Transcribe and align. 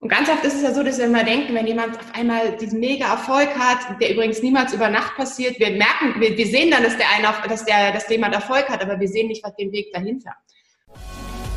Und 0.00 0.10
ganz 0.10 0.28
oft 0.28 0.44
ist 0.44 0.54
es 0.54 0.62
ja 0.62 0.74
so, 0.74 0.82
dass 0.82 0.98
wir 0.98 1.06
immer 1.06 1.24
denken, 1.24 1.54
wenn 1.54 1.66
jemand 1.66 1.96
auf 1.98 2.14
einmal 2.14 2.54
diesen 2.58 2.80
mega 2.80 3.06
Erfolg 3.06 3.48
hat, 3.58 4.00
der 4.00 4.12
übrigens 4.12 4.42
niemals 4.42 4.74
über 4.74 4.90
Nacht 4.90 5.16
passiert, 5.16 5.58
wir 5.58 5.70
merken, 5.70 6.20
wir, 6.20 6.36
wir 6.36 6.46
sehen 6.46 6.70
dann, 6.70 6.82
dass 6.82 6.96
der 6.98 7.06
eine, 7.16 7.28
dass 7.48 7.64
der, 7.64 7.92
dass 7.92 8.08
jemand 8.10 8.34
Erfolg 8.34 8.68
hat, 8.68 8.82
aber 8.82 9.00
wir 9.00 9.08
sehen 9.08 9.28
nicht, 9.28 9.42
was 9.42 9.56
den 9.56 9.72
Weg 9.72 9.92
dahinter. 9.94 10.32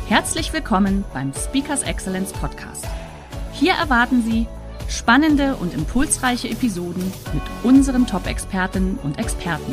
Herzlich 0.08 0.52
willkommen 0.54 1.04
beim 1.12 1.32
Speakers 1.34 1.82
Excellence 1.82 2.32
Podcast. 2.32 2.86
Hier 3.52 3.74
erwarten 3.74 4.22
Sie 4.22 4.46
spannende 4.88 5.56
und 5.56 5.74
impulsreiche 5.74 6.48
Episoden 6.48 7.12
mit 7.34 7.42
unseren 7.62 8.06
Top-Expertinnen 8.06 8.98
und 9.02 9.18
Experten. 9.18 9.72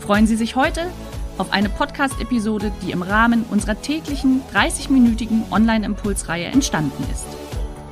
Freuen 0.00 0.26
Sie 0.26 0.36
sich 0.36 0.56
heute 0.56 0.90
auf 1.36 1.52
eine 1.52 1.68
Podcast-Episode, 1.68 2.72
die 2.82 2.92
im 2.92 3.02
Rahmen 3.02 3.44
unserer 3.50 3.80
täglichen 3.80 4.42
30-minütigen 4.54 5.52
Online-Impulsreihe 5.52 6.46
entstanden 6.46 7.04
ist. 7.12 7.43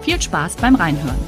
Viel 0.02 0.20
Spaß 0.20 0.56
beim 0.56 0.74
Reinhören. 0.74 1.18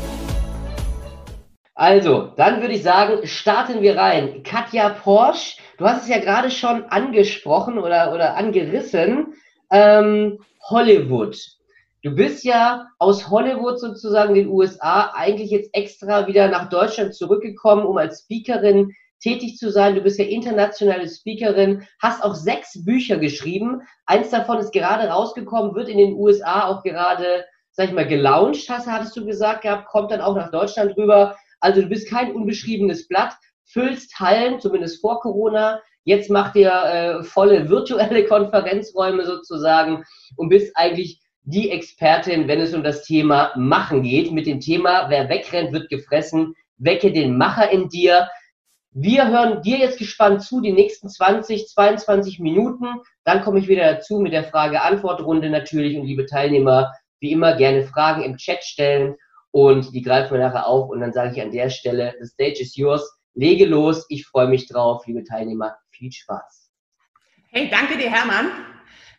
Also, 1.76 2.32
dann 2.36 2.60
würde 2.60 2.74
ich 2.74 2.82
sagen, 2.82 3.24
starten 3.24 3.82
wir 3.82 3.96
rein. 3.96 4.42
Katja 4.42 4.88
Porsche, 4.88 5.58
du 5.78 5.84
hast 5.84 6.02
es 6.02 6.08
ja 6.08 6.18
gerade 6.18 6.50
schon 6.50 6.84
angesprochen 6.86 7.78
oder, 7.78 8.12
oder 8.12 8.36
angerissen. 8.36 9.34
Ähm, 9.70 10.40
Hollywood. 10.68 11.36
Du 12.02 12.16
bist 12.16 12.44
ja 12.44 12.88
aus 12.98 13.30
Hollywood 13.30 13.78
sozusagen 13.78 14.34
den 14.34 14.48
USA 14.48 15.12
eigentlich 15.14 15.52
jetzt 15.52 15.70
extra 15.72 16.26
wieder 16.26 16.48
nach 16.48 16.68
Deutschland 16.68 17.14
zurückgekommen, 17.14 17.86
um 17.86 17.96
als 17.96 18.22
Speakerin 18.22 18.92
tätig 19.20 19.56
zu 19.56 19.70
sein. 19.70 19.94
Du 19.94 20.00
bist 20.00 20.18
ja 20.18 20.24
internationale 20.24 21.08
Speakerin, 21.08 21.86
hast 22.02 22.24
auch 22.24 22.34
sechs 22.34 22.84
Bücher 22.84 23.18
geschrieben. 23.18 23.82
Eins 24.04 24.30
davon 24.30 24.58
ist 24.58 24.72
gerade 24.72 25.08
rausgekommen, 25.08 25.76
wird 25.76 25.88
in 25.88 25.98
den 25.98 26.14
USA 26.14 26.66
auch 26.66 26.82
gerade 26.82 27.44
sag 27.74 27.88
ich 27.88 27.94
mal, 27.94 28.06
gelauncht 28.06 28.68
hast, 28.70 28.86
hattest 28.86 29.16
du 29.16 29.26
gesagt 29.26 29.62
gehabt, 29.62 29.88
kommt 29.88 30.10
dann 30.10 30.20
auch 30.20 30.36
nach 30.36 30.50
Deutschland 30.50 30.96
rüber. 30.96 31.36
Also 31.60 31.82
du 31.82 31.88
bist 31.88 32.08
kein 32.08 32.32
unbeschriebenes 32.32 33.08
Blatt, 33.08 33.34
füllst 33.64 34.18
Hallen, 34.20 34.60
zumindest 34.60 35.00
vor 35.00 35.20
Corona. 35.20 35.80
Jetzt 36.04 36.30
macht 36.30 36.54
ihr 36.54 36.70
äh, 36.70 37.24
volle 37.24 37.68
virtuelle 37.68 38.24
Konferenzräume 38.28 39.26
sozusagen 39.26 40.04
und 40.36 40.50
bist 40.50 40.76
eigentlich 40.76 41.20
die 41.42 41.70
Expertin, 41.70 42.48
wenn 42.48 42.60
es 42.60 42.74
um 42.74 42.84
das 42.84 43.02
Thema 43.02 43.52
Machen 43.56 44.02
geht. 44.02 44.30
Mit 44.30 44.46
dem 44.46 44.60
Thema, 44.60 45.10
wer 45.10 45.28
wegrennt, 45.28 45.72
wird 45.72 45.90
gefressen. 45.90 46.54
Wecke 46.76 47.12
den 47.12 47.36
Macher 47.36 47.70
in 47.70 47.88
dir. 47.88 48.28
Wir 48.92 49.28
hören 49.28 49.62
dir 49.62 49.78
jetzt 49.78 49.98
gespannt 49.98 50.42
zu, 50.42 50.60
die 50.60 50.72
nächsten 50.72 51.08
20, 51.08 51.66
22 51.66 52.38
Minuten. 52.38 52.86
Dann 53.24 53.42
komme 53.42 53.58
ich 53.58 53.66
wieder 53.66 53.94
dazu 53.94 54.20
mit 54.20 54.32
der 54.32 54.44
Frage-Antwort-Runde 54.44 55.50
natürlich 55.50 55.98
und 55.98 56.06
liebe 56.06 56.26
Teilnehmer, 56.26 56.92
wie 57.24 57.32
immer 57.32 57.56
gerne 57.56 57.86
Fragen 57.86 58.22
im 58.22 58.36
Chat 58.36 58.62
stellen 58.62 59.16
und 59.50 59.94
die 59.94 60.02
greifen 60.02 60.34
wir 60.34 60.40
nachher 60.40 60.66
auf 60.66 60.90
und 60.90 61.00
dann 61.00 61.14
sage 61.14 61.32
ich 61.34 61.40
an 61.40 61.50
der 61.50 61.70
Stelle, 61.70 62.14
the 62.20 62.26
stage 62.26 62.60
is 62.60 62.76
yours, 62.76 63.02
lege 63.32 63.64
los, 63.64 64.04
ich 64.10 64.26
freue 64.26 64.46
mich 64.46 64.68
drauf, 64.68 65.06
liebe 65.06 65.24
Teilnehmer, 65.24 65.74
viel 65.90 66.12
Spaß. 66.12 66.70
Hey, 67.50 67.70
danke 67.70 67.96
dir, 67.96 68.10
Hermann. 68.10 68.50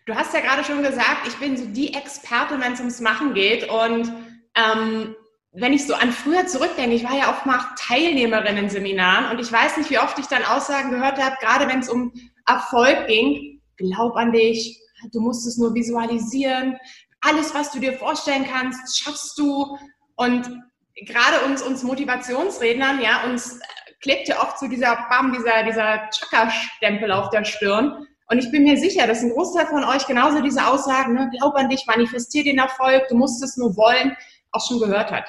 Du 0.05 0.13
hast 0.13 0.35
ja 0.35 0.41
gerade 0.41 0.63
schon 0.63 0.83
gesagt, 0.83 1.27
ich 1.27 1.35
bin 1.37 1.57
so 1.57 1.65
die 1.65 1.95
Expertin, 1.95 2.61
wenn 2.61 2.73
es 2.73 2.79
ums 2.79 3.01
Machen 3.01 3.33
geht. 3.33 3.67
Und 3.67 4.11
ähm, 4.53 5.15
wenn 5.53 5.73
ich 5.73 5.87
so 5.87 5.95
an 5.95 6.11
früher 6.11 6.45
zurückdenke, 6.45 6.95
ich 6.95 7.05
war 7.05 7.17
ja 7.17 7.33
auch 7.33 7.45
mal 7.45 7.59
Teilnehmerin 7.75 8.57
in 8.57 8.69
Seminaren. 8.69 9.31
Und 9.31 9.41
ich 9.41 9.51
weiß 9.51 9.77
nicht, 9.77 9.89
wie 9.89 9.97
oft 9.97 10.19
ich 10.19 10.27
dann 10.27 10.43
Aussagen 10.43 10.91
gehört 10.91 11.17
habe, 11.19 11.37
gerade 11.41 11.67
wenn 11.67 11.79
es 11.79 11.89
um 11.89 12.13
Erfolg 12.45 13.07
ging, 13.07 13.61
glaub 13.77 14.15
an 14.15 14.31
dich, 14.31 14.79
du 15.11 15.21
musst 15.21 15.47
es 15.47 15.57
nur 15.57 15.73
visualisieren, 15.73 16.77
alles, 17.25 17.53
was 17.53 17.71
du 17.71 17.79
dir 17.79 17.93
vorstellen 17.93 18.45
kannst, 18.49 18.97
schaffst 18.97 19.37
du. 19.37 19.77
Und 20.15 20.61
gerade 20.95 21.45
uns, 21.45 21.61
uns 21.61 21.83
Motivationsrednern, 21.83 23.01
ja, 23.01 23.23
uns 23.25 23.59
klebt 24.01 24.27
ja 24.27 24.41
oft 24.41 24.59
so 24.59 24.67
dieser 24.67 24.95
Bam, 25.09 25.33
dieser, 25.33 25.63
dieser 25.63 26.09
Chaka-Stempel 26.11 27.11
auf 27.11 27.29
der 27.31 27.43
Stirn. 27.43 28.05
Und 28.27 28.39
ich 28.39 28.51
bin 28.51 28.63
mir 28.63 28.77
sicher, 28.77 29.07
dass 29.07 29.21
ein 29.21 29.31
Großteil 29.31 29.67
von 29.67 29.83
euch 29.83 30.07
genauso 30.07 30.41
diese 30.41 30.65
Aussagen, 30.65 31.13
ne, 31.13 31.29
glaub 31.37 31.55
an 31.55 31.69
dich, 31.69 31.85
manifestier 31.85 32.43
den 32.43 32.57
Erfolg, 32.57 33.07
du 33.09 33.15
musst 33.15 33.43
es 33.43 33.57
nur 33.57 33.75
wollen, 33.75 34.15
auch 34.51 34.65
schon 34.65 34.79
gehört 34.79 35.11
hat. 35.11 35.25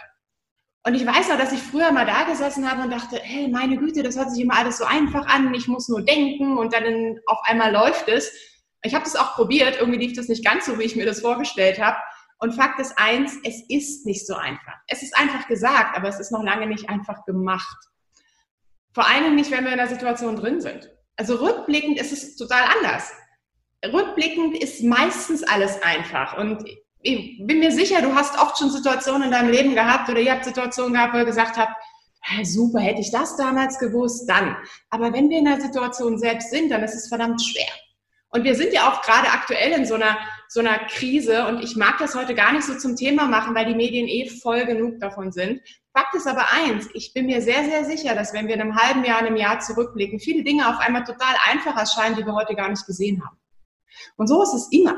Und 0.87 0.95
ich 0.95 1.05
weiß 1.05 1.31
auch, 1.33 1.37
dass 1.37 1.53
ich 1.53 1.61
früher 1.61 1.91
mal 1.91 2.07
da 2.07 2.23
gesessen 2.25 2.71
habe 2.71 2.83
und 2.83 2.93
dachte, 2.93 3.19
hey, 3.21 3.49
meine 3.49 3.77
Güte, 3.77 4.03
das 4.03 4.17
hört 4.17 4.31
sich 4.31 4.43
immer 4.43 4.57
alles 4.57 4.79
so 4.79 4.85
einfach 4.85 5.27
an, 5.27 5.53
ich 5.53 5.67
muss 5.67 5.89
nur 5.89 6.03
denken 6.03 6.57
und 6.57 6.73
dann 6.73 7.19
auf 7.27 7.39
einmal 7.43 7.73
läuft 7.73 8.09
es. 8.09 8.31
Ich 8.83 8.95
habe 8.95 9.05
das 9.05 9.17
auch 9.17 9.35
probiert, 9.35 9.79
irgendwie 9.81 9.99
lief 9.99 10.17
das 10.17 10.29
nicht 10.29 10.45
ganz 10.45 10.67
so, 10.67 10.79
wie 10.79 10.85
ich 10.85 10.97
mir 10.97 11.07
das 11.07 11.21
vorgestellt 11.21 11.81
habe. 11.81 11.97
Und 12.39 12.55
Fakt 12.55 12.79
ist 12.79 12.97
eins, 12.97 13.37
es 13.45 13.63
ist 13.69 14.05
nicht 14.05 14.27
so 14.27 14.35
einfach. 14.35 14.75
Es 14.89 15.03
ist 15.03 15.17
einfach 15.17 15.49
gesagt, 15.49 15.97
aber 15.97 16.09
es 16.09 16.21
ist 16.21 16.33
noch 16.33 16.43
lange 16.43 16.67
nicht 16.67 16.89
einfach 16.89 17.25
gemacht. 17.25 17.77
Vor 18.93 19.07
allem 19.07 19.35
nicht, 19.35 19.51
wenn 19.51 19.65
wir 19.65 19.73
in 19.73 19.79
der 19.79 19.89
Situation 19.89 20.37
drin 20.37 20.61
sind. 20.61 20.91
Also 21.17 21.37
rückblickend 21.37 21.99
ist 21.99 22.13
es 22.13 22.37
total 22.37 22.65
anders. 22.77 23.11
Rückblickend 23.85 24.57
ist 24.63 24.83
meistens 24.83 25.43
alles 25.43 25.83
einfach. 25.83 26.37
Und 26.39 26.65
ich 27.01 27.41
bin 27.47 27.61
mir 27.61 27.73
sicher, 27.73 28.03
du 28.03 28.15
hast 28.15 28.39
oft 28.39 28.59
schon 28.59 28.71
Situationen 28.71 29.25
in 29.25 29.31
deinem 29.31 29.51
Leben 29.51 29.75
gehabt 29.75 30.09
oder 30.09 30.21
ihr 30.21 30.33
habt 30.33 30.45
Situationen 30.45 30.93
gehabt, 30.93 31.15
wo 31.15 31.19
ihr 31.19 31.25
gesagt 31.25 31.57
habt, 31.57 31.75
super, 32.43 32.81
hätte 32.81 33.01
ich 33.01 33.11
das 33.11 33.37
damals 33.37 33.79
gewusst, 33.79 34.29
dann. 34.29 34.57
Aber 34.91 35.13
wenn 35.13 35.31
wir 35.31 35.39
in 35.39 35.45
der 35.45 35.61
Situation 35.61 36.19
selbst 36.19 36.51
sind, 36.51 36.71
dann 36.71 36.83
ist 36.83 36.95
es 36.95 37.09
verdammt 37.09 37.41
schwer. 37.41 37.73
Und 38.31 38.45
wir 38.45 38.55
sind 38.55 38.73
ja 38.73 38.91
auch 38.91 39.03
gerade 39.03 39.29
aktuell 39.29 39.73
in 39.73 39.87
so 39.87 39.95
einer, 39.95 40.19
so 40.49 40.61
einer 40.61 40.79
Krise 40.79 41.47
und 41.47 41.63
ich 41.63 41.77
mag 41.77 41.99
das 41.99 42.15
heute 42.15 42.35
gar 42.35 42.53
nicht 42.53 42.65
so 42.65 42.77
zum 42.77 42.97
Thema 42.97 43.27
machen, 43.27 43.55
weil 43.55 43.67
die 43.67 43.75
Medien 43.75 44.09
eh 44.09 44.29
voll 44.29 44.67
genug 44.67 45.01
davon 45.01 45.33
sind. 45.33 45.61
Fakt 45.97 46.15
ist 46.15 46.27
aber 46.27 46.53
eins, 46.53 46.89
ich 46.93 47.15
bin 47.15 47.27
mir 47.27 47.41
sehr, 47.41 47.65
sehr 47.65 47.85
sicher, 47.85 48.15
dass 48.15 48.35
wenn 48.35 48.49
wir 48.49 48.55
in 48.55 48.61
einem 48.61 48.77
halben 48.77 49.05
Jahr, 49.05 49.21
in 49.21 49.27
einem 49.27 49.37
Jahr 49.37 49.61
zurückblicken, 49.61 50.21
viele 50.21 50.45
Dinge 50.45 50.69
auf 50.69 50.79
einmal 50.79 51.05
total 51.05 51.35
einfach 51.49 51.77
erscheinen, 51.77 52.17
die 52.17 52.27
wir 52.27 52.35
heute 52.35 52.55
gar 52.55 52.69
nicht 52.69 52.85
gesehen 52.85 53.25
haben. 53.25 53.39
Und 54.17 54.27
so 54.27 54.43
ist 54.43 54.55
es 54.55 54.69
immer. 54.73 54.97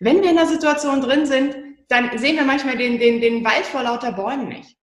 Wenn 0.00 0.22
wir 0.22 0.30
in 0.30 0.36
der 0.36 0.46
Situation 0.46 1.00
drin 1.00 1.26
sind, 1.26 1.56
dann 1.88 2.18
sehen 2.18 2.36
wir 2.36 2.44
manchmal 2.44 2.76
den, 2.76 2.98
den, 2.98 3.20
den 3.20 3.44
Wald 3.44 3.64
vor 3.64 3.82
lauter 3.82 4.12
Bäumen 4.12 4.48
nicht. 4.48 4.76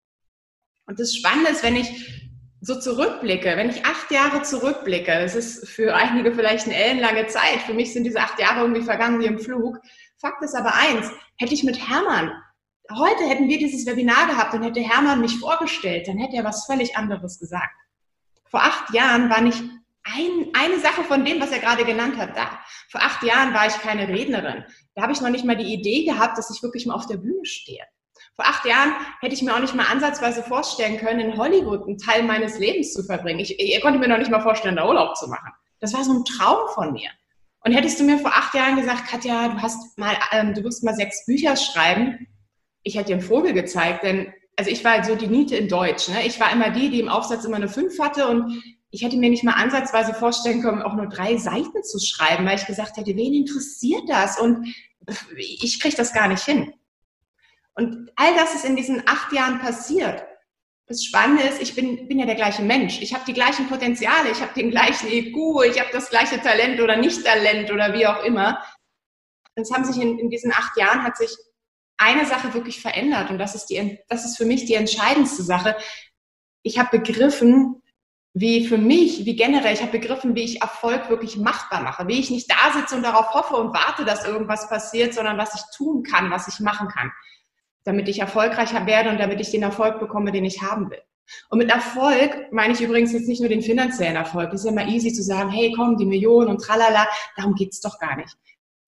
Und 0.86 1.00
das 1.00 1.14
Spannende 1.14 1.50
ist, 1.50 1.62
wenn 1.62 1.76
ich 1.76 2.29
so 2.60 2.78
zurückblicke, 2.78 3.56
wenn 3.56 3.70
ich 3.70 3.84
acht 3.84 4.10
Jahre 4.10 4.42
zurückblicke, 4.42 5.12
das 5.12 5.34
ist 5.34 5.68
für 5.68 5.94
einige 5.94 6.34
vielleicht 6.34 6.66
eine 6.66 6.76
ellenlange 6.76 7.26
Zeit, 7.26 7.60
für 7.66 7.74
mich 7.74 7.92
sind 7.92 8.04
diese 8.04 8.20
acht 8.20 8.38
Jahre 8.38 8.60
irgendwie 8.60 8.82
vergangen 8.82 9.20
wie 9.20 9.26
im 9.26 9.38
Flug. 9.38 9.78
Fakt 10.18 10.42
ist 10.42 10.54
aber 10.54 10.74
eins, 10.74 11.10
hätte 11.38 11.54
ich 11.54 11.64
mit 11.64 11.88
Hermann, 11.88 12.32
heute 12.90 13.24
hätten 13.24 13.48
wir 13.48 13.58
dieses 13.58 13.86
Webinar 13.86 14.26
gehabt 14.26 14.52
und 14.54 14.62
hätte 14.62 14.80
Hermann 14.80 15.20
mich 15.20 15.38
vorgestellt, 15.38 16.08
dann 16.08 16.18
hätte 16.18 16.36
er 16.36 16.44
was 16.44 16.66
völlig 16.66 16.96
anderes 16.96 17.38
gesagt. 17.38 17.74
Vor 18.50 18.62
acht 18.62 18.92
Jahren 18.92 19.30
war 19.30 19.40
nicht 19.40 19.62
ein, 20.02 20.48
eine 20.54 20.78
Sache 20.80 21.04
von 21.04 21.24
dem, 21.24 21.40
was 21.40 21.52
er 21.52 21.60
gerade 21.60 21.84
genannt 21.84 22.16
hat, 22.16 22.36
da. 22.36 22.60
Vor 22.90 23.00
acht 23.00 23.22
Jahren 23.22 23.54
war 23.54 23.66
ich 23.66 23.74
keine 23.74 24.08
Rednerin. 24.08 24.64
Da 24.94 25.02
habe 25.02 25.12
ich 25.12 25.20
noch 25.20 25.30
nicht 25.30 25.44
mal 25.44 25.56
die 25.56 25.72
Idee 25.72 26.04
gehabt, 26.04 26.36
dass 26.36 26.50
ich 26.54 26.62
wirklich 26.62 26.86
mal 26.86 26.94
auf 26.94 27.06
der 27.06 27.18
Bühne 27.18 27.44
stehe. 27.44 27.84
Vor 28.36 28.46
acht 28.46 28.64
Jahren 28.64 28.92
hätte 29.20 29.34
ich 29.34 29.42
mir 29.42 29.54
auch 29.54 29.60
nicht 29.60 29.74
mal 29.74 29.86
ansatzweise 29.86 30.42
vorstellen 30.42 30.98
können, 30.98 31.20
in 31.20 31.36
Hollywood 31.36 31.86
einen 31.86 31.98
Teil 31.98 32.22
meines 32.22 32.58
Lebens 32.58 32.92
zu 32.92 33.02
verbringen. 33.02 33.40
Ich, 33.40 33.58
ich 33.58 33.80
konnte 33.82 33.98
mir 33.98 34.08
noch 34.08 34.18
nicht 34.18 34.30
mal 34.30 34.40
vorstellen, 34.40 34.76
da 34.76 34.88
Urlaub 34.88 35.16
zu 35.16 35.28
machen. 35.28 35.50
Das 35.80 35.92
war 35.94 36.04
so 36.04 36.12
ein 36.12 36.24
Traum 36.24 36.68
von 36.74 36.92
mir. 36.92 37.10
Und 37.62 37.72
hättest 37.72 38.00
du 38.00 38.04
mir 38.04 38.18
vor 38.18 38.32
acht 38.32 38.54
Jahren 38.54 38.76
gesagt, 38.76 39.06
Katja, 39.08 39.48
du 39.48 39.60
hast 39.60 39.98
mal, 39.98 40.16
ähm, 40.32 40.54
du 40.54 40.64
wirst 40.64 40.82
mal 40.82 40.94
sechs 40.94 41.26
Bücher 41.26 41.56
schreiben, 41.56 42.26
ich 42.82 42.96
hätte 42.96 43.08
dir 43.08 43.14
einen 43.14 43.22
Vogel 43.22 43.52
gezeigt, 43.52 44.04
denn 44.04 44.32
also 44.56 44.70
ich 44.70 44.84
war 44.84 45.02
so 45.04 45.14
die 45.14 45.26
Niete 45.26 45.56
in 45.56 45.68
Deutsch. 45.68 46.08
Ne? 46.08 46.26
Ich 46.26 46.38
war 46.40 46.52
immer 46.52 46.70
die, 46.70 46.90
die 46.90 47.00
im 47.00 47.08
Aufsatz 47.08 47.44
immer 47.44 47.56
eine 47.56 47.68
fünf 47.68 47.98
hatte 47.98 48.28
und 48.28 48.62
ich 48.90 49.02
hätte 49.02 49.16
mir 49.16 49.30
nicht 49.30 49.44
mal 49.44 49.52
ansatzweise 49.52 50.14
vorstellen 50.14 50.62
können, 50.62 50.82
auch 50.82 50.94
nur 50.94 51.06
drei 51.06 51.36
Seiten 51.36 51.82
zu 51.82 51.98
schreiben, 51.98 52.44
weil 52.44 52.58
ich 52.58 52.66
gesagt 52.66 52.96
hätte, 52.96 53.14
wen 53.16 53.34
interessiert 53.34 54.02
das? 54.08 54.38
Und 54.38 54.74
ich 55.36 55.80
kriege 55.80 55.96
das 55.96 56.12
gar 56.12 56.28
nicht 56.28 56.44
hin. 56.44 56.72
Und 57.80 58.12
all 58.14 58.34
das 58.34 58.54
ist 58.54 58.66
in 58.66 58.76
diesen 58.76 59.02
acht 59.08 59.32
Jahren 59.32 59.58
passiert. 59.58 60.22
Das 60.86 61.02
Spannende 61.02 61.44
ist, 61.44 61.62
ich 61.62 61.74
bin, 61.74 62.08
bin 62.08 62.18
ja 62.18 62.26
der 62.26 62.34
gleiche 62.34 62.60
Mensch. 62.60 63.00
Ich 63.00 63.14
habe 63.14 63.24
die 63.24 63.32
gleichen 63.32 63.68
Potenziale, 63.68 64.30
ich 64.30 64.42
habe 64.42 64.52
den 64.52 64.70
gleichen 64.70 65.08
IQ, 65.08 65.64
ich 65.64 65.80
habe 65.80 65.88
das 65.90 66.10
gleiche 66.10 66.38
Talent 66.42 66.78
oder 66.78 66.96
Nicht-Talent 66.98 67.70
oder 67.70 67.94
wie 67.94 68.06
auch 68.06 68.22
immer. 68.22 68.62
Es 69.54 69.72
haben 69.72 69.86
sich 69.86 69.96
in, 69.96 70.18
in 70.18 70.28
diesen 70.28 70.52
acht 70.52 70.76
Jahren 70.76 71.02
hat 71.02 71.16
sich 71.16 71.30
eine 71.96 72.26
Sache 72.26 72.52
wirklich 72.52 72.82
verändert 72.82 73.30
und 73.30 73.38
das 73.38 73.54
ist, 73.54 73.66
die, 73.66 73.98
das 74.08 74.26
ist 74.26 74.36
für 74.36 74.44
mich 74.44 74.66
die 74.66 74.74
entscheidendste 74.74 75.42
Sache. 75.42 75.74
Ich 76.62 76.78
habe 76.78 76.98
begriffen, 76.98 77.82
wie 78.34 78.66
für 78.66 78.78
mich, 78.78 79.24
wie 79.24 79.36
generell, 79.36 79.72
ich 79.72 79.80
habe 79.80 79.92
begriffen, 79.92 80.34
wie 80.34 80.44
ich 80.44 80.60
Erfolg 80.60 81.08
wirklich 81.08 81.38
machbar 81.38 81.82
mache, 81.82 82.06
wie 82.08 82.20
ich 82.20 82.30
nicht 82.30 82.50
da 82.50 82.72
sitze 82.74 82.96
und 82.96 83.04
darauf 83.04 83.32
hoffe 83.32 83.56
und 83.56 83.72
warte, 83.72 84.04
dass 84.04 84.26
irgendwas 84.26 84.68
passiert, 84.68 85.14
sondern 85.14 85.38
was 85.38 85.54
ich 85.54 85.62
tun 85.74 86.02
kann, 86.02 86.30
was 86.30 86.46
ich 86.46 86.60
machen 86.60 86.88
kann, 86.88 87.10
damit 87.84 88.08
ich 88.08 88.20
erfolgreicher 88.20 88.86
werde 88.86 89.10
und 89.10 89.18
damit 89.18 89.40
ich 89.40 89.50
den 89.50 89.62
Erfolg 89.62 89.98
bekomme, 90.00 90.32
den 90.32 90.44
ich 90.44 90.62
haben 90.62 90.90
will. 90.90 91.02
Und 91.48 91.58
mit 91.58 91.70
Erfolg 91.70 92.52
meine 92.52 92.72
ich 92.74 92.80
übrigens 92.80 93.12
jetzt 93.12 93.28
nicht 93.28 93.40
nur 93.40 93.48
den 93.48 93.62
finanziellen 93.62 94.16
Erfolg. 94.16 94.50
Das 94.50 94.60
ist 94.60 94.64
ja 94.66 94.72
immer 94.72 94.86
easy 94.88 95.12
zu 95.12 95.22
sagen, 95.22 95.50
hey, 95.50 95.72
komm, 95.76 95.96
die 95.96 96.06
Millionen 96.06 96.48
und 96.48 96.58
tralala. 96.58 97.06
Darum 97.36 97.54
geht's 97.54 97.80
doch 97.80 97.98
gar 97.98 98.16
nicht. 98.16 98.36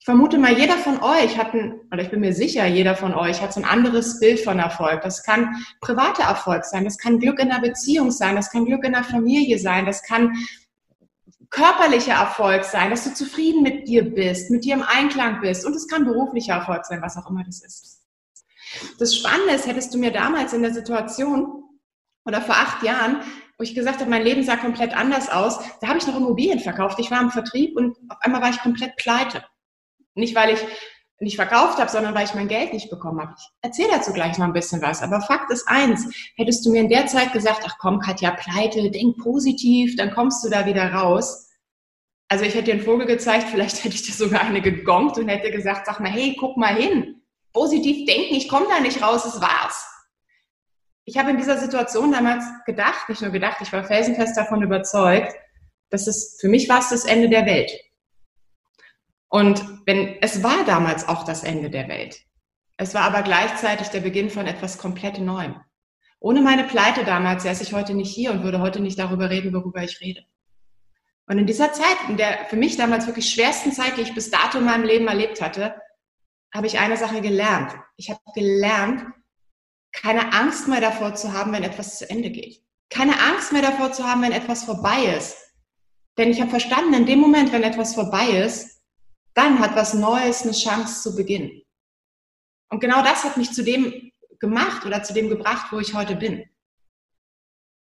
Ich 0.01 0.07
vermute 0.07 0.37
mal, 0.37 0.59
jeder 0.59 0.79
von 0.79 1.01
euch 1.01 1.39
hat 1.39 1.55
ein, 1.55 1.81
oder 1.93 2.03
ich 2.03 2.11
bin 2.11 2.19
mir 2.19 2.35
sicher, 2.35 2.67
jeder 2.67 2.97
von 2.97 3.15
euch 3.15 3.41
hat 3.41 3.53
so 3.53 3.61
ein 3.61 3.65
anderes 3.65 4.19
Bild 4.19 4.41
von 4.41 4.59
Erfolg. 4.59 5.03
Das 5.03 5.23
kann 5.23 5.55
privater 5.81 6.25
Erfolg 6.25 6.65
sein, 6.65 6.83
das 6.83 6.99
kann 6.99 7.21
Glück 7.21 7.39
in 7.39 7.51
der 7.51 7.61
Beziehung 7.61 8.11
sein, 8.11 8.35
das 8.35 8.51
kann 8.51 8.65
Glück 8.65 8.83
in 8.85 8.95
der 8.95 9.05
Familie 9.05 9.61
sein, 9.61 9.87
das 9.87 10.03
kann 10.03 10.33
körperlicher 11.51 12.15
Erfolg 12.15 12.65
sein, 12.65 12.91
dass 12.91 13.05
du 13.05 13.15
zufrieden 13.15 13.63
mit 13.63 13.87
dir 13.87 14.03
bist, 14.13 14.51
mit 14.51 14.65
dir 14.65 14.75
im 14.75 14.83
Einklang 14.83 15.41
bist 15.41 15.65
und 15.65 15.77
es 15.77 15.87
kann 15.87 16.05
beruflicher 16.05 16.55
Erfolg 16.55 16.85
sein, 16.85 17.01
was 17.01 17.17
auch 17.17 17.31
immer 17.31 17.45
das 17.45 17.63
ist. 17.63 18.02
Das 18.99 19.15
Spannende 19.15 19.55
ist, 19.55 19.67
hättest 19.67 19.93
du 19.95 19.99
mir 19.99 20.11
damals 20.11 20.53
in 20.53 20.63
der 20.63 20.73
Situation 20.73 21.65
oder 22.25 22.41
vor 22.41 22.55
acht 22.55 22.83
Jahren, 22.83 23.23
wo 23.59 23.65
ich 23.65 23.75
gesagt 23.75 24.01
habe, 24.01 24.11
mein 24.11 24.23
Leben 24.23 24.43
sah 24.43 24.57
komplett 24.57 24.97
anders 24.97 25.29
aus, 25.29 25.59
da 25.81 25.89
habe 25.89 25.99
ich 25.99 26.07
noch 26.07 26.17
Immobilien 26.17 26.61
verkauft. 26.61 26.99
Ich 26.99 27.11
war 27.11 27.21
im 27.21 27.31
Vertrieb 27.31 27.77
und 27.77 27.97
auf 28.09 28.19
einmal 28.21 28.43
war 28.43 28.51
ich 28.51 28.61
komplett 28.61 28.97
pleite. 28.97 29.45
Nicht, 30.15 30.35
weil 30.35 30.55
ich 30.55 30.61
nicht 31.23 31.37
verkauft 31.37 31.79
habe, 31.79 31.91
sondern 31.91 32.15
weil 32.15 32.25
ich 32.25 32.35
mein 32.35 32.49
Geld 32.49 32.73
nicht 32.73 32.91
bekommen 32.91 33.21
habe. 33.21 33.35
Ich 33.39 33.47
erzähle 33.63 33.91
dazu 33.93 34.13
gleich 34.13 34.39
noch 34.39 34.47
ein 34.47 34.53
bisschen 34.53 34.83
was. 34.83 35.03
Aber 35.03 35.21
Fakt 35.21 35.51
ist 35.53 35.69
eins, 35.69 36.09
hättest 36.37 36.67
du 36.67 36.73
mir 36.73 36.81
in 36.81 36.89
der 36.89 37.07
Zeit 37.07 37.33
gesagt, 37.33 37.63
ach 37.65 37.77
komm, 37.79 38.01
Katja, 38.01 38.33
pleite, 38.33 38.91
denk 38.91 39.19
positiv, 39.19 39.97
dann 39.97 40.11
kommst 40.11 40.45
du 40.45 40.51
da 40.51 40.67
wieder 40.67 40.93
raus. 40.93 41.49
Also 42.29 42.45
ich 42.45 42.55
hätte 42.55 42.65
dir 42.65 42.75
einen 42.75 42.83
Vogel 42.83 43.07
gezeigt, 43.07 43.49
vielleicht 43.51 43.85
hätte 43.85 43.95
ich 43.95 44.03
dir 44.03 44.13
sogar 44.13 44.43
eine 44.43 44.61
gegongt 44.61 45.17
und 45.19 45.29
hätte 45.29 45.51
gesagt, 45.51 45.87
sag 45.87 46.01
mal, 46.01 46.11
hey, 46.11 46.37
guck 46.39 46.57
mal 46.57 46.75
hin. 46.75 47.22
Positiv 47.53 48.07
denken, 48.07 48.35
ich 48.35 48.49
komme 48.49 48.67
da 48.69 48.81
nicht 48.81 49.03
raus, 49.03 49.25
es 49.25 49.41
war's. 49.41 49.87
Ich 51.05 51.19
habe 51.19 51.31
in 51.31 51.37
dieser 51.37 51.59
Situation 51.59 52.13
damals 52.13 52.45
gedacht, 52.65 53.09
nicht 53.09 53.23
nur 53.23 53.31
gedacht, 53.31 53.59
ich 53.61 53.73
war 53.73 53.85
felsenfest 53.85 54.37
davon 54.37 54.63
überzeugt, 54.63 55.35
dass 55.91 56.07
es, 56.07 56.39
für 56.41 56.49
mich 56.49 56.69
war 56.69 56.79
es 56.79 56.91
das 56.91 57.05
Ende 57.05 57.29
der 57.29 57.45
Welt. 57.45 57.73
Und 59.29 59.65
wenn, 59.87 60.17
es 60.21 60.43
war 60.43 60.65
damals 60.65 61.09
auch 61.09 61.25
das 61.25 61.43
Ende 61.43 61.71
der 61.71 61.89
Welt. 61.89 62.21
Es 62.77 62.95
war 62.95 63.03
aber 63.03 63.23
gleichzeitig 63.23 63.89
der 63.89 64.01
Beginn 64.01 64.31
von 64.31 64.47
etwas 64.47 64.79
komplett 64.79 65.19
Neuem. 65.19 65.61
Ohne 66.21 66.41
meine 66.41 66.65
Pleite 66.65 67.05
damals 67.05 67.43
säße 67.43 67.65
ich 67.65 67.73
heute 67.73 67.95
nicht 67.95 68.15
hier 68.15 68.31
und 68.31 68.45
würde 68.45 68.61
heute 68.61 68.81
nicht 68.81 68.99
darüber 68.99 69.29
reden, 69.29 69.53
worüber 69.53 69.83
ich 69.83 70.01
rede. 70.01 70.23
Und 71.27 71.39
in 71.39 71.47
dieser 71.47 71.73
Zeit, 71.73 71.97
in 72.09 72.17
der 72.17 72.47
für 72.49 72.57
mich 72.57 72.77
damals 72.77 73.07
wirklich 73.07 73.29
schwersten 73.29 73.73
Zeit, 73.73 73.97
die 73.97 74.03
ich 74.03 74.15
bis 74.15 74.31
dato 74.31 74.59
in 74.59 74.65
meinem 74.65 74.85
Leben 74.85 75.09
erlebt 75.09 75.41
hatte, 75.41 75.75
habe 76.55 76.67
ich 76.67 76.79
eine 76.79 76.97
Sache 76.97 77.21
gelernt. 77.21 77.75
Ich 77.97 78.11
habe 78.11 78.21
gelernt, 78.35 79.07
keine 79.93 80.33
Angst 80.33 80.69
mehr 80.69 80.81
davor 80.81 81.15
zu 81.15 81.33
haben, 81.33 81.53
wenn 81.53 81.63
etwas 81.63 81.99
zu 81.99 82.09
Ende 82.09 82.31
geht. 82.31 82.63
Keine 82.91 83.19
Angst 83.21 83.53
mehr 83.53 83.63
davor 83.63 83.93
zu 83.93 84.05
haben, 84.05 84.23
wenn 84.23 84.33
etwas 84.33 84.65
vorbei 84.65 85.15
ist. 85.17 85.37
Denn 86.19 86.31
ich 86.31 86.41
habe 86.41 86.51
verstanden, 86.51 86.95
in 86.95 87.07
dem 87.07 87.21
Moment, 87.21 87.53
wenn 87.53 87.63
etwas 87.63 87.95
vorbei 87.95 88.27
ist, 88.45 88.83
dann 89.35 89.59
hat 89.61 89.75
was 89.77 89.95
Neues 89.95 90.43
eine 90.43 90.53
Chance 90.53 91.03
zu 91.03 91.17
beginnen. 91.17 91.63
Und 92.71 92.81
genau 92.81 93.03
das 93.03 93.25
hat 93.25 93.37
mich 93.37 93.53
zu 93.53 93.65
dem 93.65 94.13
gemacht 94.41 94.85
oder 94.85 95.03
zu 95.03 95.15
dem 95.15 95.29
gebracht, 95.29 95.73
wo 95.73 95.79
ich 95.79 95.95
heute 95.95 96.17
bin. 96.17 96.45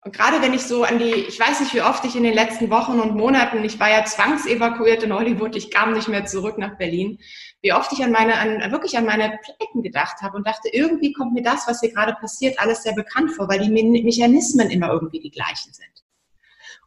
Und 0.02 0.16
gerade 0.16 0.40
wenn 0.40 0.54
ich 0.54 0.62
so 0.62 0.82
an 0.82 0.98
die, 0.98 1.12
ich 1.12 1.38
weiß 1.38 1.60
nicht, 1.60 1.74
wie 1.74 1.82
oft 1.82 2.04
ich 2.06 2.16
in 2.16 2.22
den 2.22 2.32
letzten 2.32 2.70
Wochen 2.70 3.00
und 3.00 3.16
Monaten, 3.16 3.62
ich 3.64 3.78
war 3.78 3.90
ja 3.90 4.02
zwangsevakuiert 4.04 5.02
in 5.02 5.12
Hollywood, 5.12 5.56
ich 5.56 5.70
kam 5.70 5.92
nicht 5.92 6.08
mehr 6.08 6.24
zurück 6.24 6.56
nach 6.56 6.78
Berlin, 6.78 7.18
wie 7.60 7.74
oft 7.74 7.92
ich 7.92 8.02
an 8.02 8.10
meine, 8.10 8.36
an, 8.36 8.72
wirklich 8.72 8.96
an 8.96 9.04
meine 9.04 9.38
Pleiten 9.42 9.82
gedacht 9.82 10.22
habe 10.22 10.38
und 10.38 10.46
dachte, 10.46 10.70
irgendwie 10.72 11.12
kommt 11.12 11.34
mir 11.34 11.42
das, 11.42 11.66
was 11.66 11.80
hier 11.80 11.92
gerade 11.92 12.14
passiert, 12.14 12.58
alles 12.58 12.82
sehr 12.82 12.94
bekannt 12.94 13.32
vor, 13.32 13.46
weil 13.50 13.58
die 13.58 13.70
Mechanismen 14.02 14.70
immer 14.70 14.88
irgendwie 14.88 15.20
die 15.20 15.30
gleichen 15.30 15.72
sind. 15.74 15.86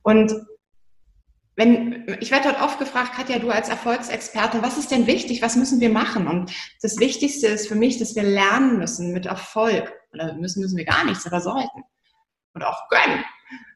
Und 0.01 0.33
wenn, 1.55 2.07
ich 2.19 2.31
werde 2.31 2.49
dort 2.49 2.63
oft 2.63 2.79
gefragt, 2.79 3.13
Katja, 3.13 3.37
du 3.37 3.51
als 3.51 3.69
Erfolgsexperte, 3.69 4.63
was 4.63 4.79
ist 4.79 4.89
denn 4.89 5.05
wichtig? 5.05 5.43
Was 5.43 5.55
müssen 5.55 5.79
wir 5.79 5.91
machen? 5.91 6.27
Und 6.27 6.51
das 6.81 6.97
Wichtigste 6.97 7.45
ist 7.45 7.67
für 7.67 7.75
mich, 7.75 7.99
dass 7.99 8.15
wir 8.15 8.23
lernen 8.23 8.79
müssen 8.79 9.13
mit 9.13 9.27
Erfolg. 9.27 9.93
Oder 10.13 10.33
müssen, 10.33 10.61
müssen 10.61 10.77
wir 10.77 10.85
gar 10.85 11.05
nichts, 11.05 11.27
aber 11.27 11.41
sollten. 11.41 11.83
Und 12.53 12.63
auch 12.63 12.87
können. 12.89 13.23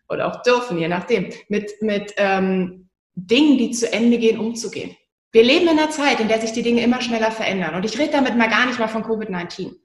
Oder 0.09 0.27
auch 0.27 0.41
dürfen, 0.43 0.77
je 0.77 0.87
nachdem. 0.87 1.29
Mit, 1.49 1.81
mit 1.81 2.13
ähm, 2.17 2.89
Dingen, 3.15 3.57
die 3.57 3.71
zu 3.71 3.91
Ende 3.91 4.17
gehen, 4.17 4.39
umzugehen. 4.39 4.95
Wir 5.31 5.43
leben 5.43 5.67
in 5.67 5.77
einer 5.77 5.89
Zeit, 5.89 6.19
in 6.19 6.27
der 6.27 6.39
sich 6.39 6.53
die 6.53 6.63
Dinge 6.63 6.81
immer 6.81 7.01
schneller 7.01 7.31
verändern. 7.31 7.75
Und 7.75 7.85
ich 7.85 7.97
rede 7.97 8.11
damit 8.11 8.37
mal 8.37 8.49
gar 8.49 8.65
nicht 8.65 8.79
mal 8.79 8.87
von 8.87 9.03
Covid-19 9.03 9.75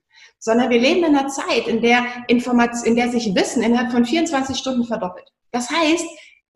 sondern 0.42 0.70
wir 0.70 0.80
leben 0.80 1.04
in 1.04 1.16
einer 1.16 1.28
Zeit, 1.28 1.68
in 1.68 1.80
der, 1.80 2.04
Information, 2.26 2.84
in 2.84 2.96
der 2.96 3.10
sich 3.10 3.32
Wissen 3.32 3.62
innerhalb 3.62 3.92
von 3.92 4.04
24 4.04 4.56
Stunden 4.56 4.84
verdoppelt. 4.84 5.26
Das 5.52 5.70
heißt, 5.70 6.04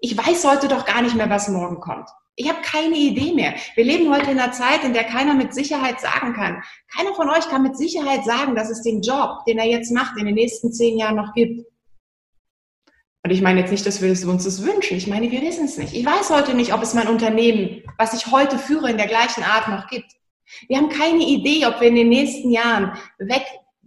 ich 0.00 0.18
weiß 0.18 0.44
heute 0.44 0.66
doch 0.66 0.84
gar 0.84 1.02
nicht 1.02 1.14
mehr, 1.14 1.30
was 1.30 1.48
morgen 1.48 1.80
kommt. 1.80 2.08
Ich 2.34 2.48
habe 2.48 2.60
keine 2.62 2.96
Idee 2.96 3.32
mehr. 3.32 3.54
Wir 3.76 3.84
leben 3.84 4.12
heute 4.12 4.32
in 4.32 4.40
einer 4.40 4.50
Zeit, 4.50 4.82
in 4.82 4.92
der 4.92 5.04
keiner 5.04 5.34
mit 5.34 5.54
Sicherheit 5.54 6.00
sagen 6.00 6.34
kann. 6.34 6.62
Keiner 6.94 7.14
von 7.14 7.30
euch 7.30 7.48
kann 7.48 7.62
mit 7.62 7.78
Sicherheit 7.78 8.24
sagen, 8.24 8.56
dass 8.56 8.70
es 8.70 8.82
den 8.82 9.02
Job, 9.02 9.44
den 9.46 9.58
er 9.58 9.66
jetzt 9.66 9.92
macht, 9.92 10.18
in 10.18 10.26
den 10.26 10.34
nächsten 10.34 10.72
zehn 10.72 10.98
Jahren 10.98 11.16
noch 11.16 11.32
gibt. 11.32 11.64
Und 13.26 13.32
ich 13.32 13.42
meine 13.42 13.58
jetzt 13.58 13.72
nicht, 13.72 13.84
dass 13.84 14.00
wir 14.00 14.08
uns 14.30 14.44
das 14.44 14.62
wünschen. 14.62 14.96
Ich 14.96 15.08
meine, 15.08 15.28
wir 15.32 15.42
wissen 15.42 15.64
es 15.64 15.76
nicht. 15.76 15.94
Ich 15.94 16.06
weiß 16.06 16.30
heute 16.30 16.54
nicht, 16.54 16.72
ob 16.72 16.80
es 16.80 16.94
mein 16.94 17.08
Unternehmen, 17.08 17.82
was 17.98 18.14
ich 18.14 18.30
heute 18.30 18.56
führe, 18.56 18.88
in 18.88 18.98
der 18.98 19.08
gleichen 19.08 19.42
Art 19.42 19.66
noch 19.66 19.88
gibt. 19.88 20.12
Wir 20.68 20.76
haben 20.76 20.90
keine 20.90 21.24
Idee, 21.24 21.66
ob 21.66 21.80
wir 21.80 21.88
in 21.88 21.96
den 21.96 22.08
nächsten 22.08 22.52
Jahren 22.52 22.96
weg 23.18 23.42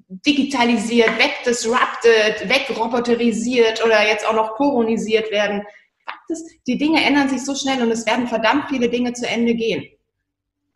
digitalisiert, 0.09 1.12
wegdisrupted, 1.18 2.50
wegroboterisiert 2.50 3.81
oder 3.86 4.06
jetzt 4.06 4.27
auch 4.27 4.33
noch 4.33 4.56
koronisiert 4.56 5.31
werden. 5.31 5.63
Fakt 6.03 6.30
ist, 6.31 6.45
die 6.68 6.77
Dinge 6.77 7.01
ändern 7.01 7.30
sich 7.30 7.45
so 7.45 7.56
schnell 7.56 7.81
und 7.81 7.91
es 7.91 8.06
werden 8.06 8.27
verdammt 8.27 8.65
viele 8.68 8.89
Dinge 8.89 9.13
zu 9.13 9.25
Ende 9.25 9.56
gehen. 9.56 9.86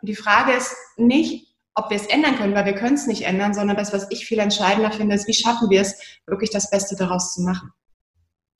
Und 0.01 0.07
die 0.07 0.15
Frage 0.15 0.53
ist 0.53 0.73
nicht, 0.95 1.53
ob 1.75 1.89
wir 1.89 1.97
es 1.97 2.07
ändern 2.07 2.37
können, 2.37 2.55
weil 2.55 2.63
wir 2.63 2.75
können 2.75 2.95
es 2.95 3.07
nicht 3.07 3.23
ändern, 3.23 3.53
sondern 3.53 3.75
das, 3.75 3.91
was 3.91 4.09
ich 4.09 4.25
viel 4.25 4.39
entscheidender 4.39 4.93
finde, 4.93 5.15
ist, 5.15 5.27
wie 5.27 5.33
schaffen 5.33 5.69
wir 5.69 5.81
es, 5.81 5.99
wirklich 6.25 6.49
das 6.49 6.69
Beste 6.69 6.95
daraus 6.95 7.33
zu 7.33 7.41
machen. 7.41 7.73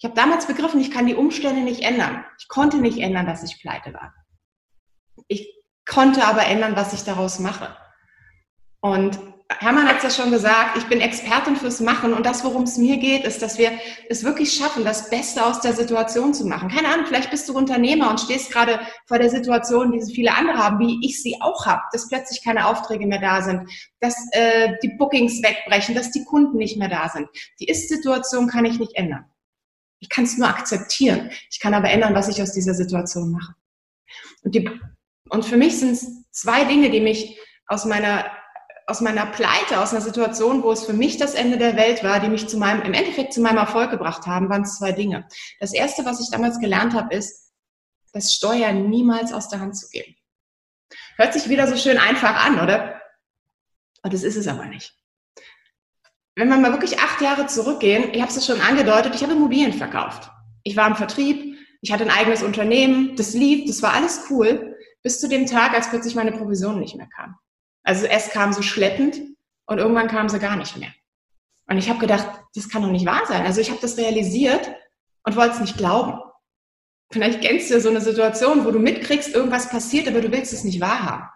Ich 0.03 0.05
habe 0.05 0.19
damals 0.19 0.47
begriffen, 0.47 0.81
ich 0.81 0.91
kann 0.91 1.07
die 1.07 1.15
Umstände 1.15 1.61
nicht 1.61 1.79
ändern. 1.79 2.25
Ich 2.37 2.49
konnte 2.49 2.75
nicht 2.79 2.97
ändern, 2.97 3.25
dass 3.25 3.41
ich 3.41 3.61
pleite 3.61 3.93
war. 3.93 4.13
Ich 5.29 5.47
konnte 5.87 6.25
aber 6.25 6.45
ändern, 6.45 6.75
was 6.75 6.91
ich 6.91 7.05
daraus 7.05 7.39
mache. 7.39 7.73
Und 8.81 9.17
Hermann 9.47 9.87
hat 9.87 9.99
es 9.99 10.03
ja 10.03 10.09
schon 10.09 10.29
gesagt, 10.29 10.75
ich 10.75 10.83
bin 10.87 10.99
Expertin 10.99 11.55
fürs 11.55 11.79
Machen 11.79 12.13
und 12.13 12.25
das, 12.25 12.43
worum 12.43 12.63
es 12.63 12.77
mir 12.77 12.97
geht, 12.97 13.23
ist, 13.23 13.41
dass 13.41 13.57
wir 13.57 13.71
es 14.09 14.25
wirklich 14.25 14.51
schaffen, 14.51 14.83
das 14.83 15.09
Beste 15.09 15.45
aus 15.45 15.61
der 15.61 15.71
Situation 15.71 16.33
zu 16.33 16.45
machen. 16.47 16.67
Keine 16.67 16.89
Ahnung, 16.89 17.05
vielleicht 17.05 17.31
bist 17.31 17.47
du 17.47 17.57
Unternehmer 17.57 18.09
und 18.09 18.19
stehst 18.19 18.51
gerade 18.51 18.81
vor 19.07 19.19
der 19.19 19.29
Situation, 19.29 19.93
die 19.93 20.13
viele 20.13 20.35
andere 20.35 20.57
haben, 20.57 20.79
wie 20.79 20.99
ich 21.01 21.23
sie 21.23 21.37
auch 21.39 21.65
habe, 21.65 21.83
dass 21.93 22.09
plötzlich 22.09 22.43
keine 22.43 22.67
Aufträge 22.67 23.07
mehr 23.07 23.21
da 23.21 23.41
sind, 23.41 23.69
dass 24.01 24.17
äh, 24.31 24.73
die 24.83 24.97
Bookings 24.97 25.41
wegbrechen, 25.41 25.95
dass 25.95 26.11
die 26.11 26.25
Kunden 26.25 26.57
nicht 26.57 26.77
mehr 26.77 26.89
da 26.89 27.07
sind. 27.07 27.29
Die 27.61 27.69
Ist-Situation 27.69 28.49
kann 28.49 28.65
ich 28.65 28.79
nicht 28.79 28.95
ändern. 28.95 29.29
Ich 30.03 30.09
kann 30.09 30.25
es 30.25 30.37
nur 30.37 30.49
akzeptieren. 30.49 31.31
Ich 31.49 31.61
kann 31.61 31.73
aber 31.73 31.89
ändern, 31.89 32.13
was 32.13 32.27
ich 32.27 32.41
aus 32.41 32.51
dieser 32.51 32.73
Situation 32.73 33.31
mache. 33.31 33.55
Und, 34.43 34.53
die, 34.53 34.69
und 35.29 35.45
für 35.45 35.55
mich 35.55 35.79
sind 35.79 35.93
es 35.93 36.29
zwei 36.31 36.65
Dinge, 36.65 36.89
die 36.91 36.99
mich 36.99 37.39
aus 37.67 37.85
meiner 37.85 38.29
aus 38.85 38.99
meiner 38.99 39.25
Pleite, 39.27 39.79
aus 39.79 39.91
einer 39.93 40.01
Situation, 40.01 40.61
wo 40.61 40.69
es 40.73 40.83
für 40.83 40.91
mich 40.91 41.15
das 41.15 41.35
Ende 41.35 41.57
der 41.57 41.77
Welt 41.77 42.03
war, 42.03 42.19
die 42.19 42.27
mich 42.27 42.49
zu 42.49 42.57
meinem, 42.57 42.81
im 42.81 42.93
Endeffekt 42.93 43.31
zu 43.31 43.39
meinem 43.39 43.59
Erfolg 43.59 43.91
gebracht 43.91 44.27
haben, 44.27 44.49
waren 44.49 44.65
zwei 44.65 44.91
Dinge. 44.91 45.25
Das 45.61 45.73
erste, 45.73 46.03
was 46.03 46.19
ich 46.19 46.29
damals 46.29 46.59
gelernt 46.59 46.93
habe, 46.93 47.15
ist, 47.15 47.53
das 48.11 48.33
Steuern 48.33 48.89
niemals 48.89 49.31
aus 49.31 49.47
der 49.47 49.61
Hand 49.61 49.77
zu 49.77 49.87
geben. 49.87 50.17
Hört 51.15 51.31
sich 51.31 51.47
wieder 51.47 51.65
so 51.65 51.77
schön 51.77 51.97
einfach 51.97 52.45
an, 52.45 52.59
oder? 52.59 53.01
Und 54.01 54.11
das 54.13 54.23
ist 54.23 54.35
es 54.35 54.49
aber 54.49 54.65
nicht. 54.65 54.93
Wenn 56.35 56.49
wir 56.49 56.57
mal 56.57 56.71
wirklich 56.71 56.99
acht 56.99 57.21
Jahre 57.21 57.45
zurückgehen, 57.47 58.11
ich 58.11 58.21
habe 58.21 58.31
es 58.31 58.45
schon 58.45 58.59
angedeutet, 58.59 59.13
ich 59.13 59.21
habe 59.21 59.33
Immobilien 59.33 59.73
verkauft. 59.73 60.31
Ich 60.63 60.75
war 60.75 60.87
im 60.87 60.95
Vertrieb, 60.95 61.57
ich 61.81 61.91
hatte 61.91 62.03
ein 62.03 62.09
eigenes 62.09 62.41
Unternehmen, 62.41 63.15
das 63.15 63.33
lief, 63.33 63.67
das 63.67 63.81
war 63.81 63.93
alles 63.93 64.25
cool, 64.29 64.75
bis 65.03 65.19
zu 65.19 65.27
dem 65.27 65.45
Tag, 65.45 65.73
als 65.73 65.89
plötzlich 65.89 66.15
meine 66.15 66.31
Provision 66.31 66.79
nicht 66.79 66.95
mehr 66.95 67.09
kam. 67.15 67.35
Also 67.83 68.05
es 68.07 68.29
kam 68.29 68.53
so 68.53 68.61
schleppend 68.61 69.21
und 69.65 69.77
irgendwann 69.77 70.07
kam 70.07 70.29
sie 70.29 70.39
gar 70.39 70.55
nicht 70.55 70.77
mehr. 70.77 70.93
Und 71.67 71.77
ich 71.77 71.89
habe 71.89 71.99
gedacht, 71.99 72.27
das 72.55 72.69
kann 72.69 72.81
doch 72.81 72.89
nicht 72.89 73.05
wahr 73.05 73.25
sein. 73.27 73.45
Also 73.45 73.61
ich 73.61 73.69
habe 73.69 73.81
das 73.81 73.97
realisiert 73.97 74.73
und 75.23 75.35
wollte 75.35 75.55
es 75.55 75.61
nicht 75.61 75.77
glauben. 75.77 76.19
Vielleicht 77.11 77.41
kennst 77.41 77.69
du 77.69 77.79
so 77.79 77.89
eine 77.89 78.01
Situation, 78.01 78.65
wo 78.65 78.71
du 78.71 78.79
mitkriegst, 78.79 79.35
irgendwas 79.35 79.69
passiert, 79.69 80.07
aber 80.07 80.21
du 80.21 80.31
willst 80.31 80.51
es 80.51 80.63
nicht 80.63 80.81
wahrhaben. 80.81 81.27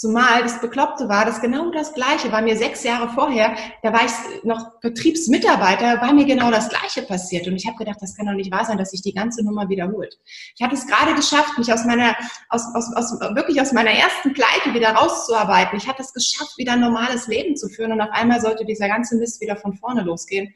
Zumal 0.00 0.42
das 0.42 0.62
Bekloppte 0.62 1.10
war, 1.10 1.26
das 1.26 1.42
genau 1.42 1.70
das 1.70 1.92
Gleiche 1.92 2.32
war 2.32 2.40
mir 2.40 2.56
sechs 2.56 2.84
Jahre 2.84 3.10
vorher, 3.10 3.54
da 3.82 3.92
war 3.92 4.00
ich 4.06 4.44
noch 4.44 4.80
Vertriebsmitarbeiter, 4.80 6.00
war 6.00 6.14
mir 6.14 6.24
genau 6.24 6.50
das 6.50 6.70
Gleiche 6.70 7.02
passiert. 7.02 7.46
Und 7.46 7.56
ich 7.56 7.66
habe 7.66 7.76
gedacht, 7.76 7.98
das 8.00 8.16
kann 8.16 8.24
doch 8.24 8.32
nicht 8.32 8.50
wahr 8.50 8.64
sein, 8.64 8.78
dass 8.78 8.92
sich 8.92 9.02
die 9.02 9.12
ganze 9.12 9.44
Nummer 9.44 9.68
wiederholt. 9.68 10.18
Ich 10.56 10.62
hatte 10.62 10.74
es 10.74 10.86
gerade 10.86 11.12
geschafft, 11.14 11.58
mich 11.58 11.70
aus 11.70 11.84
meiner, 11.84 12.16
aus, 12.48 12.62
aus, 12.74 12.96
aus, 12.96 13.20
wirklich 13.34 13.60
aus 13.60 13.72
meiner 13.72 13.90
ersten 13.90 14.32
Pleite 14.32 14.72
wieder 14.72 14.88
rauszuarbeiten. 14.92 15.76
Ich 15.76 15.86
hatte 15.86 16.00
es 16.00 16.14
geschafft, 16.14 16.56
wieder 16.56 16.72
ein 16.72 16.80
normales 16.80 17.26
Leben 17.26 17.54
zu 17.54 17.68
führen. 17.68 17.92
Und 17.92 18.00
auf 18.00 18.10
einmal 18.12 18.40
sollte 18.40 18.64
dieser 18.64 18.88
ganze 18.88 19.16
Mist 19.16 19.42
wieder 19.42 19.56
von 19.56 19.74
vorne 19.74 20.00
losgehen. 20.00 20.54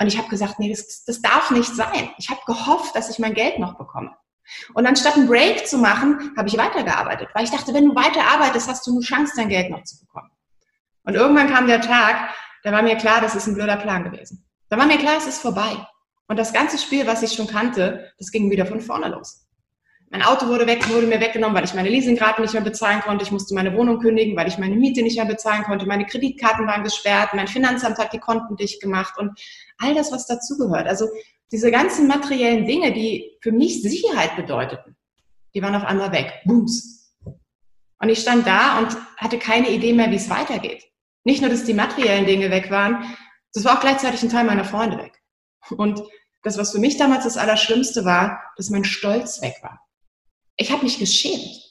Und 0.00 0.06
ich 0.06 0.16
habe 0.16 0.30
gesagt, 0.30 0.58
nee, 0.60 0.70
das, 0.70 1.04
das 1.04 1.20
darf 1.20 1.50
nicht 1.50 1.76
sein. 1.76 2.08
Ich 2.16 2.30
habe 2.30 2.40
gehofft, 2.46 2.96
dass 2.96 3.10
ich 3.10 3.18
mein 3.18 3.34
Geld 3.34 3.58
noch 3.58 3.76
bekomme. 3.76 4.16
Und 4.74 4.86
anstatt 4.86 5.16
einen 5.16 5.26
Break 5.26 5.66
zu 5.66 5.78
machen, 5.78 6.32
habe 6.36 6.48
ich 6.48 6.56
weitergearbeitet, 6.56 7.28
weil 7.34 7.44
ich 7.44 7.50
dachte, 7.50 7.74
wenn 7.74 7.88
du 7.88 7.94
weiterarbeitest, 7.94 8.68
hast 8.68 8.86
du 8.86 8.92
eine 8.92 9.00
Chance, 9.00 9.34
dein 9.36 9.48
Geld 9.48 9.70
noch 9.70 9.82
zu 9.84 9.98
bekommen. 10.00 10.30
Und 11.04 11.14
irgendwann 11.14 11.48
kam 11.48 11.66
der 11.66 11.80
Tag, 11.80 12.34
da 12.62 12.72
war 12.72 12.82
mir 12.82 12.96
klar, 12.96 13.20
das 13.20 13.34
ist 13.34 13.46
ein 13.46 13.54
blöder 13.54 13.76
Plan 13.76 14.04
gewesen. 14.04 14.44
Da 14.68 14.76
war 14.76 14.86
mir 14.86 14.98
klar, 14.98 15.16
es 15.16 15.26
ist 15.26 15.40
vorbei. 15.40 15.86
Und 16.26 16.38
das 16.38 16.52
ganze 16.52 16.76
Spiel, 16.76 17.06
was 17.06 17.22
ich 17.22 17.32
schon 17.32 17.46
kannte, 17.46 18.12
das 18.18 18.30
ging 18.30 18.50
wieder 18.50 18.66
von 18.66 18.80
vorne 18.80 19.08
los. 19.08 19.46
Mein 20.10 20.22
Auto 20.22 20.46
wurde 20.48 20.66
weg, 20.66 20.88
wurde 20.88 21.06
mir 21.06 21.20
weggenommen, 21.20 21.54
weil 21.54 21.64
ich 21.64 21.74
meine 21.74 21.90
Leasingrate 21.90 22.40
nicht 22.40 22.54
mehr 22.54 22.62
bezahlen 22.62 23.00
konnte. 23.02 23.24
Ich 23.24 23.30
musste 23.30 23.54
meine 23.54 23.74
Wohnung 23.74 23.98
kündigen, 23.98 24.36
weil 24.36 24.48
ich 24.48 24.56
meine 24.56 24.74
Miete 24.74 25.02
nicht 25.02 25.16
mehr 25.16 25.26
bezahlen 25.26 25.64
konnte. 25.64 25.86
Meine 25.86 26.06
Kreditkarten 26.06 26.66
waren 26.66 26.82
gesperrt. 26.82 27.34
Mein 27.34 27.46
Finanzamt 27.46 27.98
hat 27.98 28.14
die 28.14 28.18
Konten 28.18 28.56
dicht 28.56 28.80
gemacht 28.80 29.18
und 29.18 29.38
all 29.76 29.94
das, 29.94 30.10
was 30.10 30.26
dazugehört. 30.26 30.86
Also 30.86 31.08
diese 31.50 31.70
ganzen 31.70 32.06
materiellen 32.06 32.66
Dinge, 32.66 32.92
die 32.92 33.38
für 33.42 33.52
mich 33.52 33.82
Sicherheit 33.82 34.36
bedeuteten, 34.36 34.96
die 35.54 35.62
waren 35.62 35.74
auf 35.74 35.84
einmal 35.84 36.12
weg. 36.12 36.32
Booms. 36.44 37.14
Und 38.00 38.08
ich 38.10 38.20
stand 38.20 38.46
da 38.46 38.78
und 38.78 38.96
hatte 39.16 39.38
keine 39.38 39.70
Idee 39.70 39.92
mehr, 39.92 40.10
wie 40.10 40.16
es 40.16 40.30
weitergeht. 40.30 40.84
Nicht 41.24 41.40
nur, 41.40 41.50
dass 41.50 41.64
die 41.64 41.74
materiellen 41.74 42.26
Dinge 42.26 42.50
weg 42.50 42.70
waren, 42.70 43.16
das 43.54 43.64
war 43.64 43.76
auch 43.76 43.80
gleichzeitig 43.80 44.22
ein 44.22 44.28
Teil 44.28 44.44
meiner 44.44 44.64
Freunde 44.64 44.98
weg. 44.98 45.20
Und 45.70 46.02
das, 46.42 46.58
was 46.58 46.72
für 46.72 46.78
mich 46.78 46.96
damals 46.96 47.24
das 47.24 47.36
Allerschlimmste 47.36 48.04
war, 48.04 48.40
dass 48.56 48.70
mein 48.70 48.84
Stolz 48.84 49.42
weg 49.42 49.56
war. 49.62 49.80
Ich 50.56 50.70
habe 50.70 50.84
mich 50.84 50.98
geschämt. 50.98 51.64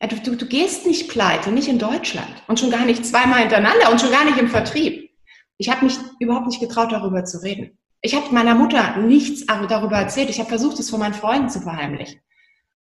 Du, 0.00 0.16
du, 0.20 0.36
du 0.36 0.46
gehst 0.46 0.86
nicht 0.86 1.08
pleite, 1.08 1.50
nicht 1.50 1.68
in 1.68 1.78
Deutschland 1.78 2.42
und 2.48 2.60
schon 2.60 2.70
gar 2.70 2.84
nicht 2.84 3.04
zweimal 3.04 3.40
hintereinander 3.40 3.90
und 3.90 4.00
schon 4.00 4.10
gar 4.10 4.24
nicht 4.24 4.38
im 4.38 4.48
Vertrieb. 4.48 5.10
Ich 5.56 5.70
habe 5.70 5.84
mich 5.86 5.96
überhaupt 6.20 6.46
nicht 6.46 6.60
getraut, 6.60 6.92
darüber 6.92 7.24
zu 7.24 7.42
reden. 7.42 7.78
Ich 8.06 8.14
habe 8.14 8.32
meiner 8.32 8.54
Mutter 8.54 8.98
nichts 8.98 9.44
darüber 9.46 9.98
erzählt. 9.98 10.30
Ich 10.30 10.38
habe 10.38 10.48
versucht, 10.48 10.78
es 10.78 10.90
von 10.90 11.00
meinen 11.00 11.12
Freunden 11.12 11.48
zu 11.48 11.60
verheimlichen. 11.60 12.20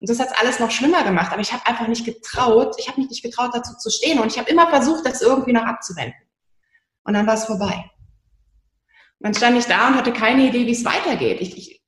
Und 0.00 0.10
das 0.10 0.18
hat 0.18 0.36
alles 0.40 0.58
noch 0.58 0.72
schlimmer 0.72 1.04
gemacht. 1.04 1.30
Aber 1.30 1.40
ich 1.40 1.52
habe 1.52 1.64
einfach 1.64 1.86
nicht 1.86 2.04
getraut. 2.04 2.74
Ich 2.76 2.88
habe 2.88 3.00
mich 3.00 3.08
nicht 3.08 3.22
getraut, 3.22 3.52
dazu 3.54 3.76
zu 3.78 3.88
stehen. 3.88 4.18
Und 4.18 4.32
ich 4.32 4.38
habe 4.40 4.50
immer 4.50 4.68
versucht, 4.68 5.06
das 5.06 5.22
irgendwie 5.22 5.52
noch 5.52 5.62
abzuwenden. 5.62 6.18
Und 7.04 7.14
dann 7.14 7.24
war 7.28 7.34
es 7.34 7.44
vorbei. 7.44 7.88
Und 9.20 9.26
dann 9.26 9.34
stand 9.34 9.56
ich 9.56 9.66
da 9.66 9.86
und 9.86 9.94
hatte 9.94 10.12
keine 10.12 10.48
Idee, 10.48 10.66
wie 10.66 10.72
es 10.72 10.84
weitergeht. 10.84 11.40
Ich, 11.40 11.56
ich 11.56 11.82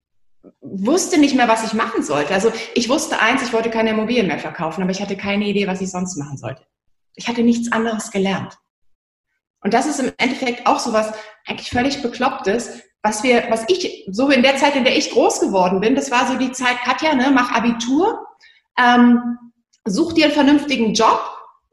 wusste 0.61 1.19
nicht 1.19 1.35
mehr, 1.35 1.49
was 1.49 1.64
ich 1.64 1.73
machen 1.73 2.05
sollte. 2.05 2.35
Also 2.35 2.53
ich 2.76 2.88
wusste 2.88 3.19
eins, 3.19 3.43
ich 3.43 3.53
wollte 3.53 3.69
keine 3.69 3.91
Immobilien 3.91 4.29
mehr 4.29 4.38
verkaufen, 4.38 4.81
aber 4.81 4.93
ich 4.93 5.03
hatte 5.03 5.17
keine 5.17 5.47
Idee, 5.47 5.67
was 5.67 5.81
ich 5.81 5.91
sonst 5.91 6.17
machen 6.19 6.37
sollte. 6.37 6.64
Ich 7.17 7.26
hatte 7.26 7.43
nichts 7.43 7.73
anderes 7.73 8.12
gelernt. 8.12 8.57
Und 9.61 9.75
das 9.75 9.87
ist 9.87 9.99
im 9.99 10.12
Endeffekt 10.19 10.69
auch 10.69 10.79
so 10.79 10.93
was 10.93 11.12
eigentlich 11.49 11.71
völlig 11.71 12.00
Beklopptes, 12.00 12.81
was 13.05 13.23
wir, 13.23 13.45
was 13.51 13.65
ich, 13.69 14.09
so 14.11 14.31
in 14.31 14.43
der 14.43 14.57
Zeit, 14.57 14.75
in 14.77 14.85
der 14.85 14.97
ich 14.97 15.11
groß 15.11 15.41
geworden 15.41 15.81
bin, 15.81 15.95
das 15.95 16.11
war 16.11 16.27
so 16.27 16.39
die 16.39 16.53
Zeit, 16.53 16.79
Katja, 16.85 17.15
ne, 17.15 17.31
mach 17.33 17.53
Abitur, 17.53 18.27
ähm, 18.79 19.21
such 19.85 20.15
dir 20.15 20.25
einen 20.25 20.35
vernünftigen 20.35 20.95
Job, 20.95 21.21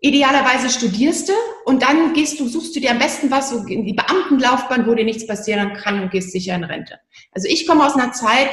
idealerweise 0.01 0.69
studierst 0.69 1.29
du 1.29 1.33
und 1.63 1.83
dann 1.83 2.11
gehst 2.13 2.39
du, 2.41 2.49
suchst 2.49 2.75
du 2.75 2.81
dir 2.81 2.91
am 2.91 2.99
besten 2.99 3.31
was, 3.31 3.49
so 3.49 3.59
in 3.65 3.85
die 3.85 3.93
Beamtenlaufbahn, 3.93 4.85
wo 4.85 4.93
dir 4.93 5.05
nichts 5.05 5.25
passieren 5.25 5.73
kann 5.73 6.01
und 6.01 6.11
gehst 6.11 6.33
sicher 6.33 6.53
in 6.53 6.65
Rente. 6.65 6.99
Also 7.31 7.47
ich 7.49 7.65
komme 7.65 7.85
aus 7.85 7.95
einer 7.95 8.11
Zeit, 8.11 8.49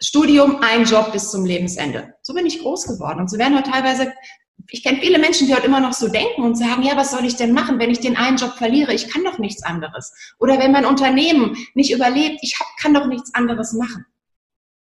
Studium, 0.00 0.58
ein 0.60 0.84
Job 0.84 1.12
bis 1.12 1.30
zum 1.30 1.44
Lebensende. 1.44 2.14
So 2.22 2.34
bin 2.34 2.46
ich 2.46 2.58
groß 2.58 2.88
geworden. 2.88 3.20
Und 3.20 3.30
so 3.30 3.38
werden 3.38 3.56
heute 3.56 3.70
teilweise 3.70 4.12
ich 4.72 4.82
kenne 4.82 5.00
viele 5.00 5.18
Menschen, 5.18 5.46
die 5.46 5.54
heute 5.54 5.66
immer 5.66 5.80
noch 5.80 5.92
so 5.92 6.08
denken 6.08 6.42
und 6.42 6.56
sagen, 6.56 6.82
ja, 6.82 6.96
was 6.96 7.10
soll 7.10 7.26
ich 7.26 7.36
denn 7.36 7.52
machen, 7.52 7.78
wenn 7.78 7.90
ich 7.90 8.00
den 8.00 8.16
einen 8.16 8.38
Job 8.38 8.54
verliere? 8.54 8.94
Ich 8.94 9.12
kann 9.12 9.22
doch 9.22 9.38
nichts 9.38 9.62
anderes. 9.62 10.14
Oder 10.38 10.58
wenn 10.58 10.72
mein 10.72 10.86
Unternehmen 10.86 11.58
nicht 11.74 11.92
überlebt, 11.92 12.38
ich 12.40 12.58
hab, 12.58 12.66
kann 12.80 12.94
doch 12.94 13.06
nichts 13.06 13.34
anderes 13.34 13.74
machen. 13.74 14.06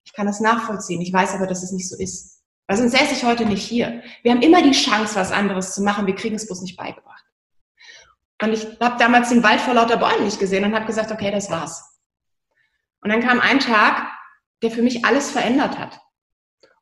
Ich 0.06 0.14
kann 0.14 0.26
das 0.26 0.40
nachvollziehen. 0.40 1.02
Ich 1.02 1.12
weiß 1.12 1.34
aber, 1.34 1.46
dass 1.46 1.62
es 1.62 1.72
nicht 1.72 1.90
so 1.90 1.96
ist. 1.98 2.42
Weil 2.66 2.78
sonst 2.78 2.92
säße 2.92 3.12
ich 3.12 3.24
heute 3.24 3.44
nicht 3.44 3.62
hier. 3.62 4.02
Wir 4.22 4.32
haben 4.32 4.40
immer 4.40 4.62
die 4.62 4.72
Chance, 4.72 5.14
was 5.14 5.30
anderes 5.30 5.74
zu 5.74 5.82
machen. 5.82 6.06
Wir 6.06 6.14
kriegen 6.14 6.36
es 6.36 6.46
bloß 6.46 6.62
nicht 6.62 6.78
beigebracht. 6.78 7.24
Und 8.40 8.54
ich 8.54 8.66
habe 8.80 8.96
damals 8.98 9.28
den 9.28 9.42
Wald 9.42 9.60
vor 9.60 9.74
lauter 9.74 9.98
Bäumen 9.98 10.24
nicht 10.24 10.40
gesehen 10.40 10.64
und 10.64 10.74
habe 10.74 10.86
gesagt, 10.86 11.12
okay, 11.12 11.30
das 11.30 11.50
war's. 11.50 12.00
Und 13.02 13.10
dann 13.10 13.20
kam 13.20 13.40
ein 13.40 13.60
Tag, 13.60 14.10
der 14.62 14.70
für 14.70 14.82
mich 14.82 15.04
alles 15.04 15.30
verändert 15.30 15.78
hat. 15.78 16.00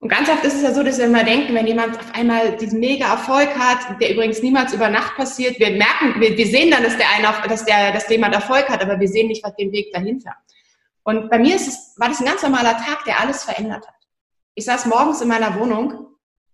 Und 0.05 0.11
ganz 0.11 0.29
oft 0.29 0.45
ist 0.45 0.57
es 0.57 0.63
ja 0.63 0.75
so, 0.75 0.83
dass 0.83 0.99
wir 0.99 1.07
immer 1.07 1.25
denken, 1.25 1.55
wenn 1.55 1.67
jemand 1.67 1.99
auf 1.99 2.15
einmal 2.15 2.59
diesen 2.59 2.79
mega 2.79 3.07
Erfolg 3.07 3.59
hat, 3.59 3.99
der 4.03 4.13
übrigens 4.13 4.43
niemals 4.43 4.75
über 4.75 4.91
Nacht 4.91 5.17
passiert, 5.17 5.59
wir 5.59 5.71
merken, 5.71 6.21
wir, 6.21 6.37
wir 6.37 6.47
sehen 6.47 6.71
dann, 6.71 6.83
dass 6.83 6.99
der 6.99 7.07
eine, 7.17 7.49
dass 7.49 7.65
der, 7.65 7.91
dass 7.91 8.07
jemand 8.11 8.35
Erfolg 8.35 8.69
hat, 8.69 8.83
aber 8.83 9.01
wir 9.01 9.09
sehen 9.09 9.29
nicht, 9.29 9.43
was 9.43 9.57
den 9.57 9.73
Weg 9.73 9.95
dahinter. 9.95 10.35
Und 11.05 11.31
bei 11.31 11.39
mir 11.39 11.57
ist 11.57 11.69
es, 11.69 11.95
war 11.97 12.11
das 12.11 12.21
ein 12.21 12.27
ganz 12.27 12.43
normaler 12.43 12.77
Tag, 12.77 13.07
der 13.07 13.19
alles 13.19 13.45
verändert 13.45 13.89
hat. 13.89 13.95
Ich 14.55 14.67
saß 14.67 14.85
morgens 14.85 15.23
in 15.23 15.29
meiner 15.29 15.59
Wohnung, 15.59 16.09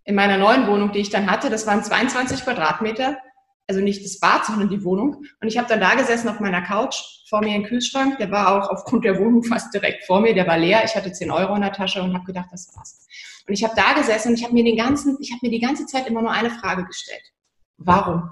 in 0.04 0.14
meiner 0.14 0.38
neuen 0.38 0.68
Wohnung, 0.68 0.92
die 0.92 1.00
ich 1.00 1.10
dann 1.10 1.28
hatte, 1.28 1.50
das 1.50 1.66
waren 1.66 1.82
22 1.82 2.44
Quadratmeter, 2.44 3.18
also 3.66 3.80
nicht 3.80 4.04
das 4.04 4.20
Bad, 4.20 4.46
sondern 4.46 4.68
die 4.68 4.84
Wohnung. 4.84 5.24
Und 5.40 5.48
ich 5.48 5.58
habe 5.58 5.66
dann 5.66 5.80
da 5.80 5.96
gesessen 5.96 6.28
auf 6.28 6.38
meiner 6.38 6.62
Couch, 6.62 6.94
vor 7.28 7.40
mir 7.40 7.54
ein 7.54 7.64
Kühlschrank, 7.64 8.18
der 8.18 8.30
war 8.30 8.52
auch 8.52 8.70
aufgrund 8.70 9.04
der 9.04 9.18
Wohnung 9.18 9.42
fast 9.44 9.74
direkt 9.74 10.04
vor 10.04 10.20
mir, 10.20 10.34
der 10.34 10.46
war 10.46 10.56
leer. 10.56 10.82
Ich 10.84 10.94
hatte 10.94 11.10
10 11.10 11.32
Euro 11.32 11.56
in 11.56 11.62
der 11.62 11.72
Tasche 11.72 12.00
und 12.00 12.14
habe 12.14 12.24
gedacht, 12.24 12.48
das 12.52 12.70
war's. 12.76 13.08
Und 13.50 13.54
ich 13.54 13.64
habe 13.64 13.74
da 13.74 13.94
gesessen 13.94 14.28
und 14.28 14.34
ich 14.38 14.44
habe 14.44 14.54
mir 14.54 14.62
den 14.62 14.76
ganzen, 14.76 15.18
ich 15.20 15.32
habe 15.32 15.40
mir 15.42 15.50
die 15.50 15.58
ganze 15.58 15.84
Zeit 15.84 16.06
immer 16.06 16.22
nur 16.22 16.30
eine 16.30 16.50
Frage 16.50 16.84
gestellt. 16.84 17.32
Warum? 17.78 18.30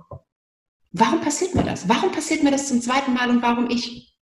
Warum 0.92 1.20
passiert 1.20 1.56
mir 1.56 1.64
das? 1.64 1.88
Warum 1.88 2.12
passiert 2.12 2.44
mir 2.44 2.52
das 2.52 2.68
zum 2.68 2.80
zweiten 2.80 3.14
Mal 3.14 3.28
und 3.28 3.42
warum 3.42 3.68
ich? 3.68 4.16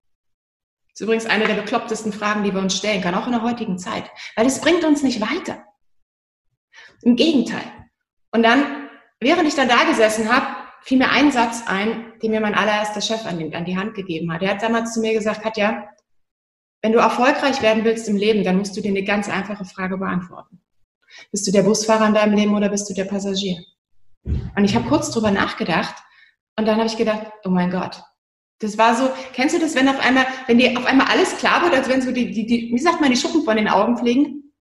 Das 0.87 0.93
ist 0.93 1.01
übrigens 1.01 1.25
eine 1.25 1.47
der 1.47 1.55
beklopptesten 1.55 2.13
Fragen, 2.13 2.45
die 2.45 2.53
wir 2.53 2.61
uns 2.61 2.77
stellen 2.77 3.01
können, 3.01 3.17
auch 3.17 3.25
in 3.25 3.33
der 3.33 3.41
heutigen 3.41 3.77
Zeit. 3.77 4.09
Weil 4.37 4.45
es 4.45 4.61
bringt 4.61 4.85
uns 4.85 5.03
nicht 5.03 5.19
weiter. 5.19 5.65
Im 7.01 7.17
Gegenteil. 7.17 7.69
Und 8.31 8.43
dann, 8.43 8.87
während 9.19 9.49
ich 9.49 9.55
dann 9.55 9.67
da 9.67 9.83
gesessen 9.83 10.33
habe, 10.33 10.47
fiel 10.81 10.99
mir 10.99 11.09
ein 11.09 11.29
Satz 11.33 11.63
ein, 11.67 12.13
den 12.23 12.31
mir 12.31 12.39
mein 12.39 12.55
allererster 12.55 13.01
Chef 13.01 13.25
an 13.25 13.37
die, 13.37 13.53
an 13.53 13.65
die 13.65 13.75
Hand 13.75 13.95
gegeben 13.95 14.31
hat. 14.31 14.43
Er 14.43 14.51
hat 14.51 14.63
damals 14.63 14.93
zu 14.93 15.01
mir 15.01 15.11
gesagt, 15.11 15.41
Katja, 15.41 15.89
wenn 16.81 16.93
du 16.93 16.99
erfolgreich 16.99 17.61
werden 17.61 17.83
willst 17.83 18.07
im 18.07 18.15
Leben, 18.15 18.45
dann 18.45 18.55
musst 18.57 18.77
du 18.77 18.81
dir 18.81 18.91
eine 18.91 19.03
ganz 19.03 19.27
einfache 19.27 19.65
Frage 19.65 19.97
beantworten. 19.97 20.61
Bist 21.31 21.47
du 21.47 21.51
der 21.51 21.63
Busfahrer 21.63 22.07
in 22.07 22.13
deinem 22.13 22.35
Leben 22.35 22.55
oder 22.55 22.69
bist 22.69 22.89
du 22.89 22.93
der 22.93 23.05
Passagier? 23.05 23.57
Und 24.23 24.63
ich 24.63 24.75
habe 24.75 24.87
kurz 24.87 25.11
drüber 25.11 25.31
nachgedacht 25.31 25.95
und 26.57 26.65
dann 26.65 26.77
habe 26.77 26.87
ich 26.87 26.97
gedacht, 26.97 27.27
oh 27.43 27.49
mein 27.49 27.71
Gott. 27.71 28.01
Das 28.59 28.77
war 28.77 28.95
so, 28.95 29.09
kennst 29.33 29.55
du 29.55 29.59
das, 29.59 29.75
wenn 29.75 29.89
auf 29.89 29.99
einmal, 29.99 30.25
wenn 30.47 30.57
dir 30.57 30.77
auf 30.77 30.85
einmal 30.85 31.07
alles 31.07 31.37
klar 31.37 31.61
wird, 31.61 31.73
als 31.73 31.89
wenn 31.89 32.01
so 32.01 32.11
die, 32.11 32.31
die, 32.31 32.45
die, 32.45 32.71
wie 32.73 32.79
sagt 32.79 33.01
man, 33.01 33.11
die 33.11 33.17
Schuppen 33.17 33.43
von 33.43 33.57
den 33.57 33.67
Augen 33.67 33.97
fliegen? 33.97 34.53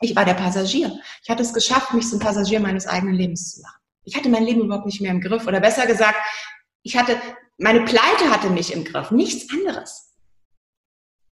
Ich 0.00 0.16
war 0.16 0.24
der 0.24 0.34
Passagier. 0.34 0.98
Ich 1.22 1.28
hatte 1.28 1.42
es 1.42 1.52
geschafft, 1.52 1.92
mich 1.92 2.08
zum 2.08 2.18
Passagier 2.18 2.58
meines 2.60 2.86
eigenen 2.86 3.14
Lebens 3.14 3.54
zu 3.54 3.62
machen. 3.62 3.78
Ich 4.04 4.16
hatte 4.16 4.28
mein 4.28 4.44
Leben 4.44 4.62
überhaupt 4.62 4.86
nicht 4.86 5.00
mehr 5.00 5.10
im 5.10 5.20
Griff. 5.20 5.46
Oder 5.46 5.60
besser 5.60 5.86
gesagt, 5.86 6.16
ich 6.82 6.96
hatte, 6.96 7.20
meine 7.58 7.82
Pleite 7.82 8.30
hatte 8.30 8.50
mich 8.50 8.72
im 8.72 8.84
Griff, 8.84 9.10
nichts 9.10 9.50
anderes. 9.52 10.13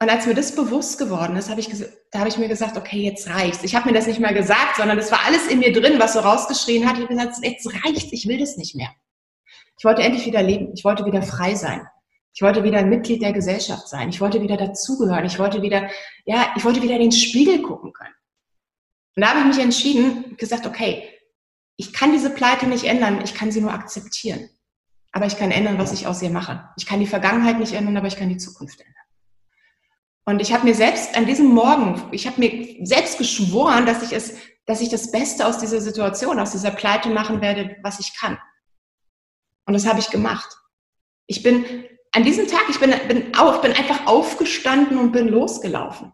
Und 0.00 0.10
als 0.10 0.26
mir 0.26 0.34
das 0.34 0.54
bewusst 0.54 0.98
geworden 0.98 1.36
ist, 1.36 1.50
habe 1.50 1.60
ich, 1.60 1.68
da 2.12 2.20
habe 2.20 2.28
ich 2.28 2.38
mir 2.38 2.46
gesagt, 2.46 2.76
okay, 2.76 3.02
jetzt 3.02 3.28
reicht's. 3.28 3.64
Ich 3.64 3.74
habe 3.74 3.88
mir 3.88 3.94
das 3.94 4.06
nicht 4.06 4.20
mehr 4.20 4.32
gesagt, 4.32 4.76
sondern 4.76 4.96
das 4.96 5.10
war 5.10 5.24
alles 5.26 5.48
in 5.48 5.58
mir 5.58 5.72
drin, 5.72 5.98
was 5.98 6.12
so 6.12 6.20
rausgeschrien 6.20 6.88
hat. 6.88 6.96
Ich 6.96 7.04
habe 7.04 7.14
gesagt, 7.14 7.38
jetzt 7.42 7.66
reicht's, 7.84 8.12
ich 8.12 8.28
will 8.28 8.38
das 8.38 8.56
nicht 8.56 8.76
mehr. 8.76 8.90
Ich 9.76 9.84
wollte 9.84 10.02
endlich 10.02 10.24
wieder 10.24 10.42
leben. 10.42 10.72
Ich 10.74 10.84
wollte 10.84 11.04
wieder 11.04 11.22
frei 11.22 11.56
sein. 11.56 11.86
Ich 12.32 12.42
wollte 12.42 12.62
wieder 12.62 12.78
ein 12.78 12.88
Mitglied 12.88 13.22
der 13.22 13.32
Gesellschaft 13.32 13.88
sein. 13.88 14.08
Ich 14.10 14.20
wollte 14.20 14.40
wieder 14.40 14.56
dazugehören. 14.56 15.24
Ich 15.24 15.40
wollte 15.40 15.62
wieder, 15.62 15.88
ja, 16.24 16.52
ich 16.56 16.64
wollte 16.64 16.82
wieder 16.82 16.94
in 16.94 17.02
den 17.02 17.12
Spiegel 17.12 17.62
gucken 17.62 17.92
können. 17.92 18.14
Und 19.16 19.22
da 19.22 19.30
habe 19.30 19.40
ich 19.40 19.46
mich 19.46 19.58
entschieden, 19.58 20.36
gesagt, 20.36 20.64
okay, 20.64 21.08
ich 21.76 21.92
kann 21.92 22.12
diese 22.12 22.30
Pleite 22.30 22.68
nicht 22.68 22.84
ändern. 22.84 23.20
Ich 23.24 23.34
kann 23.34 23.50
sie 23.50 23.60
nur 23.60 23.72
akzeptieren. 23.72 24.48
Aber 25.10 25.26
ich 25.26 25.36
kann 25.36 25.50
ändern, 25.50 25.78
was 25.78 25.92
ich 25.92 26.06
aus 26.06 26.22
ihr 26.22 26.30
mache. 26.30 26.68
Ich 26.76 26.86
kann 26.86 27.00
die 27.00 27.06
Vergangenheit 27.06 27.58
nicht 27.58 27.72
ändern, 27.72 27.96
aber 27.96 28.06
ich 28.06 28.16
kann 28.16 28.28
die 28.28 28.36
Zukunft 28.36 28.78
ändern. 28.80 28.94
Und 30.28 30.42
ich 30.42 30.52
habe 30.52 30.66
mir 30.66 30.74
selbst 30.74 31.16
an 31.16 31.24
diesem 31.24 31.46
Morgen, 31.46 32.02
ich 32.12 32.26
habe 32.26 32.38
mir 32.38 32.86
selbst 32.86 33.16
geschworen, 33.16 33.86
dass 33.86 34.02
ich 34.02 34.12
es, 34.12 34.34
dass 34.66 34.82
ich 34.82 34.90
das 34.90 35.10
Beste 35.10 35.46
aus 35.46 35.56
dieser 35.56 35.80
Situation, 35.80 36.38
aus 36.38 36.50
dieser 36.50 36.70
Pleite 36.70 37.08
machen 37.08 37.40
werde, 37.40 37.76
was 37.82 37.98
ich 37.98 38.14
kann. 38.14 38.36
Und 39.64 39.72
das 39.72 39.86
habe 39.86 40.00
ich 40.00 40.10
gemacht. 40.10 40.54
Ich 41.28 41.42
bin 41.42 41.64
an 42.12 42.24
diesem 42.24 42.46
Tag, 42.46 42.64
ich 42.68 42.78
bin, 42.78 42.92
bin, 43.08 43.34
auf, 43.38 43.62
bin 43.62 43.72
einfach 43.72 44.06
aufgestanden 44.06 44.98
und 44.98 45.12
bin 45.12 45.28
losgelaufen. 45.28 46.12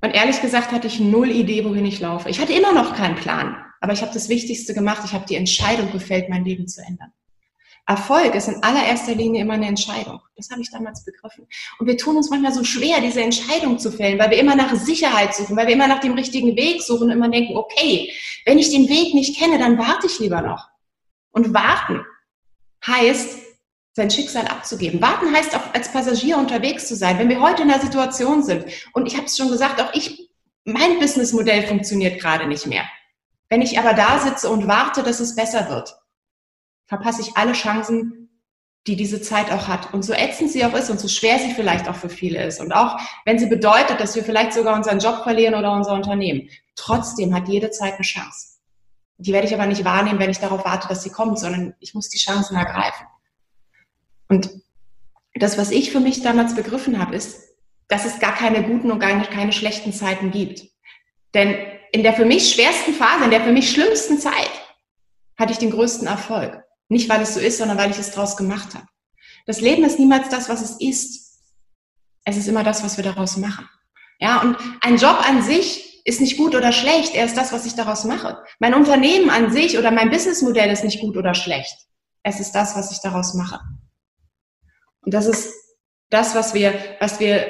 Und 0.00 0.10
ehrlich 0.10 0.40
gesagt 0.40 0.72
hatte 0.72 0.88
ich 0.88 0.98
null 0.98 1.30
Idee, 1.30 1.64
wohin 1.64 1.86
ich 1.86 2.00
laufe. 2.00 2.28
Ich 2.28 2.40
hatte 2.40 2.52
immer 2.52 2.72
noch 2.72 2.96
keinen 2.96 3.14
Plan, 3.14 3.64
aber 3.80 3.92
ich 3.92 4.02
habe 4.02 4.12
das 4.12 4.28
Wichtigste 4.28 4.74
gemacht. 4.74 5.02
Ich 5.04 5.12
habe 5.12 5.24
die 5.24 5.36
Entscheidung 5.36 5.92
gefällt, 5.92 6.28
mein 6.28 6.44
Leben 6.44 6.66
zu 6.66 6.82
ändern. 6.82 7.12
Erfolg 7.86 8.34
ist 8.34 8.48
in 8.48 8.62
allererster 8.64 9.14
Linie 9.14 9.42
immer 9.42 9.54
eine 9.54 9.68
Entscheidung. 9.68 10.20
Das 10.34 10.50
habe 10.50 10.60
ich 10.60 10.70
damals 10.72 11.04
begriffen. 11.04 11.46
Und 11.78 11.86
wir 11.86 11.96
tun 11.96 12.16
uns 12.16 12.30
manchmal 12.30 12.52
so 12.52 12.64
schwer, 12.64 13.00
diese 13.00 13.22
Entscheidung 13.22 13.78
zu 13.78 13.92
fällen, 13.92 14.18
weil 14.18 14.30
wir 14.30 14.38
immer 14.38 14.56
nach 14.56 14.74
Sicherheit 14.74 15.34
suchen, 15.34 15.56
weil 15.56 15.68
wir 15.68 15.74
immer 15.74 15.86
nach 15.86 16.00
dem 16.00 16.14
richtigen 16.14 16.56
Weg 16.56 16.82
suchen 16.82 17.04
und 17.04 17.12
immer 17.12 17.28
denken, 17.28 17.56
okay, 17.56 18.12
wenn 18.44 18.58
ich 18.58 18.70
den 18.70 18.88
Weg 18.88 19.14
nicht 19.14 19.38
kenne, 19.38 19.58
dann 19.58 19.78
warte 19.78 20.08
ich 20.08 20.18
lieber 20.18 20.40
noch. 20.40 20.68
Und 21.30 21.54
warten 21.54 22.04
heißt, 22.84 23.38
sein 23.94 24.10
Schicksal 24.10 24.46
abzugeben. 24.46 25.00
Warten 25.00 25.34
heißt 25.34 25.54
auch 25.56 25.72
als 25.72 25.90
Passagier 25.90 26.38
unterwegs 26.38 26.88
zu 26.88 26.96
sein. 26.96 27.18
Wenn 27.18 27.28
wir 27.28 27.40
heute 27.40 27.62
in 27.62 27.70
einer 27.70 27.80
Situation 27.80 28.42
sind, 28.42 28.66
und 28.92 29.06
ich 29.06 29.16
habe 29.16 29.26
es 29.26 29.36
schon 29.36 29.48
gesagt, 29.48 29.80
auch 29.80 29.94
ich, 29.94 30.28
mein 30.64 30.98
Businessmodell 30.98 31.66
funktioniert 31.66 32.20
gerade 32.20 32.46
nicht 32.46 32.66
mehr. 32.66 32.84
Wenn 33.48 33.62
ich 33.62 33.78
aber 33.78 33.94
da 33.94 34.18
sitze 34.18 34.50
und 34.50 34.66
warte, 34.66 35.02
dass 35.02 35.20
es 35.20 35.36
besser 35.36 35.70
wird, 35.70 35.96
verpasse 36.86 37.22
ich 37.22 37.36
alle 37.36 37.52
Chancen, 37.52 38.26
die 38.86 38.96
diese 38.96 39.20
Zeit 39.20 39.50
auch 39.50 39.68
hat. 39.68 39.92
Und 39.92 40.04
so 40.04 40.12
ätzend 40.12 40.50
sie 40.50 40.64
auch 40.64 40.74
ist 40.74 40.90
und 40.90 41.00
so 41.00 41.08
schwer 41.08 41.38
sie 41.38 41.52
vielleicht 41.52 41.88
auch 41.88 41.96
für 41.96 42.08
viele 42.08 42.44
ist. 42.44 42.60
Und 42.60 42.72
auch 42.72 42.98
wenn 43.24 43.38
sie 43.38 43.46
bedeutet, 43.46 44.00
dass 44.00 44.14
wir 44.14 44.24
vielleicht 44.24 44.52
sogar 44.52 44.76
unseren 44.76 45.00
Job 45.00 45.22
verlieren 45.22 45.54
oder 45.54 45.72
unser 45.72 45.92
Unternehmen. 45.92 46.48
Trotzdem 46.76 47.34
hat 47.34 47.48
jede 47.48 47.70
Zeit 47.70 47.94
eine 47.94 48.02
Chance. 48.04 48.58
Die 49.18 49.32
werde 49.32 49.46
ich 49.46 49.54
aber 49.54 49.66
nicht 49.66 49.84
wahrnehmen, 49.84 50.18
wenn 50.18 50.30
ich 50.30 50.38
darauf 50.38 50.64
warte, 50.64 50.88
dass 50.88 51.02
sie 51.02 51.10
kommt, 51.10 51.38
sondern 51.38 51.74
ich 51.80 51.94
muss 51.94 52.08
die 52.08 52.18
Chancen 52.18 52.56
ergreifen. 52.56 53.06
Und 54.28 54.50
das, 55.34 55.58
was 55.58 55.70
ich 55.70 55.90
für 55.90 56.00
mich 56.00 56.22
damals 56.22 56.54
begriffen 56.54 56.98
habe, 56.98 57.16
ist, 57.16 57.56
dass 57.88 58.04
es 58.04 58.18
gar 58.18 58.34
keine 58.34 58.62
guten 58.62 58.90
und 58.90 59.00
gar 59.00 59.20
keine 59.24 59.52
schlechten 59.52 59.92
Zeiten 59.92 60.30
gibt. 60.30 60.62
Denn 61.34 61.56
in 61.92 62.02
der 62.02 62.12
für 62.12 62.24
mich 62.24 62.52
schwersten 62.52 62.92
Phase, 62.92 63.24
in 63.24 63.30
der 63.30 63.42
für 63.42 63.52
mich 63.52 63.70
schlimmsten 63.70 64.18
Zeit, 64.18 64.50
hatte 65.38 65.52
ich 65.52 65.58
den 65.58 65.70
größten 65.70 66.06
Erfolg. 66.06 66.65
Nicht, 66.88 67.08
weil 67.08 67.22
es 67.22 67.34
so 67.34 67.40
ist, 67.40 67.58
sondern 67.58 67.78
weil 67.78 67.90
ich 67.90 67.98
es 67.98 68.12
draus 68.12 68.36
gemacht 68.36 68.74
habe. 68.74 68.86
Das 69.46 69.60
Leben 69.60 69.84
ist 69.84 69.98
niemals 69.98 70.28
das, 70.28 70.48
was 70.48 70.62
es 70.62 70.80
ist. 70.80 71.40
Es 72.24 72.36
ist 72.36 72.48
immer 72.48 72.64
das, 72.64 72.82
was 72.82 72.96
wir 72.96 73.04
daraus 73.04 73.36
machen. 73.36 73.68
Ja, 74.18 74.40
und 74.40 74.56
ein 74.80 74.96
Job 74.96 75.18
an 75.28 75.42
sich 75.42 76.04
ist 76.04 76.20
nicht 76.20 76.36
gut 76.36 76.54
oder 76.54 76.72
schlecht. 76.72 77.14
Er 77.14 77.24
ist 77.24 77.36
das, 77.36 77.52
was 77.52 77.66
ich 77.66 77.74
daraus 77.74 78.04
mache. 78.04 78.38
Mein 78.58 78.74
Unternehmen 78.74 79.30
an 79.30 79.50
sich 79.50 79.78
oder 79.78 79.90
mein 79.90 80.10
Businessmodell 80.10 80.70
ist 80.70 80.84
nicht 80.84 81.00
gut 81.00 81.16
oder 81.16 81.34
schlecht. 81.34 81.76
Es 82.22 82.40
ist 82.40 82.52
das, 82.52 82.76
was 82.76 82.90
ich 82.92 83.00
daraus 83.00 83.34
mache. 83.34 83.60
Und 85.00 85.14
das 85.14 85.26
ist 85.26 85.52
das, 86.10 86.34
was 86.34 86.54
wir, 86.54 86.74
was 87.00 87.20
wir 87.20 87.46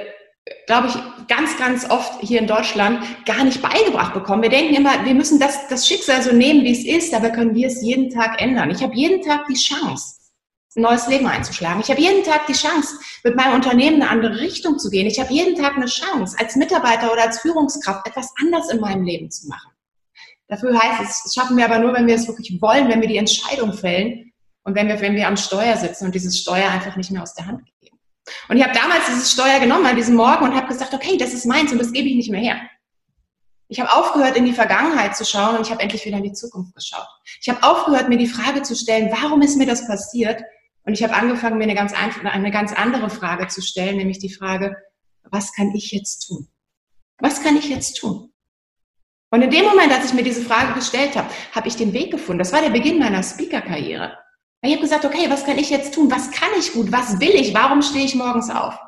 glaube 0.67 0.89
ich, 0.89 1.27
ganz, 1.29 1.57
ganz 1.59 1.89
oft 1.89 2.21
hier 2.21 2.41
in 2.41 2.47
Deutschland 2.47 3.03
gar 3.25 3.45
nicht 3.45 3.63
beigebracht 3.63 4.15
bekommen. 4.15 4.43
Wir 4.43 4.51
denken 4.51 4.75
immer, 4.75 5.05
wir 5.05 5.15
müssen 5.15 5.39
das, 5.39 5.69
das 5.69 5.87
Schicksal 5.87 6.23
so 6.23 6.33
nehmen, 6.33 6.65
wie 6.65 6.73
es 6.73 6.85
ist, 6.85 7.15
aber 7.15 7.31
können 7.31 7.55
wir 7.55 7.69
es 7.69 7.83
jeden 7.83 8.11
Tag 8.11 8.41
ändern. 8.41 8.71
Ich 8.71 8.83
habe 8.83 8.95
jeden 8.95 9.23
Tag 9.23 9.47
die 9.47 9.55
Chance, 9.55 10.17
ein 10.77 10.83
neues 10.83 11.09
Leben 11.09 11.27
einzuschlagen. 11.27 11.81
Ich 11.81 11.91
habe 11.91 12.01
jeden 12.01 12.25
Tag 12.25 12.47
die 12.47 12.53
Chance, 12.53 12.97
mit 13.25 13.37
meinem 13.37 13.55
Unternehmen 13.55 14.03
eine 14.03 14.11
andere 14.11 14.41
Richtung 14.41 14.79
zu 14.79 14.91
gehen. 14.91 15.07
Ich 15.07 15.19
habe 15.19 15.33
jeden 15.33 15.55
Tag 15.57 15.77
eine 15.77 15.87
Chance, 15.87 16.37
als 16.39 16.57
Mitarbeiter 16.57 17.13
oder 17.13 17.23
als 17.23 17.41
Führungskraft 17.41 18.07
etwas 18.07 18.33
anders 18.41 18.71
in 18.71 18.81
meinem 18.81 19.05
Leben 19.05 19.31
zu 19.31 19.49
machen. 19.49 19.73
Dafür 20.49 20.79
heißt 20.79 21.03
es, 21.03 21.23
das 21.25 21.35
schaffen 21.35 21.57
wir 21.57 21.65
aber 21.65 21.79
nur, 21.79 21.93
wenn 21.95 22.07
wir 22.07 22.15
es 22.15 22.29
wirklich 22.29 22.61
wollen, 22.61 22.89
wenn 22.89 23.01
wir 23.01 23.09
die 23.09 23.17
Entscheidung 23.17 23.73
fällen 23.73 24.33
und 24.63 24.75
wenn 24.75 24.87
wir, 24.87 25.01
wenn 25.01 25.17
wir 25.17 25.27
am 25.27 25.37
Steuer 25.37 25.77
sitzen 25.77 26.07
und 26.07 26.15
dieses 26.15 26.39
Steuer 26.39 26.71
einfach 26.71 26.97
nicht 26.97 27.11
mehr 27.11 27.23
aus 27.23 27.35
der 27.35 27.47
Hand 27.47 27.65
geben. 27.65 27.76
Und 28.49 28.57
ich 28.57 28.65
habe 28.65 28.75
damals 28.75 29.07
dieses 29.07 29.33
Steuer 29.33 29.61
genommen 29.61 29.87
an 29.87 29.97
diesem 29.97 30.17
Morgen 30.17 30.45
und 30.45 30.55
habe 30.55 30.69
gesagt, 30.69 30.95
okay, 30.95 31.17
das 31.17 31.33
ist 31.33 31.47
meins 31.47 31.73
und 31.73 31.79
das 31.79 31.93
gebe 31.93 32.09
ich 32.09 32.17
nicht 32.17 32.31
mehr 32.31 32.41
her. 32.41 32.61
Ich 33.69 33.81
habe 33.81 33.93
aufgehört, 33.93 34.37
in 34.37 34.45
die 34.45 34.53
Vergangenheit 34.53 35.17
zu 35.17 35.25
schauen 35.25 35.57
und 35.57 35.67
ich 35.67 35.73
habe 35.73 35.83
endlich 35.83 36.05
wieder 36.05 36.19
in 36.19 36.23
die 36.23 36.33
Zukunft 36.33 36.75
geschaut. 36.75 37.07
Ich 37.41 37.49
habe 37.49 37.63
aufgehört, 37.63 38.09
mir 38.09 38.19
die 38.19 38.29
Frage 38.29 38.63
zu 38.63 38.77
stellen, 38.77 39.11
warum 39.11 39.43
ist 39.43 39.57
mir 39.57 39.67
das 39.67 39.87
passiert? 39.87 40.43
Und 40.85 40.93
ich 40.95 41.03
habe 41.03 41.15
angefangen, 41.15 41.59
mir 41.59 41.65
eine 41.65 41.75
ganz, 41.75 41.93
eine 41.95 42.51
ganz 42.53 42.73
andere 42.73 43.11
Frage 43.11 43.49
zu 43.49 43.61
stellen, 43.61 43.97
nämlich 43.97 44.21
die 44.21 44.33
Frage, 44.33 44.77
was 45.25 45.53
kann 45.53 45.75
ich 45.75 45.91
jetzt 45.91 46.29
tun? 46.29 46.49
Was 47.19 47.43
kann 47.43 47.57
ich 47.57 47.69
jetzt 47.69 47.95
tun? 47.95 48.33
Und 49.31 49.43
in 49.43 49.51
dem 49.51 49.65
Moment, 49.65 49.93
als 49.93 50.07
ich 50.07 50.15
mir 50.15 50.23
diese 50.23 50.43
Frage 50.43 50.75
gestellt 50.75 51.17
habe, 51.17 51.29
habe 51.53 51.67
ich 51.67 51.75
den 51.75 51.93
Weg 51.93 52.13
gefunden. 52.13 52.39
Das 52.39 52.53
war 52.53 52.63
der 52.63 52.71
Beginn 52.71 53.01
meiner 53.01 53.23
Speaker-Karriere. 53.23 54.17
Ich 54.63 54.73
habe 54.73 54.83
gesagt, 54.83 55.05
okay, 55.05 55.29
was 55.29 55.45
kann 55.45 55.59
ich 55.59 55.71
jetzt 55.71 55.95
tun? 55.95 56.11
Was 56.11 56.31
kann 56.31 56.49
ich 56.59 56.73
gut? 56.73 56.91
Was 56.91 57.21
will 57.21 57.35
ich? 57.35 57.55
Warum 57.55 57.83
stehe 57.83 58.05
ich 58.05 58.15
morgens 58.15 58.51
auf? 58.51 58.79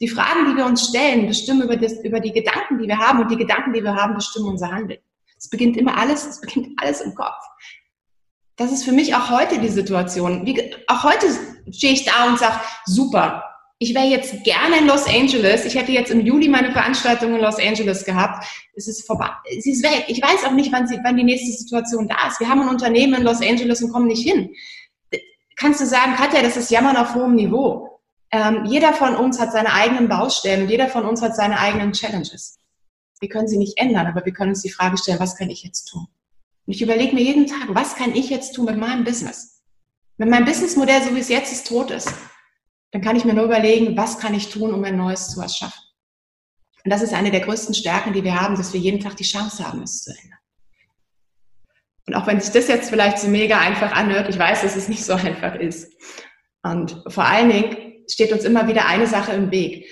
Die 0.00 0.08
Fragen, 0.08 0.50
die 0.50 0.56
wir 0.56 0.66
uns 0.66 0.88
stellen, 0.88 1.26
bestimmen 1.26 1.62
über, 1.62 1.76
das, 1.76 1.92
über 2.02 2.20
die 2.20 2.32
Gedanken, 2.32 2.78
die 2.78 2.88
wir 2.88 2.98
haben 2.98 3.20
und 3.20 3.30
die 3.30 3.36
Gedanken, 3.36 3.72
die 3.72 3.82
wir 3.82 3.94
haben, 3.94 4.14
bestimmen 4.14 4.48
unser 4.48 4.70
Handeln. 4.70 5.00
Es 5.38 5.48
beginnt 5.48 5.76
immer 5.76 5.96
alles, 5.96 6.26
es 6.26 6.40
beginnt 6.40 6.68
alles 6.80 7.00
im 7.02 7.14
Kopf. 7.14 7.42
Das 8.56 8.72
ist 8.72 8.84
für 8.84 8.92
mich 8.92 9.14
auch 9.14 9.30
heute 9.30 9.58
die 9.58 9.68
Situation. 9.68 10.44
Wie, 10.44 10.74
auch 10.86 11.02
heute 11.04 11.26
stehe 11.70 11.94
ich 11.94 12.04
da 12.04 12.26
und 12.26 12.38
sage, 12.38 12.60
super, 12.84 13.44
ich 13.78 13.94
wäre 13.94 14.06
jetzt 14.06 14.44
gerne 14.44 14.78
in 14.78 14.86
Los 14.86 15.06
Angeles. 15.06 15.64
Ich 15.64 15.74
hätte 15.74 15.92
jetzt 15.92 16.10
im 16.10 16.20
Juli 16.20 16.48
meine 16.48 16.72
Veranstaltung 16.72 17.34
in 17.34 17.40
Los 17.40 17.58
Angeles 17.58 18.04
gehabt. 18.04 18.44
Es 18.74 18.86
ist 18.88 19.06
vorbei. 19.06 19.30
Sie 19.60 19.70
ist 19.70 19.82
weg. 19.82 20.04
Ich 20.08 20.20
weiß 20.20 20.44
auch 20.44 20.52
nicht, 20.52 20.70
wann, 20.72 20.86
sie, 20.86 20.98
wann 21.02 21.16
die 21.16 21.24
nächste 21.24 21.52
Situation 21.52 22.06
da 22.06 22.28
ist. 22.28 22.40
Wir 22.40 22.48
haben 22.48 22.60
ein 22.60 22.68
Unternehmen 22.68 23.14
in 23.14 23.22
Los 23.22 23.40
Angeles 23.40 23.82
und 23.82 23.92
kommen 23.92 24.08
nicht 24.08 24.26
hin 24.26 24.54
kannst 25.60 25.80
du 25.80 25.86
sagen, 25.86 26.14
Katja, 26.14 26.42
das 26.42 26.56
ist 26.56 26.70
Jammern 26.70 26.96
auf 26.96 27.14
hohem 27.14 27.34
Niveau. 27.34 28.00
Ähm, 28.32 28.64
jeder 28.64 28.94
von 28.94 29.14
uns 29.14 29.38
hat 29.38 29.52
seine 29.52 29.72
eigenen 29.72 30.08
Baustellen 30.08 30.68
jeder 30.68 30.88
von 30.88 31.04
uns 31.04 31.20
hat 31.20 31.36
seine 31.36 31.58
eigenen 31.58 31.92
Challenges. 31.92 32.58
Wir 33.20 33.28
können 33.28 33.48
sie 33.48 33.58
nicht 33.58 33.76
ändern, 33.76 34.06
aber 34.06 34.24
wir 34.24 34.32
können 34.32 34.50
uns 34.50 34.62
die 34.62 34.70
Frage 34.70 34.96
stellen, 34.96 35.20
was 35.20 35.36
kann 35.36 35.50
ich 35.50 35.62
jetzt 35.62 35.86
tun? 35.86 36.06
Und 36.66 36.72
ich 36.72 36.80
überlege 36.80 37.14
mir 37.14 37.22
jeden 37.22 37.46
Tag, 37.46 37.66
was 37.68 37.96
kann 37.96 38.14
ich 38.14 38.30
jetzt 38.30 38.54
tun 38.54 38.64
mit 38.64 38.78
meinem 38.78 39.04
Business? 39.04 39.62
Wenn 40.16 40.30
mein 40.30 40.44
Businessmodell, 40.44 41.02
so 41.02 41.14
wie 41.14 41.20
es 41.20 41.28
jetzt 41.28 41.52
ist, 41.52 41.66
tot 41.66 41.90
ist, 41.90 42.12
dann 42.92 43.02
kann 43.02 43.16
ich 43.16 43.24
mir 43.24 43.34
nur 43.34 43.44
überlegen, 43.44 43.96
was 43.96 44.18
kann 44.18 44.34
ich 44.34 44.48
tun, 44.48 44.72
um 44.72 44.82
ein 44.84 44.96
neues 44.96 45.28
zu 45.28 45.40
erschaffen. 45.40 45.82
Und 46.84 46.90
das 46.90 47.02
ist 47.02 47.12
eine 47.12 47.30
der 47.30 47.40
größten 47.40 47.74
Stärken, 47.74 48.14
die 48.14 48.24
wir 48.24 48.40
haben, 48.40 48.56
dass 48.56 48.72
wir 48.72 48.80
jeden 48.80 49.00
Tag 49.00 49.16
die 49.16 49.24
Chance 49.24 49.66
haben, 49.66 49.82
es 49.82 50.02
zu 50.02 50.10
ändern. 50.10 50.39
Und 52.10 52.16
auch 52.16 52.26
wenn 52.26 52.40
sich 52.40 52.50
das 52.52 52.66
jetzt 52.66 52.90
vielleicht 52.90 53.20
so 53.20 53.28
mega 53.28 53.60
einfach 53.60 53.92
anhört, 53.92 54.28
ich 54.28 54.38
weiß, 54.38 54.62
dass 54.62 54.74
es 54.74 54.88
nicht 54.88 55.04
so 55.04 55.12
einfach 55.14 55.54
ist. 55.54 55.92
Und 56.64 57.04
vor 57.06 57.24
allen 57.24 57.50
Dingen 57.50 57.76
steht 58.10 58.32
uns 58.32 58.44
immer 58.44 58.66
wieder 58.66 58.86
eine 58.86 59.06
Sache 59.06 59.32
im 59.32 59.52
Weg. 59.52 59.86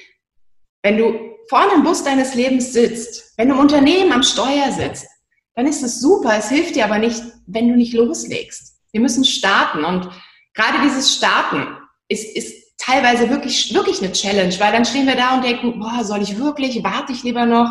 Wenn 0.83 0.99
du 0.99 1.37
vorne 1.49 1.75
im 1.77 1.85
Bus 1.85 2.03
deines 2.03 2.35
Lebens 2.35 2.73
sitzt, 2.73 3.35
wenn 3.37 3.49
du 3.49 3.55
im 3.55 3.61
Unternehmen 3.61 4.11
am 4.11 4.25
Steuer 4.25 4.73
sitzt, 4.73 5.07
dann 5.55 5.67
ist 5.67 5.85
es 5.85 6.01
super. 6.01 6.37
Es 6.37 6.49
hilft 6.49 6.75
dir 6.75 6.87
aber 6.87 6.99
nicht, 6.99 7.23
wenn 7.47 7.69
du 7.69 7.77
nicht 7.77 7.95
loslegst. 7.95 8.81
Wir 8.91 9.01
müssen 9.01 9.25
starten. 9.25 9.85
Und 9.85 10.11
gerade 10.55 10.83
dieses 10.83 11.15
Starten 11.15 11.69
ist, 12.09 12.37
ist 12.37 12.77
teilweise 12.79 13.31
wirklich, 13.31 13.73
wirklich 13.73 14.03
eine 14.03 14.11
Challenge, 14.11 14.55
weil 14.59 14.73
dann 14.73 14.85
stehen 14.85 15.07
wir 15.07 15.15
da 15.15 15.37
und 15.37 15.45
denken, 15.45 15.79
boah, 15.79 16.03
soll 16.03 16.23
ich 16.23 16.37
wirklich, 16.37 16.83
warte 16.83 17.13
ich 17.13 17.23
lieber 17.23 17.47
noch? 17.47 17.71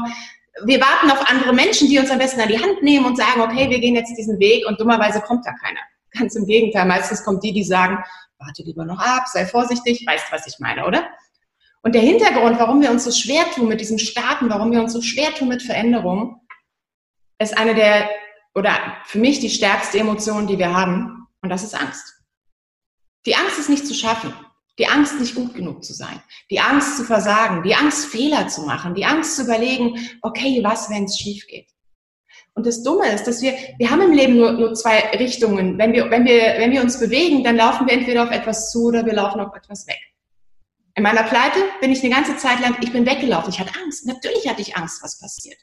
Wir 0.66 0.82
warten 0.82 1.12
auf 1.12 1.30
andere 1.30 1.54
Menschen, 1.54 1.88
die 1.88 2.00
uns 2.00 2.10
am 2.10 2.18
besten 2.18 2.42
an 2.42 2.48
die 2.48 2.60
Hand 2.60 2.82
nehmen 2.82 3.06
und 3.06 3.18
sagen, 3.18 3.42
okay, 3.42 3.70
wir 3.70 3.80
gehen 3.80 3.96
jetzt 3.96 4.16
diesen 4.18 4.40
Weg 4.40 4.66
und 4.68 4.80
dummerweise 4.80 5.22
kommt 5.22 5.46
da 5.46 5.54
keiner. 5.54 5.80
Ganz 6.12 6.36
im 6.36 6.46
Gegenteil, 6.46 6.86
meistens 6.86 7.24
kommt 7.24 7.44
die, 7.44 7.54
die 7.54 7.64
sagen, 7.64 8.04
warte 8.40 8.64
lieber 8.64 8.86
noch 8.86 9.00
ab, 9.00 9.28
sei 9.28 9.46
vorsichtig, 9.46 10.06
weißt, 10.08 10.32
was 10.32 10.48
ich 10.48 10.60
meine, 10.60 10.86
oder? 10.86 11.08
Und 11.82 11.96
der 11.96 12.02
Hintergrund, 12.02 12.60
warum 12.60 12.82
wir 12.82 12.92
uns 12.92 13.04
so 13.04 13.12
schwer 13.12 13.46
tun 13.54 13.68
mit 13.68 13.82
diesem 13.82 13.98
Starten, 13.98 14.50
warum 14.50 14.72
wir 14.72 14.82
uns 14.82 14.94
so 14.94 15.02
schwer 15.02 15.34
tun 15.34 15.48
mit 15.48 15.62
Veränderungen, 15.62 16.36
ist 17.40 17.58
eine 17.58 17.76
der, 17.76 18.10
oder 18.56 18.98
für 19.06 19.20
mich 19.20 19.40
die 19.40 19.50
stärkste 19.50 20.00
Emotion, 20.00 20.48
die 20.48 20.58
wir 20.58 20.74
haben, 20.74 21.28
und 21.42 21.50
das 21.50 21.64
ist 21.64 21.80
Angst. 21.80 22.16
Die 23.26 23.36
Angst 23.36 23.60
ist 23.60 23.70
nicht 23.70 23.86
zu 23.86 23.94
schaffen. 23.94 24.34
Die 24.78 24.88
Angst, 24.88 25.20
nicht 25.20 25.36
gut 25.36 25.56
genug 25.56 25.84
zu 25.84 25.94
sein. 25.94 26.22
Die 26.52 26.60
Angst 26.60 26.98
zu 26.98 27.04
versagen. 27.04 27.64
Die 27.64 27.74
Angst, 27.74 28.06
Fehler 28.06 28.48
zu 28.48 28.62
machen. 28.62 28.94
Die 28.94 29.06
Angst 29.06 29.36
zu 29.36 29.44
überlegen, 29.44 29.98
okay, 30.22 30.60
was, 30.64 30.90
wenn 30.90 31.06
es 31.06 31.18
schief 31.18 31.48
geht? 31.48 31.68
Und 32.54 32.66
das 32.66 32.82
Dumme 32.84 33.12
ist, 33.12 33.26
dass 33.26 33.42
wir, 33.42 33.54
wir 33.78 33.92
haben 33.92 34.02
im 34.02 34.12
Leben 34.12 34.36
nur, 34.36 34.52
nur 34.52 34.74
zwei 34.74 35.00
Richtungen. 35.18 35.78
Wenn 35.78 35.94
wir, 35.94 36.10
wenn, 36.10 36.26
wir, 36.26 36.56
wenn 36.58 36.72
wir 36.72 36.82
uns 36.82 37.00
bewegen, 37.00 37.44
dann 37.44 37.56
laufen 37.56 37.88
wir 37.88 37.94
entweder 37.94 38.24
auf 38.24 38.32
etwas 38.32 38.72
zu 38.72 38.86
oder 38.86 39.06
wir 39.06 39.14
laufen 39.14 39.40
auf 39.40 39.56
etwas 39.56 39.86
weg. 39.88 40.00
In 40.96 41.04
meiner 41.04 41.24
Pleite 41.24 41.60
bin 41.82 41.92
ich 41.92 42.04
eine 42.04 42.14
ganze 42.14 42.36
Zeit 42.38 42.60
lang, 42.60 42.76
ich 42.82 42.92
bin 42.92 43.06
weggelaufen. 43.06 43.54
Ich 43.54 43.60
hatte 43.60 43.80
Angst. 43.84 44.08
Natürlich 44.08 44.48
hatte 44.48 44.62
ich 44.62 44.76
Angst, 44.76 45.04
was 45.04 45.20
passiert. 45.20 45.60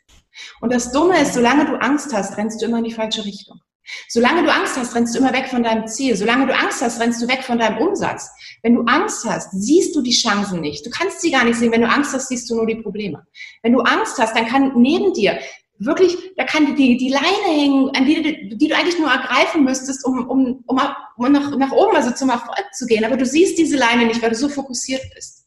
Und 0.61 0.73
das 0.73 0.93
Dumme 0.93 1.21
ist, 1.21 1.35
solange 1.35 1.67
du 1.67 1.75
Angst 1.81 2.15
hast, 2.15 2.37
rennst 2.37 2.63
du 2.63 2.67
immer 2.67 2.79
in 2.79 2.85
die 2.85 2.93
falsche 2.93 3.25
Richtung. 3.25 3.61
Solange 4.09 4.45
du 4.45 4.53
Angst 4.53 4.77
hast, 4.77 4.95
rennst 4.95 5.15
du 5.15 5.19
immer 5.19 5.33
weg 5.33 5.49
von 5.49 5.63
deinem 5.63 5.87
Ziel. 5.87 6.17
Solange 6.17 6.47
du 6.47 6.57
Angst 6.57 6.83
hast, 6.83 7.01
rennst 7.01 7.23
du 7.23 7.29
weg 7.29 7.43
von 7.43 7.59
deinem 7.59 7.79
Umsatz. 7.79 8.31
Wenn 8.63 8.75
du 8.75 8.83
Angst 8.83 9.25
hast, 9.25 9.51
siehst 9.53 9.95
du 9.95 10.03
die 10.03 10.13
Chancen 10.13 10.61
nicht. 10.61 10.85
Du 10.87 10.91
kannst 10.91 11.21
sie 11.21 11.31
gar 11.31 11.45
nicht 11.45 11.59
sehen. 11.59 11.73
Wenn 11.73 11.83
du 11.83 11.89
Angst 11.89 12.15
hast, 12.15 12.29
siehst 12.29 12.49
du 12.51 12.57
nur 12.57 12.67
die 12.67 12.77
Probleme. 12.77 13.27
Wenn 13.63 13.73
du 13.73 13.81
Angst 13.81 14.19
hast, 14.19 14.37
dann 14.37 14.47
kann 14.47 14.73
neben 14.77 15.13
dir 15.13 15.39
wirklich, 15.79 16.17
da 16.37 16.45
kann 16.45 16.77
die, 16.77 16.97
die 16.97 17.09
Leine 17.09 17.47
hängen, 17.47 17.91
an 17.95 18.07
die, 18.07 18.57
die 18.57 18.69
du 18.69 18.77
eigentlich 18.77 18.99
nur 18.99 19.11
ergreifen 19.11 19.65
müsstest, 19.65 20.05
um, 20.05 20.29
um, 20.29 20.65
um, 20.67 20.81
um 21.17 21.33
nach, 21.33 21.57
nach 21.57 21.73
oben, 21.73 21.97
also 21.97 22.13
zum 22.13 22.31
Erfolg 22.31 22.65
zu 22.73 22.87
gehen. 22.87 23.05
Aber 23.05 23.17
du 23.17 23.27
siehst 23.27 23.59
diese 23.59 23.77
Leine 23.77 24.07
nicht, 24.07 24.23
weil 24.23 24.31
du 24.31 24.37
so 24.37 24.49
fokussiert 24.49 25.03
bist. 25.15 25.45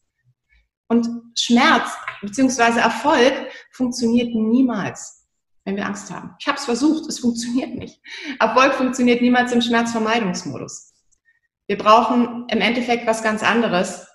Und 0.90 1.08
Schmerz 1.36 1.90
beziehungsweise 2.22 2.80
Erfolg 2.80 3.34
funktioniert 3.72 4.34
niemals, 4.34 5.17
wenn 5.68 5.76
wir 5.76 5.86
Angst 5.86 6.10
haben. 6.10 6.34
Ich 6.40 6.48
habe 6.48 6.58
es 6.58 6.64
versucht, 6.64 7.10
es 7.10 7.20
funktioniert 7.20 7.76
nicht. 7.76 8.00
Erfolg 8.40 8.74
funktioniert 8.76 9.22
niemals 9.22 9.52
im 9.52 9.62
Schmerzvermeidungsmodus. 9.62 10.94
Wir 11.68 11.78
brauchen 11.78 12.48
im 12.50 12.62
Endeffekt 12.62 13.06
was 13.06 13.22
ganz 13.22 13.44
anderes. 13.44 14.08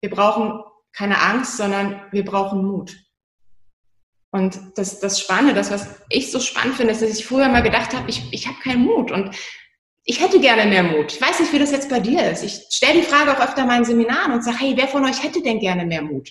Wir 0.00 0.08
brauchen 0.08 0.62
keine 0.94 1.20
Angst, 1.20 1.58
sondern 1.58 2.00
wir 2.10 2.24
brauchen 2.24 2.64
Mut. 2.64 2.96
Und 4.30 4.58
das, 4.76 4.98
das 5.00 5.20
Spannende, 5.20 5.52
das, 5.52 5.70
was 5.70 6.00
ich 6.08 6.32
so 6.32 6.40
spannend 6.40 6.76
finde, 6.76 6.92
ist, 6.92 7.02
dass 7.02 7.18
ich 7.18 7.26
früher 7.26 7.50
mal 7.50 7.62
gedacht 7.62 7.92
habe, 7.92 8.08
ich, 8.08 8.32
ich 8.32 8.46
habe 8.46 8.58
keinen 8.60 8.86
Mut 8.86 9.10
und 9.10 9.36
ich 10.04 10.22
hätte 10.22 10.40
gerne 10.40 10.64
mehr 10.64 10.84
Mut. 10.84 11.12
Ich 11.12 11.20
weiß 11.20 11.38
nicht, 11.40 11.52
wie 11.52 11.58
das 11.58 11.70
jetzt 11.70 11.90
bei 11.90 12.00
dir 12.00 12.30
ist. 12.30 12.42
Ich 12.42 12.64
stelle 12.70 13.00
die 13.00 13.06
Frage 13.06 13.30
auch 13.30 13.44
öfter 13.44 13.62
in 13.62 13.68
meinen 13.68 13.84
Seminaren 13.84 14.32
und 14.32 14.42
sage, 14.42 14.58
hey, 14.58 14.72
wer 14.74 14.88
von 14.88 15.04
euch 15.04 15.22
hätte 15.22 15.42
denn 15.42 15.60
gerne 15.60 15.84
mehr 15.84 16.02
Mut? 16.02 16.30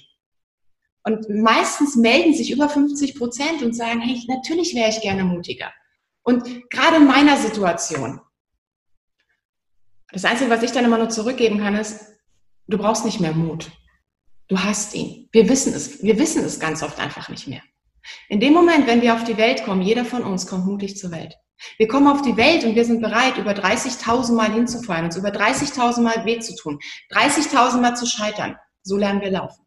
Und 1.04 1.30
meistens 1.30 1.96
melden 1.96 2.34
sich 2.34 2.52
über 2.52 2.70
50 2.70 3.16
Prozent 3.16 3.62
und 3.62 3.76
sagen, 3.76 4.00
hey, 4.00 4.22
natürlich 4.28 4.74
wäre 4.74 4.90
ich 4.90 5.02
gerne 5.02 5.24
mutiger. 5.24 5.72
Und 6.24 6.70
gerade 6.70 6.98
in 6.98 7.08
meiner 7.08 7.38
Situation. 7.38 8.22
Das 10.12 10.24
Einzige, 10.26 10.50
was 10.50 10.64
ich 10.64 10.72
dann 10.72 10.86
immer 10.86 10.98
nur 10.98 11.10
zurückgeben 11.10 11.60
kann, 11.60 11.76
ist, 11.76 12.00
du 12.68 12.78
brauchst 12.78 13.04
nicht 13.04 13.20
mehr 13.20 13.34
Mut. 13.34 13.72
Du 14.48 14.60
hast 14.60 14.94
ihn. 14.96 15.28
Wir 15.32 15.50
wissen 15.50 15.74
es. 15.74 16.02
Wir 16.04 16.18
wissen 16.20 16.44
es 16.46 16.60
ganz 16.60 16.84
oft 16.84 17.00
einfach 17.00 17.28
nicht 17.30 17.48
mehr. 17.48 17.62
In 18.30 18.40
dem 18.40 18.54
Moment, 18.54 18.88
wenn 18.88 19.02
wir 19.02 19.14
auf 19.14 19.24
die 19.24 19.38
Welt 19.38 19.64
kommen, 19.64 19.82
jeder 19.82 20.06
von 20.06 20.24
uns 20.24 20.48
kommt 20.48 20.66
mutig 20.66 20.98
zur 20.98 21.12
Welt. 21.12 21.36
Wir 21.78 21.88
kommen 21.88 22.08
auf 22.08 22.22
die 22.22 22.36
Welt 22.36 22.64
und 22.66 22.76
wir 22.76 22.86
sind 22.86 23.02
bereit, 23.02 23.38
über 23.38 23.52
30.000 23.52 24.34
Mal 24.34 24.52
hinzufallen, 24.52 25.06
uns 25.06 25.18
über 25.18 25.30
30.000 25.30 26.02
Mal 26.02 26.26
weh 26.26 26.40
zu 26.40 26.56
tun, 26.56 26.80
30.000 27.12 27.80
Mal 27.80 27.96
zu 27.96 28.06
scheitern. 28.06 28.58
So 28.82 28.98
lernen 28.98 29.22
wir 29.22 29.32
laufen. 29.32 29.63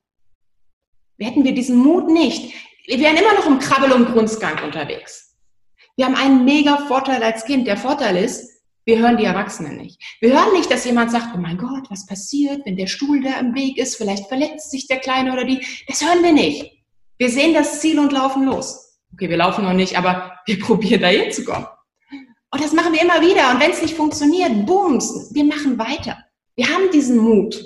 Hätten 1.18 1.44
wir 1.44 1.54
diesen 1.54 1.76
Mut 1.76 2.08
nicht, 2.08 2.54
wir 2.86 3.00
wären 3.00 3.16
immer 3.16 3.34
noch 3.34 3.46
im 3.46 3.58
Krabbel- 3.58 3.92
und 3.92 4.12
Grundsgang 4.12 4.62
unterwegs. 4.62 5.34
Wir 5.96 6.06
haben 6.06 6.14
einen 6.14 6.44
mega 6.44 6.76
Vorteil 6.86 7.22
als 7.22 7.44
Kind. 7.44 7.66
Der 7.66 7.76
Vorteil 7.76 8.16
ist, 8.16 8.50
wir 8.84 8.98
hören 8.98 9.16
die 9.16 9.24
Erwachsenen 9.24 9.76
nicht. 9.76 10.00
Wir 10.20 10.34
hören 10.34 10.52
nicht, 10.52 10.70
dass 10.70 10.84
jemand 10.84 11.10
sagt, 11.10 11.30
oh 11.34 11.38
mein 11.38 11.58
Gott, 11.58 11.90
was 11.90 12.06
passiert, 12.06 12.64
wenn 12.64 12.76
der 12.76 12.86
Stuhl 12.86 13.22
da 13.22 13.40
im 13.40 13.54
Weg 13.54 13.78
ist, 13.78 13.96
vielleicht 13.96 14.28
verletzt 14.28 14.70
sich 14.70 14.86
der 14.86 14.98
Kleine 14.98 15.32
oder 15.32 15.44
die. 15.44 15.60
Das 15.88 16.02
hören 16.02 16.22
wir 16.22 16.32
nicht. 16.32 16.72
Wir 17.18 17.30
sehen 17.30 17.54
das 17.54 17.80
Ziel 17.80 17.98
und 17.98 18.12
laufen 18.12 18.44
los. 18.44 19.00
Okay, 19.12 19.28
wir 19.28 19.38
laufen 19.38 19.64
noch 19.64 19.72
nicht, 19.72 19.98
aber 19.98 20.38
wir 20.46 20.60
probieren 20.64 21.00
da 21.00 21.08
hinzukommen. 21.08 21.66
Und 22.52 22.62
das 22.62 22.72
machen 22.72 22.92
wir 22.92 23.02
immer 23.02 23.20
wieder. 23.22 23.50
Und 23.50 23.60
wenn 23.60 23.72
es 23.72 23.82
nicht 23.82 23.96
funktioniert, 23.96 24.66
booms, 24.66 25.34
wir 25.34 25.44
machen 25.44 25.78
weiter. 25.78 26.18
Wir 26.54 26.68
haben 26.68 26.90
diesen 26.92 27.16
Mut. 27.18 27.60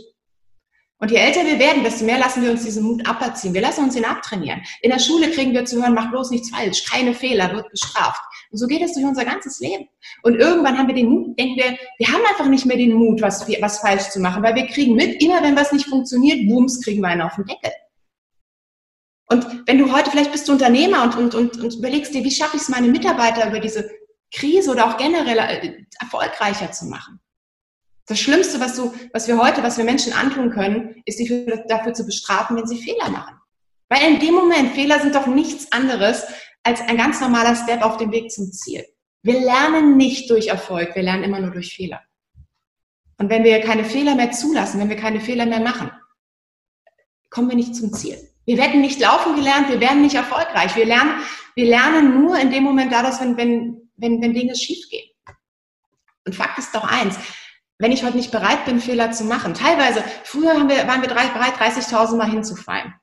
Und 1.00 1.10
je 1.10 1.16
älter 1.16 1.46
wir 1.46 1.58
werden, 1.58 1.82
desto 1.82 2.04
mehr 2.04 2.18
lassen 2.18 2.42
wir 2.42 2.50
uns 2.50 2.62
diesen 2.62 2.84
Mut 2.84 3.08
aberziehen. 3.08 3.54
Wir 3.54 3.62
lassen 3.62 3.84
uns 3.84 3.96
ihn 3.96 4.04
abtrainieren. 4.04 4.60
In 4.82 4.90
der 4.90 4.98
Schule 4.98 5.30
kriegen 5.30 5.54
wir 5.54 5.64
zu 5.64 5.82
hören, 5.82 5.94
mach 5.94 6.10
bloß 6.10 6.30
nichts 6.30 6.50
falsch, 6.50 6.84
keine 6.84 7.14
Fehler, 7.14 7.54
wird 7.54 7.70
bestraft. 7.70 8.20
Und 8.50 8.58
so 8.58 8.66
geht 8.66 8.82
es 8.82 8.92
durch 8.92 9.06
unser 9.06 9.24
ganzes 9.24 9.60
Leben. 9.60 9.88
Und 10.22 10.34
irgendwann 10.36 10.76
haben 10.76 10.88
wir 10.88 10.94
den 10.94 11.08
Mut, 11.08 11.38
denken 11.38 11.56
wir, 11.56 11.78
wir 11.98 12.08
haben 12.08 12.24
einfach 12.28 12.46
nicht 12.46 12.66
mehr 12.66 12.76
den 12.76 12.92
Mut, 12.92 13.22
was, 13.22 13.48
was 13.48 13.78
falsch 13.78 14.10
zu 14.10 14.20
machen, 14.20 14.42
weil 14.42 14.54
wir 14.54 14.66
kriegen 14.66 14.94
mit, 14.94 15.22
immer 15.22 15.42
wenn 15.42 15.56
was 15.56 15.72
nicht 15.72 15.86
funktioniert, 15.86 16.46
booms, 16.46 16.82
kriegen 16.82 17.00
wir 17.00 17.08
einen 17.08 17.22
auf 17.22 17.34
den 17.34 17.46
Deckel. 17.46 17.72
Und 19.30 19.66
wenn 19.66 19.78
du 19.78 19.92
heute, 19.92 20.10
vielleicht 20.10 20.32
bist 20.32 20.48
du 20.48 20.52
Unternehmer 20.52 21.04
und, 21.04 21.16
und, 21.16 21.34
und, 21.34 21.60
und 21.60 21.74
überlegst 21.76 22.12
dir, 22.12 22.24
wie 22.24 22.30
schaffe 22.30 22.56
ich 22.56 22.62
es, 22.62 22.68
meine 22.68 22.88
Mitarbeiter 22.88 23.48
über 23.48 23.60
diese 23.60 23.88
Krise 24.34 24.70
oder 24.72 24.86
auch 24.86 24.96
generell 24.98 25.38
äh, 25.38 25.84
erfolgreicher 25.98 26.72
zu 26.72 26.86
machen. 26.86 27.20
Das 28.06 28.18
Schlimmste, 28.18 28.60
was, 28.60 28.76
du, 28.76 28.92
was 29.12 29.28
wir 29.28 29.38
heute, 29.38 29.62
was 29.62 29.78
wir 29.78 29.84
Menschen 29.84 30.12
antun 30.12 30.50
können, 30.50 31.00
ist, 31.04 31.18
sie 31.18 31.46
dafür 31.68 31.92
zu 31.92 32.04
bestrafen, 32.04 32.56
wenn 32.56 32.66
sie 32.66 32.82
Fehler 32.82 33.08
machen. 33.10 33.36
Weil 33.88 34.12
in 34.12 34.20
dem 34.20 34.34
Moment, 34.34 34.74
Fehler 34.74 35.00
sind 35.00 35.14
doch 35.14 35.26
nichts 35.26 35.70
anderes 35.72 36.24
als 36.62 36.80
ein 36.80 36.96
ganz 36.96 37.20
normaler 37.20 37.56
Step 37.56 37.82
auf 37.82 37.96
dem 37.96 38.12
Weg 38.12 38.30
zum 38.30 38.50
Ziel. 38.52 38.84
Wir 39.22 39.40
lernen 39.40 39.96
nicht 39.96 40.30
durch 40.30 40.48
Erfolg, 40.48 40.94
wir 40.94 41.02
lernen 41.02 41.24
immer 41.24 41.40
nur 41.40 41.50
durch 41.50 41.74
Fehler. 41.74 42.00
Und 43.18 43.28
wenn 43.28 43.44
wir 43.44 43.60
keine 43.60 43.84
Fehler 43.84 44.14
mehr 44.14 44.30
zulassen, 44.30 44.80
wenn 44.80 44.88
wir 44.88 44.96
keine 44.96 45.20
Fehler 45.20 45.44
mehr 45.44 45.60
machen, 45.60 45.90
kommen 47.28 47.48
wir 47.48 47.56
nicht 47.56 47.76
zum 47.76 47.92
Ziel. 47.92 48.16
Wir 48.46 48.56
werden 48.56 48.80
nicht 48.80 48.98
laufen 48.98 49.36
gelernt, 49.36 49.68
wir 49.68 49.80
werden 49.80 50.02
nicht 50.02 50.14
erfolgreich. 50.14 50.74
Wir 50.74 50.86
lernen, 50.86 51.20
wir 51.54 51.66
lernen 51.66 52.20
nur 52.20 52.38
in 52.38 52.50
dem 52.50 52.64
Moment 52.64 52.92
daraus, 52.92 53.20
wenn, 53.20 53.36
wenn, 53.36 53.90
wenn, 53.96 54.22
wenn 54.22 54.34
Dinge 54.34 54.56
schief 54.56 54.88
gehen. 54.88 55.08
Und 56.26 56.34
Fakt 56.34 56.58
ist 56.58 56.74
doch 56.74 56.84
eins, 56.84 57.16
wenn 57.80 57.92
ich 57.92 58.04
heute 58.04 58.16
nicht 58.18 58.30
bereit 58.30 58.66
bin, 58.66 58.78
Fehler 58.78 59.10
zu 59.10 59.24
machen. 59.24 59.54
Teilweise, 59.54 60.04
früher 60.22 60.50
haben 60.50 60.68
wir, 60.68 60.86
waren 60.86 61.00
wir 61.00 61.08
bereit, 61.08 61.32
30.000 61.32 62.16
Mal 62.16 62.30
hinzufallen. 62.30 62.94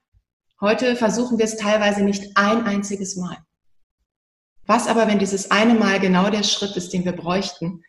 Heute 0.61 0.95
versuchen 0.95 1.39
wir 1.39 1.45
es 1.45 1.57
teilweise 1.57 2.03
nicht 2.03 2.37
ein 2.37 2.63
einziges 2.63 3.15
Mal. 3.15 3.37
Was 4.67 4.87
aber, 4.87 5.07
wenn 5.07 5.17
dieses 5.17 5.49
eine 5.49 5.73
Mal 5.73 5.99
genau 5.99 6.29
der 6.29 6.43
Schritt 6.43 6.77
ist, 6.77 6.93
den 6.93 7.05
wir 7.05 7.13
bräuchten, 7.13 7.83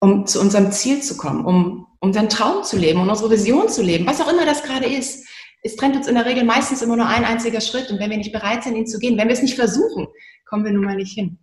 um 0.00 0.26
zu 0.26 0.40
unserem 0.40 0.72
Ziel 0.72 1.02
zu 1.02 1.18
kommen, 1.18 1.44
um 1.44 1.86
unseren 2.00 2.30
Traum 2.30 2.64
zu 2.64 2.78
leben 2.78 3.00
und 3.00 3.10
unsere 3.10 3.30
Vision 3.30 3.68
zu 3.68 3.82
leben, 3.82 4.06
was 4.06 4.22
auch 4.22 4.32
immer 4.32 4.46
das 4.46 4.62
gerade 4.62 4.86
ist. 4.86 5.26
Es 5.62 5.76
trennt 5.76 5.96
uns 5.96 6.06
in 6.06 6.14
der 6.14 6.24
Regel 6.24 6.44
meistens 6.44 6.80
immer 6.80 6.96
nur 6.96 7.08
ein 7.08 7.24
einziger 7.24 7.60
Schritt 7.60 7.90
und 7.90 7.98
wenn 7.98 8.10
wir 8.10 8.16
nicht 8.16 8.32
bereit 8.32 8.64
sind, 8.64 8.76
ihn 8.76 8.86
zu 8.86 8.98
gehen, 8.98 9.18
wenn 9.18 9.28
wir 9.28 9.34
es 9.34 9.42
nicht 9.42 9.56
versuchen, 9.56 10.06
kommen 10.46 10.64
wir 10.64 10.72
nun 10.72 10.84
mal 10.84 10.96
nicht 10.96 11.12
hin. 11.12 11.40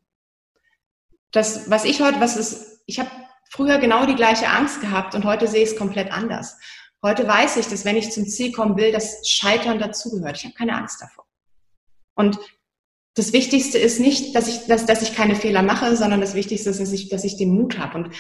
Das, 1.31 1.69
was 1.69 1.83
ich 1.85 2.01
heute, 2.01 2.21
was 2.21 2.38
ist, 2.38 2.81
ich 2.85 2.99
habe 2.99 3.09
früher 3.49 3.77
genau 3.77 4.05
die 4.05 4.15
gleiche 4.15 4.49
Angst 4.49 4.81
gehabt 4.81 5.15
und 5.15 5.25
heute 5.25 5.47
sehe 5.47 5.63
ich 5.63 5.71
es 5.71 5.77
komplett 5.77 6.12
anders. 6.12 6.58
Heute 7.03 7.27
weiß 7.27 7.58
ich, 7.58 7.67
dass 7.67 7.86
wenn 7.86 7.97
ich 7.97 8.12
zum 8.12 8.25
Ziel 8.25 8.51
kommen 8.51 8.77
will, 8.77 8.91
das 8.91 9.27
Scheitern 9.27 9.79
dazugehört. 9.79 10.38
Ich 10.38 10.45
habe 10.45 10.55
keine 10.55 10.75
Angst 10.75 11.01
davor. 11.01 11.25
Und 12.15 12.39
das 13.15 13.31
Wichtigste 13.31 13.77
ist 13.77 13.99
nicht, 13.99 14.36
dass 14.36 14.47
ich, 14.47 14.65
dass, 14.67 14.86
dass 14.86 15.01
ich 15.01 15.15
keine 15.15 15.36
Fehler 15.36 15.62
mache, 15.62 15.95
sondern 15.95 16.19
das 16.19 16.34
Wichtigste 16.34 16.69
ist, 16.69 16.79
dass 16.79 16.91
ich, 16.91 17.10
dass 17.10 17.23
ich 17.23 17.38
den 17.38 17.53
Mut 17.53 17.77
habe. 17.77 17.97
Und 17.97 18.15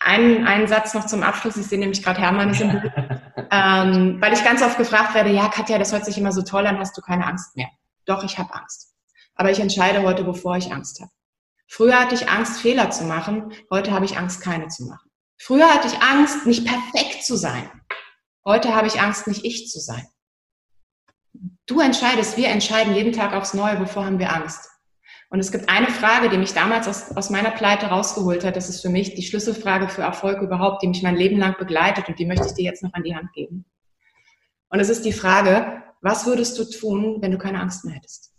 einen, 0.00 0.46
einen 0.46 0.66
Satz 0.66 0.94
noch 0.94 1.06
zum 1.06 1.22
Abschluss. 1.22 1.56
Ich 1.56 1.66
sehe 1.66 1.78
nämlich 1.78 2.02
gerade 2.02 2.20
Hermann 2.20 2.50
ist 2.50 2.60
im 2.60 2.72
Buch. 2.72 2.82
ähm, 3.50 4.16
weil 4.20 4.32
ich 4.32 4.44
ganz 4.44 4.62
oft 4.62 4.78
gefragt 4.78 5.14
werde, 5.14 5.30
ja, 5.30 5.48
Katja, 5.48 5.78
das 5.78 5.92
hört 5.92 6.04
sich 6.04 6.18
immer 6.18 6.32
so 6.32 6.42
toll 6.42 6.66
an, 6.66 6.78
hast 6.78 6.96
du 6.96 7.02
keine 7.02 7.26
Angst 7.26 7.56
mehr? 7.56 7.68
Doch, 8.04 8.24
ich 8.24 8.38
habe 8.38 8.52
Angst. 8.54 8.94
Aber 9.34 9.50
ich 9.50 9.60
entscheide 9.60 10.02
heute, 10.02 10.24
bevor 10.24 10.56
ich 10.56 10.72
Angst 10.72 11.00
habe. 11.00 11.10
Früher 11.72 11.98
hatte 11.98 12.14
ich 12.14 12.28
Angst, 12.28 12.60
Fehler 12.60 12.90
zu 12.90 13.04
machen. 13.04 13.50
Heute 13.70 13.92
habe 13.92 14.04
ich 14.04 14.18
Angst, 14.18 14.42
keine 14.42 14.68
zu 14.68 14.84
machen. 14.84 15.10
Früher 15.38 15.72
hatte 15.72 15.88
ich 15.88 16.02
Angst, 16.02 16.46
nicht 16.46 16.66
perfekt 16.66 17.24
zu 17.24 17.34
sein. 17.34 17.70
Heute 18.44 18.74
habe 18.74 18.88
ich 18.88 19.00
Angst, 19.00 19.26
nicht 19.26 19.42
ich 19.46 19.70
zu 19.70 19.80
sein. 19.80 20.06
Du 21.64 21.80
entscheidest, 21.80 22.36
wir 22.36 22.48
entscheiden 22.48 22.94
jeden 22.94 23.14
Tag 23.14 23.32
aufs 23.32 23.54
Neue, 23.54 23.80
wovor 23.80 24.04
haben 24.04 24.18
wir 24.18 24.34
Angst. 24.34 24.68
Und 25.30 25.40
es 25.40 25.50
gibt 25.50 25.70
eine 25.70 25.86
Frage, 25.86 26.28
die 26.28 26.36
mich 26.36 26.52
damals 26.52 26.86
aus, 26.88 27.16
aus 27.16 27.30
meiner 27.30 27.52
Pleite 27.52 27.86
rausgeholt 27.86 28.44
hat. 28.44 28.56
Das 28.56 28.68
ist 28.68 28.82
für 28.82 28.90
mich 28.90 29.14
die 29.14 29.22
Schlüsselfrage 29.22 29.88
für 29.88 30.02
Erfolg 30.02 30.42
überhaupt, 30.42 30.82
die 30.82 30.88
mich 30.88 31.02
mein 31.02 31.16
Leben 31.16 31.38
lang 31.38 31.56
begleitet 31.56 32.06
und 32.06 32.18
die 32.18 32.26
möchte 32.26 32.48
ich 32.48 32.52
dir 32.52 32.64
jetzt 32.64 32.82
noch 32.82 32.92
an 32.92 33.02
die 33.02 33.16
Hand 33.16 33.32
geben. 33.32 33.64
Und 34.68 34.78
es 34.78 34.90
ist 34.90 35.06
die 35.06 35.14
Frage, 35.14 35.82
was 36.02 36.26
würdest 36.26 36.58
du 36.58 36.64
tun, 36.64 37.22
wenn 37.22 37.30
du 37.30 37.38
keine 37.38 37.60
Angst 37.62 37.86
mehr 37.86 37.94
hättest? 37.94 38.34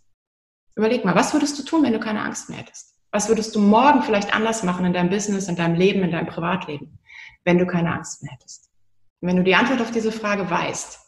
Überleg 0.76 1.04
mal, 1.04 1.16
was 1.16 1.34
würdest 1.34 1.58
du 1.58 1.64
tun, 1.64 1.82
wenn 1.82 1.94
du 1.94 2.00
keine 2.00 2.22
Angst 2.22 2.48
mehr 2.52 2.60
hättest? 2.60 2.94
Was 3.14 3.30
würdest 3.30 3.56
du 3.56 3.60
morgen 3.60 4.02
vielleicht 4.02 4.34
anders 4.36 4.64
machen 4.64 4.86
in 4.86 4.94
deinem 4.94 5.12
Business, 5.12 5.48
in 5.48 5.56
deinem 5.56 5.76
Leben, 5.76 6.02
in 6.02 6.10
deinem 6.10 6.26
Privatleben, 6.26 6.98
wenn 7.44 7.60
du 7.60 7.68
keine 7.68 7.94
Angst 7.94 8.24
mehr 8.24 8.32
hättest? 8.32 8.72
Und 9.22 9.28
wenn 9.28 9.36
du 9.36 9.44
die 9.44 9.54
Antwort 9.54 9.82
auf 9.82 9.92
diese 9.92 10.12
Frage 10.12 10.50
weißt, 10.50 11.00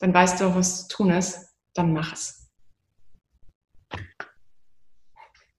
dann 0.00 0.12
weißt 0.12 0.38
du 0.38 0.44
auch, 0.44 0.54
was 0.54 0.86
zu 0.86 0.96
tun 0.96 1.12
ist, 1.12 1.56
dann 1.72 1.94
mach 1.94 2.12
es. 2.12 2.52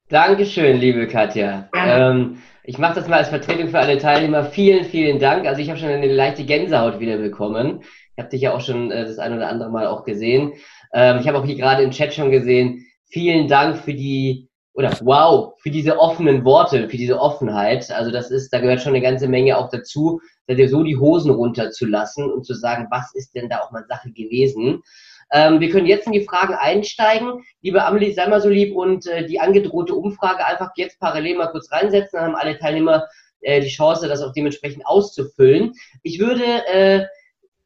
Dankeschön, 0.07 0.77
liebe 0.77 1.07
Katja. 1.07 1.67
Ähm, 1.73 2.43
ich 2.63 2.77
mache 2.77 2.93
das 2.93 3.07
mal 3.07 3.17
als 3.17 3.29
Vertretung 3.29 3.69
für 3.69 3.79
alle 3.79 3.97
Teilnehmer. 3.97 4.45
Vielen, 4.45 4.85
vielen 4.85 5.17
Dank. 5.17 5.47
Also 5.47 5.61
ich 5.61 5.69
habe 5.69 5.79
schon 5.79 5.89
eine 5.89 6.13
leichte 6.13 6.45
Gänsehaut 6.45 6.99
wieder 6.99 7.17
bekommen. 7.17 7.81
Ich 8.15 8.19
habe 8.19 8.29
dich 8.29 8.41
ja 8.41 8.53
auch 8.53 8.61
schon 8.61 8.91
äh, 8.91 9.05
das 9.05 9.17
ein 9.17 9.33
oder 9.33 9.49
andere 9.49 9.71
Mal 9.71 9.87
auch 9.87 10.03
gesehen. 10.03 10.53
Ähm, 10.93 11.17
ich 11.21 11.27
habe 11.27 11.39
auch 11.39 11.45
hier 11.45 11.55
gerade 11.55 11.81
im 11.81 11.89
Chat 11.89 12.13
schon 12.13 12.29
gesehen. 12.29 12.85
Vielen 13.07 13.47
Dank 13.47 13.79
für 13.79 13.95
die 13.95 14.47
oder 14.75 14.91
wow, 15.01 15.53
für 15.59 15.71
diese 15.71 15.97
offenen 15.97 16.43
Worte, 16.43 16.89
für 16.89 16.97
diese 16.97 17.19
Offenheit. 17.19 17.89
Also 17.91 18.11
das 18.11 18.29
ist, 18.29 18.51
da 18.51 18.59
gehört 18.59 18.81
schon 18.81 18.93
eine 18.93 19.01
ganze 19.01 19.27
Menge 19.27 19.57
auch 19.57 19.69
dazu, 19.69 20.19
dir 20.49 20.69
so 20.69 20.83
die 20.83 20.97
Hosen 20.97 21.31
runterzulassen 21.31 22.29
und 22.29 22.45
zu 22.45 22.53
sagen, 22.53 22.87
was 22.91 23.15
ist 23.15 23.33
denn 23.35 23.49
da 23.49 23.59
auch 23.59 23.71
mal 23.71 23.85
Sache 23.87 24.11
gewesen. 24.11 24.83
Ähm, 25.31 25.59
wir 25.59 25.69
können 25.69 25.87
jetzt 25.87 26.07
in 26.07 26.13
die 26.13 26.25
Fragen 26.25 26.53
einsteigen. 26.53 27.45
Liebe 27.61 27.83
Amelie, 27.83 28.13
sei 28.13 28.27
mal 28.27 28.41
so 28.41 28.49
lieb 28.49 28.75
und 28.75 29.07
äh, 29.07 29.25
die 29.25 29.39
angedrohte 29.39 29.95
Umfrage 29.95 30.45
einfach 30.45 30.71
jetzt 30.75 30.99
parallel 30.99 31.37
mal 31.37 31.47
kurz 31.47 31.71
reinsetzen. 31.71 32.19
Dann 32.19 32.25
haben 32.25 32.35
alle 32.35 32.59
Teilnehmer 32.59 33.07
äh, 33.41 33.61
die 33.61 33.69
Chance, 33.69 34.07
das 34.07 34.21
auch 34.21 34.33
dementsprechend 34.33 34.85
auszufüllen. 34.85 35.71
Ich 36.03 36.19
würde 36.19 36.43
äh, 36.67 37.05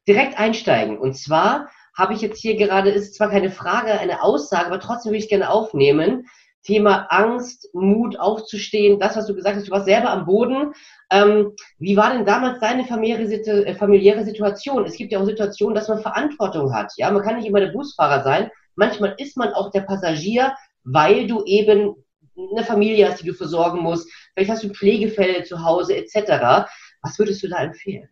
direkt 0.06 0.38
einsteigen. 0.38 0.96
Und 0.96 1.14
zwar 1.14 1.68
habe 1.98 2.14
ich 2.14 2.20
jetzt 2.20 2.40
hier 2.40 2.56
gerade, 2.56 2.90
ist 2.90 3.16
zwar 3.16 3.30
keine 3.30 3.50
Frage, 3.50 3.98
eine 3.98 4.22
Aussage, 4.22 4.66
aber 4.66 4.80
trotzdem 4.80 5.10
würde 5.10 5.18
ich 5.18 5.28
gerne 5.28 5.50
aufnehmen. 5.50 6.28
Thema 6.62 7.06
Angst, 7.08 7.68
Mut 7.72 8.18
aufzustehen, 8.18 9.00
das, 9.00 9.16
was 9.16 9.26
du 9.26 9.34
gesagt 9.34 9.56
hast, 9.56 9.68
du 9.68 9.72
warst 9.72 9.86
selber 9.86 10.10
am 10.10 10.26
Boden. 10.26 10.72
Ähm, 11.10 11.52
wie 11.78 11.96
war 11.96 12.12
denn 12.12 12.26
damals 12.26 12.60
deine 12.60 12.84
familiäre, 12.84 13.22
äh, 13.22 13.74
familiäre 13.74 14.24
Situation? 14.24 14.84
Es 14.84 14.96
gibt 14.96 15.12
ja 15.12 15.20
auch 15.20 15.26
Situationen, 15.26 15.74
dass 15.74 15.88
man 15.88 16.02
Verantwortung 16.02 16.74
hat. 16.74 16.92
Ja, 16.96 17.10
man 17.10 17.22
kann 17.22 17.36
nicht 17.36 17.46
immer 17.46 17.60
der 17.60 17.72
Busfahrer 17.72 18.22
sein, 18.22 18.50
manchmal 18.74 19.14
ist 19.18 19.36
man 19.36 19.52
auch 19.52 19.70
der 19.70 19.82
Passagier, 19.82 20.54
weil 20.84 21.26
du 21.26 21.44
eben 21.44 21.94
eine 22.36 22.64
Familie 22.64 23.08
hast, 23.08 23.22
die 23.22 23.26
du 23.26 23.34
versorgen 23.34 23.80
musst. 23.80 24.10
Vielleicht 24.34 24.50
hast 24.50 24.64
du 24.64 24.70
Pflegefälle 24.70 25.44
zu 25.44 25.64
Hause 25.64 25.96
etc. 25.96 26.66
Was 27.02 27.18
würdest 27.18 27.42
du 27.42 27.48
da 27.48 27.58
empfehlen? 27.58 28.08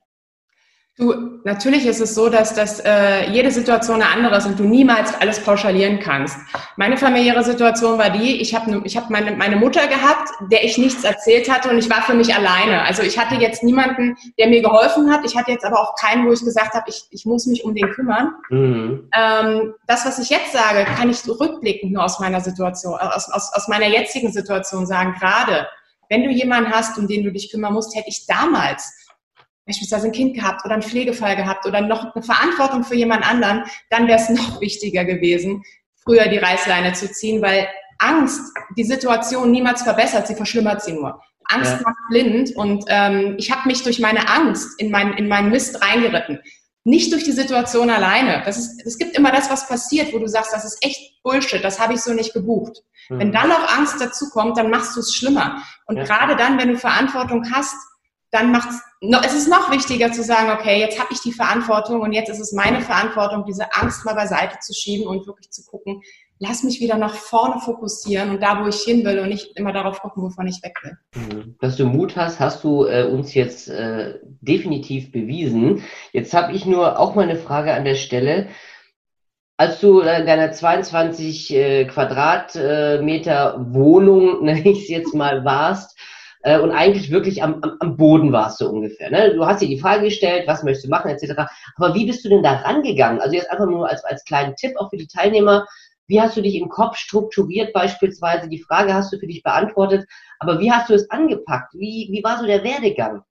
Du, 0.99 1.15
natürlich 1.45 1.87
ist 1.87 2.01
es 2.01 2.17
so, 2.17 2.29
dass 2.29 2.55
das 2.55 2.81
äh, 2.81 3.31
jede 3.31 3.53
Situation 3.53 4.03
eine 4.03 4.11
andere 4.11 4.39
ist 4.39 4.47
und 4.47 4.59
du 4.59 4.65
niemals 4.65 5.15
alles 5.21 5.39
pauschalieren 5.39 6.01
kannst. 6.01 6.37
Meine 6.77 6.97
familiäre 6.97 7.45
Situation 7.45 8.01
war 8.01 8.11
die, 8.11 8.41
ich 8.41 8.53
habe 8.53 8.69
ne, 8.69 8.81
ich 8.83 8.97
hab 8.97 9.09
meine, 9.09 9.37
meine 9.37 9.55
Mutter 9.55 9.87
gehabt, 9.87 10.29
der 10.51 10.65
ich 10.65 10.77
nichts 10.77 11.05
erzählt 11.05 11.49
hatte 11.49 11.71
und 11.71 11.79
ich 11.79 11.89
war 11.89 12.03
für 12.03 12.15
mich 12.15 12.35
alleine. 12.35 12.83
Also 12.83 13.03
ich 13.03 13.17
hatte 13.17 13.37
jetzt 13.37 13.63
niemanden, 13.63 14.17
der 14.41 14.49
mir 14.49 14.61
geholfen 14.61 15.09
hat. 15.09 15.21
Ich 15.25 15.37
hatte 15.37 15.53
jetzt 15.53 15.65
aber 15.65 15.81
auch 15.81 15.95
keinen, 15.95 16.27
wo 16.27 16.33
ich 16.33 16.41
gesagt 16.41 16.75
habe, 16.75 16.87
ich, 16.89 17.05
ich 17.13 17.25
muss 17.25 17.47
mich 17.47 17.63
um 17.63 17.77
den 17.77 17.91
kümmern. 17.93 18.33
Mhm. 18.51 19.09
Ähm, 19.15 19.75
das, 19.87 20.05
was 20.05 20.19
ich 20.19 20.31
jetzt 20.31 20.53
sage, 20.53 20.85
kann 20.85 21.11
ich 21.11 21.19
rückblickend 21.29 21.93
nur 21.93 22.03
aus 22.03 22.19
meiner 22.19 22.41
Situation, 22.41 22.99
aus, 22.99 23.31
aus, 23.31 23.53
aus 23.55 23.69
meiner 23.69 23.87
jetzigen 23.87 24.33
Situation 24.33 24.85
sagen. 24.85 25.15
Gerade 25.21 25.69
wenn 26.09 26.25
du 26.25 26.31
jemanden 26.31 26.73
hast, 26.73 26.99
um 26.99 27.07
den 27.07 27.23
du 27.23 27.31
dich 27.31 27.53
kümmern 27.53 27.73
musst, 27.73 27.95
hätte 27.95 28.09
ich 28.09 28.27
damals 28.27 28.98
beispielsweise 29.69 30.07
ein 30.07 30.13
Kind 30.13 30.35
gehabt 30.35 30.65
oder 30.65 30.75
einen 30.75 30.83
Pflegefall 30.83 31.37
gehabt 31.37 31.67
oder 31.67 31.81
noch 31.81 32.15
eine 32.15 32.25
Verantwortung 32.25 32.83
für 32.83 32.97
jemand 32.97 33.29
anderen, 33.31 33.65
dann 33.91 34.09
wäre 34.09 34.19
es 34.19 34.29
noch 34.31 34.61
wichtiger 34.61 35.05
gewesen, 35.05 35.63
früher 36.03 36.27
die 36.29 36.39
Reißleine 36.39 36.95
zu 36.95 37.13
ziehen, 37.13 37.41
weil 37.43 37.69
Angst 37.99 38.41
die 38.77 38.85
Situation 38.85 39.51
niemals 39.51 39.83
verbessert, 39.83 40.27
sie 40.27 40.35
verschlimmert 40.35 40.83
sie 40.83 40.93
nur. 40.93 41.21
Angst 41.51 41.73
ja. 41.73 41.81
macht 41.83 41.97
blind 42.11 42.57
und 42.57 42.85
ähm, 42.89 43.37
ich 43.39 43.51
habe 43.51 43.69
mich 43.69 43.83
durch 43.83 44.01
meine 44.01 44.29
Angst 44.29 44.81
in, 44.81 44.91
mein, 44.91 45.15
in 45.15 45.29
meinen 45.29 45.51
Mist 45.51 45.83
reingeritten. 45.83 46.41
Nicht 46.85 47.13
durch 47.13 47.25
die 47.25 47.33
Situation 47.33 47.91
alleine. 47.91 48.43
Das 48.45 48.57
ist, 48.57 48.87
es 48.87 48.99
gibt 48.99 49.17
immer 49.17 49.33
das, 49.33 49.51
was 49.51 49.69
passiert, 49.69 50.13
wo 50.13 50.19
du 50.19 50.27
sagst, 50.27 50.53
das 50.53 50.65
ist 50.65 50.83
echt 50.83 51.23
Bullshit, 51.23 51.63
das 51.63 51.81
habe 51.81 51.95
ich 51.95 52.01
so 52.01 52.13
nicht 52.13 52.33
gebucht. 52.33 52.79
Mhm. 53.09 53.19
Wenn 53.19 53.33
dann 53.33 53.49
noch 53.49 53.77
Angst 53.77 54.01
dazu 54.01 54.31
kommt, 54.31 54.57
dann 54.57 54.71
machst 54.71 54.97
du 54.97 55.01
es 55.01 55.15
schlimmer. 55.15 55.63
Und 55.87 55.97
ja. 55.97 56.05
gerade 56.05 56.37
dann, 56.37 56.59
wenn 56.59 56.69
du 56.69 56.79
Verantwortung 56.79 57.51
hast, 57.53 57.77
dann 58.31 58.53
macht 58.53 58.69
es 59.01 59.35
ist 59.35 59.49
noch 59.49 59.71
wichtiger 59.71 60.11
zu 60.11 60.23
sagen, 60.23 60.51
okay, 60.51 60.81
jetzt 60.81 60.99
habe 60.99 61.13
ich 61.13 61.21
die 61.21 61.33
Verantwortung 61.33 62.01
und 62.01 62.13
jetzt 62.13 62.31
ist 62.31 62.41
es 62.41 62.53
meine 62.53 62.81
Verantwortung, 62.81 63.45
diese 63.45 63.73
Angst 63.75 64.05
mal 64.05 64.15
beiseite 64.15 64.59
zu 64.61 64.75
schieben 64.75 65.07
und 65.07 65.27
wirklich 65.27 65.51
zu 65.51 65.65
gucken, 65.65 66.03
lass 66.39 66.63
mich 66.63 66.81
wieder 66.81 66.97
nach 66.97 67.15
vorne 67.15 67.61
fokussieren 67.61 68.31
und 68.31 68.43
da, 68.43 68.63
wo 68.63 68.69
ich 68.69 68.81
hin 68.81 69.05
will 69.05 69.21
und 69.21 69.29
nicht 69.29 69.57
immer 69.57 69.73
darauf 69.73 70.01
gucken, 70.01 70.23
wovon 70.23 70.47
ich 70.47 70.63
weg 70.63 70.77
will. 70.83 70.99
Mhm. 71.15 71.57
Dass 71.61 71.77
du 71.77 71.87
Mut 71.87 72.17
hast, 72.17 72.41
hast 72.41 72.65
du 72.65 72.87
äh, 72.87 73.05
uns 73.05 73.35
jetzt 73.35 73.69
äh, 73.69 74.19
definitiv 74.41 75.13
bewiesen. 75.13 75.83
Jetzt 76.13 76.35
habe 76.35 76.53
ich 76.53 76.67
nur 76.67 76.99
auch 76.99 77.15
mal 77.15 77.23
eine 77.23 77.37
Frage 77.37 77.75
an 77.75 77.85
der 77.85 77.97
Stelle. 77.97 78.49
Als 79.57 79.81
du 79.81 80.01
in 80.01 80.27
deiner 80.27 80.53
22 80.53 81.55
äh, 81.55 81.85
Quadratmeter 81.87 83.67
Wohnung, 83.71 84.45
nenne 84.45 84.71
ich 84.71 84.83
es 84.85 84.89
jetzt 84.89 85.15
mal, 85.15 85.45
warst, 85.45 85.99
äh, 86.49 86.59
und 86.59 86.71
eigentlich 86.71 87.11
wirklich 87.11 87.43
am, 87.43 87.59
am, 87.63 87.77
am 87.81 87.97
Boden 87.97 88.33
warst 88.33 88.61
du 88.61 88.69
ungefähr. 88.69 89.11
Ne? 89.11 89.35
Du 89.35 89.45
hast 89.45 89.61
dir 89.61 89.69
die 89.69 89.79
Frage 89.79 90.05
gestellt, 90.05 90.47
was 90.47 90.63
möchtest 90.63 90.87
du 90.87 90.91
machen, 90.91 91.11
etc. 91.11 91.43
Aber 91.77 91.95
wie 91.95 92.07
bist 92.07 92.25
du 92.25 92.31
denn 92.31 92.43
da 92.43 92.53
rangegangen? 92.61 93.21
Also 93.21 93.35
jetzt 93.35 93.51
einfach 93.51 93.67
nur 93.67 93.89
als, 93.89 94.03
als 94.05 94.25
kleinen 94.25 94.57
Tipp 94.57 94.73
auch 94.79 94.89
für 94.89 94.97
die 94.97 95.07
Teilnehmer. 95.07 95.67
Wie 96.07 96.21
hast 96.21 96.39
du 96.39 96.41
dich 96.41 96.55
im 96.55 96.71
Kopf 96.71 96.97
strukturiert 96.97 97.75
beispielsweise? 97.75 98.49
Die 98.49 98.63
Frage 98.63 98.95
hast 98.95 99.13
du 99.13 99.19
für 99.19 99.27
dich 99.27 99.43
beantwortet. 99.43 100.07
Aber 100.39 100.59
wie 100.59 100.73
hast 100.73 100.89
du 100.89 100.95
es 100.95 101.11
angepackt? 101.11 101.75
Wie, 101.75 102.09
wie 102.11 102.25
war 102.25 102.39
so 102.39 102.47
der 102.47 102.65
Werdegang? 102.65 103.23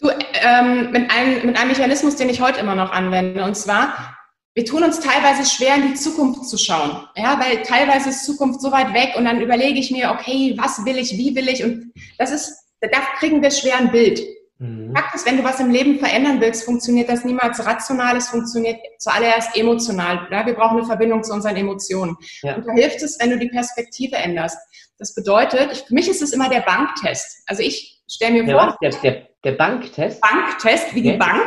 Du, 0.00 0.10
ähm, 0.10 0.92
mit, 0.92 1.10
einem, 1.10 1.46
mit 1.46 1.58
einem 1.58 1.68
Mechanismus, 1.68 2.14
den 2.14 2.28
ich 2.28 2.40
heute 2.40 2.60
immer 2.60 2.76
noch 2.76 2.92
anwende. 2.92 3.42
Und 3.42 3.56
zwar, 3.56 4.16
wir 4.58 4.64
tun 4.64 4.82
uns 4.82 4.98
teilweise 4.98 5.48
schwer, 5.48 5.76
in 5.76 5.92
die 5.92 5.94
Zukunft 5.94 6.48
zu 6.48 6.58
schauen. 6.58 7.06
Ja, 7.14 7.38
weil 7.38 7.62
teilweise 7.62 8.08
ist 8.08 8.26
Zukunft 8.26 8.60
so 8.60 8.72
weit 8.72 8.92
weg 8.92 9.14
und 9.16 9.24
dann 9.24 9.40
überlege 9.40 9.78
ich 9.78 9.92
mir, 9.92 10.10
okay, 10.10 10.56
was 10.58 10.84
will 10.84 10.98
ich, 10.98 11.16
wie 11.16 11.36
will 11.36 11.48
ich? 11.48 11.62
Und 11.62 11.92
das 12.18 12.32
ist, 12.32 12.66
da 12.80 12.88
kriegen 13.20 13.40
wir 13.40 13.52
schwer 13.52 13.78
ein 13.78 13.92
Bild. 13.92 14.20
Mhm. 14.58 14.92
Fakt 14.96 15.14
ist, 15.14 15.26
wenn 15.26 15.36
du 15.36 15.44
was 15.44 15.60
im 15.60 15.70
Leben 15.70 16.00
verändern 16.00 16.40
willst, 16.40 16.64
funktioniert 16.64 17.08
das 17.08 17.24
niemals 17.24 17.64
rational, 17.64 18.16
es 18.16 18.30
funktioniert 18.30 18.80
zuallererst 18.98 19.56
emotional. 19.56 20.26
Ja? 20.32 20.44
Wir 20.44 20.54
brauchen 20.54 20.78
eine 20.78 20.86
Verbindung 20.86 21.22
zu 21.22 21.34
unseren 21.34 21.54
Emotionen. 21.54 22.16
Ja. 22.42 22.56
Und 22.56 22.66
da 22.66 22.72
hilft 22.72 23.00
es, 23.00 23.16
wenn 23.20 23.30
du 23.30 23.38
die 23.38 23.50
Perspektive 23.50 24.16
änderst. 24.16 24.58
Das 24.98 25.14
bedeutet, 25.14 25.84
für 25.86 25.94
mich 25.94 26.08
ist 26.08 26.20
es 26.20 26.32
immer 26.32 26.48
der 26.48 26.62
Banktest. 26.62 27.44
Also 27.46 27.62
ich 27.62 28.02
stelle 28.10 28.42
mir 28.42 28.44
der 28.44 28.58
vor. 28.58 28.76
Der, 28.82 28.90
der, 28.90 29.27
der 29.44 29.52
Banktest? 29.52 30.20
Banktest, 30.20 30.94
wie 30.94 31.02
die 31.02 31.12
Bank. 31.12 31.46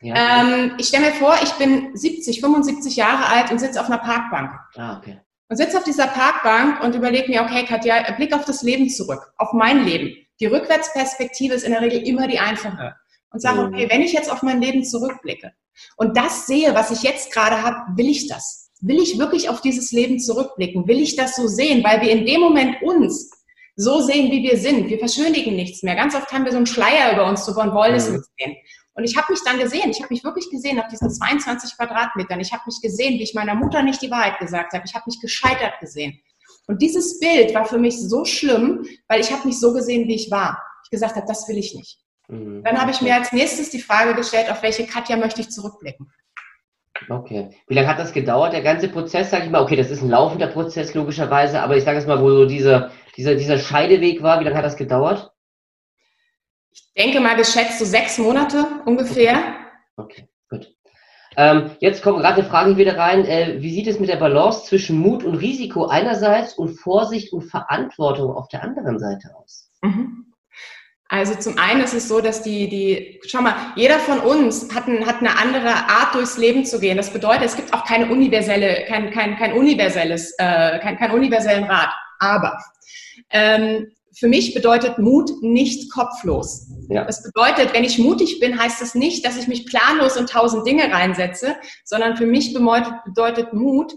Ja. 0.00 0.42
Ähm, 0.42 0.74
ich 0.78 0.88
stelle 0.88 1.06
mir 1.06 1.12
vor, 1.12 1.36
ich 1.42 1.52
bin 1.52 1.96
70, 1.96 2.40
75 2.40 2.96
Jahre 2.96 3.26
alt 3.26 3.50
und 3.50 3.58
sitze 3.58 3.80
auf 3.80 3.86
einer 3.86 3.98
Parkbank. 3.98 4.52
Ah, 4.76 4.98
okay. 4.98 5.20
Und 5.48 5.56
sitze 5.56 5.78
auf 5.78 5.84
dieser 5.84 6.06
Parkbank 6.06 6.82
und 6.82 6.94
überlege 6.94 7.30
mir, 7.30 7.42
okay, 7.42 7.64
Katja, 7.64 8.10
Blick 8.12 8.34
auf 8.34 8.44
das 8.44 8.62
Leben 8.62 8.88
zurück, 8.88 9.32
auf 9.36 9.52
mein 9.52 9.84
Leben. 9.84 10.16
Die 10.40 10.46
Rückwärtsperspektive 10.46 11.54
ist 11.54 11.64
in 11.64 11.72
der 11.72 11.82
Regel 11.82 12.02
immer 12.06 12.26
die 12.26 12.38
einfache. 12.38 12.96
Und 13.30 13.40
sage, 13.40 13.60
mhm. 13.60 13.68
okay, 13.68 13.88
wenn 13.90 14.02
ich 14.02 14.12
jetzt 14.12 14.30
auf 14.30 14.42
mein 14.42 14.60
Leben 14.60 14.84
zurückblicke 14.84 15.52
und 15.96 16.16
das 16.16 16.46
sehe, 16.46 16.74
was 16.74 16.90
ich 16.90 17.02
jetzt 17.02 17.32
gerade 17.32 17.62
habe, 17.62 17.96
will 17.96 18.08
ich 18.08 18.28
das? 18.28 18.70
Will 18.80 19.00
ich 19.00 19.18
wirklich 19.18 19.48
auf 19.48 19.60
dieses 19.60 19.92
Leben 19.92 20.18
zurückblicken? 20.18 20.88
Will 20.88 21.00
ich 21.00 21.16
das 21.16 21.36
so 21.36 21.46
sehen? 21.46 21.84
Weil 21.84 22.00
wir 22.00 22.10
in 22.10 22.26
dem 22.26 22.40
Moment 22.40 22.82
uns 22.82 23.30
so 23.76 24.00
sehen, 24.00 24.30
wie 24.30 24.42
wir 24.42 24.58
sind. 24.58 24.88
Wir 24.88 24.98
verschönigen 24.98 25.56
nichts 25.56 25.82
mehr. 25.82 25.94
Ganz 25.94 26.14
oft 26.14 26.30
haben 26.32 26.44
wir 26.44 26.52
so 26.52 26.58
einen 26.58 26.66
Schleier 26.66 27.12
über 27.12 27.26
uns 27.26 27.44
drüber 27.44 27.62
und 27.62 27.74
wollen 27.74 27.94
es 27.94 28.08
mhm. 28.08 28.16
nicht 28.16 28.28
sehen. 28.38 28.56
Und 28.94 29.04
ich 29.04 29.16
habe 29.16 29.32
mich 29.32 29.40
dann 29.44 29.58
gesehen, 29.58 29.90
ich 29.90 30.02
habe 30.02 30.12
mich 30.12 30.22
wirklich 30.22 30.50
gesehen 30.50 30.78
auf 30.78 30.88
diesen 30.88 31.10
22 31.10 31.76
Quadratmetern. 31.76 32.40
Ich 32.40 32.52
habe 32.52 32.62
mich 32.66 32.80
gesehen, 32.82 33.18
wie 33.18 33.22
ich 33.22 33.34
meiner 33.34 33.54
Mutter 33.54 33.82
nicht 33.82 34.02
die 34.02 34.10
Wahrheit 34.10 34.38
gesagt 34.38 34.74
habe. 34.74 34.84
Ich 34.86 34.94
habe 34.94 35.04
mich 35.06 35.20
gescheitert 35.20 35.80
gesehen. 35.80 36.20
Und 36.66 36.82
dieses 36.82 37.18
Bild 37.18 37.54
war 37.54 37.64
für 37.64 37.78
mich 37.78 38.00
so 38.00 38.24
schlimm, 38.24 38.86
weil 39.08 39.20
ich 39.20 39.32
habe 39.32 39.46
mich 39.46 39.58
so 39.58 39.72
gesehen, 39.72 40.06
wie 40.08 40.14
ich 40.14 40.30
war. 40.30 40.62
Ich 40.84 40.90
gesagt 40.90 41.16
habe, 41.16 41.26
das 41.26 41.48
will 41.48 41.56
ich 41.56 41.74
nicht. 41.74 41.98
Mhm. 42.28 42.62
Dann 42.64 42.80
habe 42.80 42.90
ich 42.90 43.00
mir 43.00 43.14
als 43.14 43.32
nächstes 43.32 43.70
die 43.70 43.80
Frage 43.80 44.14
gestellt, 44.14 44.50
auf 44.50 44.62
welche 44.62 44.86
Katja 44.86 45.16
möchte 45.16 45.40
ich 45.40 45.50
zurückblicken. 45.50 46.12
Okay. 47.08 47.50
Wie 47.66 47.74
lange 47.74 47.88
hat 47.88 47.98
das 47.98 48.12
gedauert, 48.12 48.52
der 48.52 48.62
ganze 48.62 48.88
Prozess, 48.88 49.30
sage 49.30 49.44
ich 49.44 49.50
mal? 49.50 49.62
Okay, 49.62 49.76
das 49.76 49.90
ist 49.90 50.02
ein 50.02 50.10
laufender 50.10 50.46
Prozess 50.46 50.94
logischerweise, 50.94 51.60
aber 51.60 51.76
ich 51.76 51.84
sage 51.84 51.98
es 51.98 52.06
mal, 52.06 52.20
wo 52.20 52.30
so 52.30 52.46
dieser, 52.46 52.90
dieser, 53.16 53.34
dieser 53.34 53.58
Scheideweg 53.58 54.22
war, 54.22 54.40
wie 54.40 54.44
lange 54.44 54.56
hat 54.56 54.64
das 54.64 54.76
gedauert? 54.76 55.32
Ich 56.72 56.92
denke 56.96 57.20
mal 57.20 57.36
geschätzt 57.36 57.78
so 57.78 57.84
sechs 57.84 58.18
Monate 58.18 58.64
ungefähr. 58.86 59.42
Okay, 59.96 60.28
gut. 60.48 60.74
Ähm, 61.36 61.70
jetzt 61.80 62.02
kommt 62.02 62.20
gerade 62.20 62.40
eine 62.40 62.48
Frage 62.48 62.76
wieder 62.76 62.96
rein. 62.96 63.24
Äh, 63.24 63.56
wie 63.60 63.72
sieht 63.74 63.86
es 63.86 63.98
mit 63.98 64.08
der 64.08 64.16
Balance 64.16 64.66
zwischen 64.66 64.98
Mut 64.98 65.24
und 65.24 65.34
Risiko 65.36 65.86
einerseits 65.86 66.54
und 66.54 66.76
Vorsicht 66.76 67.32
und 67.32 67.42
Verantwortung 67.42 68.34
auf 68.34 68.48
der 68.48 68.62
anderen 68.62 68.98
Seite 68.98 69.34
aus? 69.36 69.70
Mhm. 69.82 70.32
Also 71.08 71.34
zum 71.34 71.58
einen 71.58 71.82
ist 71.82 71.92
es 71.92 72.08
so, 72.08 72.22
dass 72.22 72.42
die, 72.42 72.70
die, 72.70 73.20
schau 73.26 73.42
mal, 73.42 73.54
jeder 73.76 73.98
von 73.98 74.20
uns 74.20 74.74
hat, 74.74 74.88
ein, 74.88 75.06
hat 75.06 75.18
eine 75.18 75.38
andere 75.38 75.68
Art 75.68 76.14
durchs 76.14 76.38
Leben 76.38 76.64
zu 76.64 76.80
gehen. 76.80 76.96
Das 76.96 77.12
bedeutet, 77.12 77.44
es 77.44 77.56
gibt 77.56 77.74
auch 77.74 77.84
keine 77.84 78.10
universelle, 78.10 78.86
kein, 78.88 79.10
kein, 79.10 79.36
kein 79.36 79.52
universelles, 79.52 80.34
äh, 80.38 80.78
kein, 80.78 80.96
kein 80.96 81.10
universellen 81.10 81.64
Rat. 81.64 81.90
Aber 82.18 82.58
ähm, 83.32 83.92
für 84.14 84.28
mich 84.28 84.54
bedeutet 84.54 84.98
Mut 84.98 85.30
nicht 85.42 85.90
kopflos. 85.90 86.68
Ja. 86.88 87.04
Das 87.04 87.22
bedeutet, 87.22 87.72
wenn 87.72 87.84
ich 87.84 87.98
mutig 87.98 88.40
bin, 88.40 88.60
heißt 88.60 88.80
das 88.80 88.94
nicht, 88.94 89.24
dass 89.24 89.38
ich 89.38 89.48
mich 89.48 89.66
planlos 89.66 90.16
in 90.16 90.26
tausend 90.26 90.66
Dinge 90.66 90.92
reinsetze, 90.92 91.56
sondern 91.84 92.16
für 92.16 92.26
mich 92.26 92.52
bedeutet, 92.52 93.52
Mut, 93.54 93.94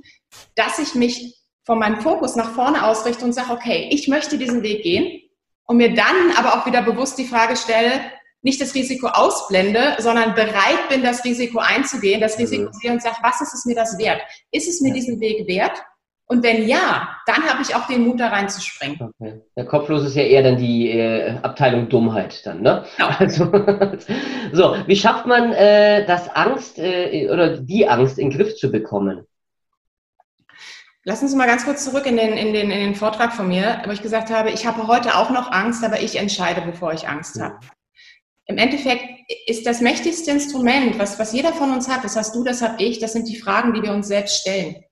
dass 0.56 0.80
ich 0.80 0.95
mich 0.95 1.36
von 1.65 1.80
meinem 1.80 2.00
Fokus 2.00 2.36
nach 2.36 2.54
vorne 2.54 2.86
ausrichte 2.86 3.26
und 3.26 3.34
sage, 3.34 3.52
okay, 3.52 3.89
ich 3.91 4.08
möchte 4.08 4.38
diesen 4.38 4.63
Weg 4.63 4.84
gehen 4.84 5.21
und 5.65 5.78
mir 5.78 5.93
dann 5.93 6.32
aber 6.38 6.56
auch 6.56 6.65
wieder 6.65 6.82
bewusst 6.82 7.17
die 7.17 7.26
Frage 7.26 7.56
stelle, 7.56 8.00
nicht 8.41 8.62
das 8.62 8.76
Risiko 8.76 9.08
ausblende, 9.08 9.95
sondern 9.98 10.36
bereit 10.36 10.88
bin, 10.89 11.02
das 11.02 11.26
Risiko 11.26 11.58
einzugehen, 11.58 12.21
das 12.21 12.38
Risiko 12.38 12.65
mhm. 12.65 12.74
sehe 12.74 12.91
und 12.91 13.02
sage, 13.02 13.17
was 13.24 13.41
ist 13.41 13.56
es 13.56 13.65
mir 13.65 13.76
das 13.76 13.98
wert? 13.98 14.21
Ist 14.52 14.69
es 14.69 14.82
mir 14.82 14.93
diesen 14.93 15.19
Weg 15.19 15.48
wert? 15.48 15.82
Und 16.27 16.43
wenn 16.43 16.67
ja, 16.67 17.09
dann 17.27 17.43
habe 17.43 17.61
ich 17.61 17.75
auch 17.75 17.85
den 17.85 18.07
Mut, 18.07 18.19
da 18.19 18.29
reinzuspringen. 18.29 18.97
Okay. 18.99 19.41
Der 19.55 19.65
Kopflos 19.65 20.03
ist 20.03 20.15
ja 20.15 20.23
eher 20.23 20.41
dann 20.41 20.57
die 20.57 20.89
äh, 20.89 21.38
Abteilung 21.43 21.88
Dummheit 21.88 22.43
dann, 22.45 22.61
ne? 22.61 22.85
Genau. 22.97 23.09
Also, 23.19 23.45
so, 24.51 24.75
wie 24.88 24.95
schafft 24.95 25.27
man 25.27 25.53
äh, 25.53 26.05
das 26.05 26.27
Angst 26.29 26.79
äh, 26.79 27.29
oder 27.29 27.57
die 27.57 27.88
Angst 27.88 28.17
in 28.17 28.29
den 28.29 28.38
Griff 28.38 28.55
zu 28.55 28.71
bekommen? 28.71 29.27
Lassen 31.03 31.27
Sie 31.27 31.35
mal 31.35 31.45
ganz 31.45 31.65
kurz 31.65 31.85
zurück 31.85 32.07
in 32.07 32.17
den, 32.17 32.33
in, 32.33 32.51
den, 32.53 32.71
in 32.71 32.79
den 32.79 32.95
Vortrag 32.95 33.31
von 33.31 33.47
mir, 33.47 33.83
wo 33.85 33.91
ich 33.91 34.01
gesagt 34.01 34.31
habe, 34.31 34.49
ich 34.49 34.65
habe 34.65 34.88
heute 34.88 35.15
auch 35.15 35.29
noch 35.29 35.51
Angst, 35.51 35.83
aber 35.83 35.99
ich 36.01 36.17
entscheide, 36.17 36.61
bevor 36.61 36.93
ich 36.93 37.07
Angst 37.07 37.39
habe. 37.39 37.59
Im 38.47 38.57
Endeffekt 38.57 39.03
ist 39.45 39.67
das 39.67 39.81
mächtigste 39.81 40.31
Instrument, 40.31 40.97
was, 40.97 41.19
was 41.19 41.33
jeder 41.33 41.53
von 41.53 41.71
uns 41.71 41.88
hat, 41.88 42.03
das 42.03 42.15
hast 42.15 42.33
du, 42.35 42.43
das 42.43 42.63
habe 42.63 42.81
ich, 42.81 42.97
das 42.97 43.13
sind 43.13 43.27
die 43.29 43.38
Fragen, 43.38 43.75
die 43.75 43.83
wir 43.83 43.91
uns 43.91 44.07
selbst 44.07 44.41
stellen. 44.41 44.85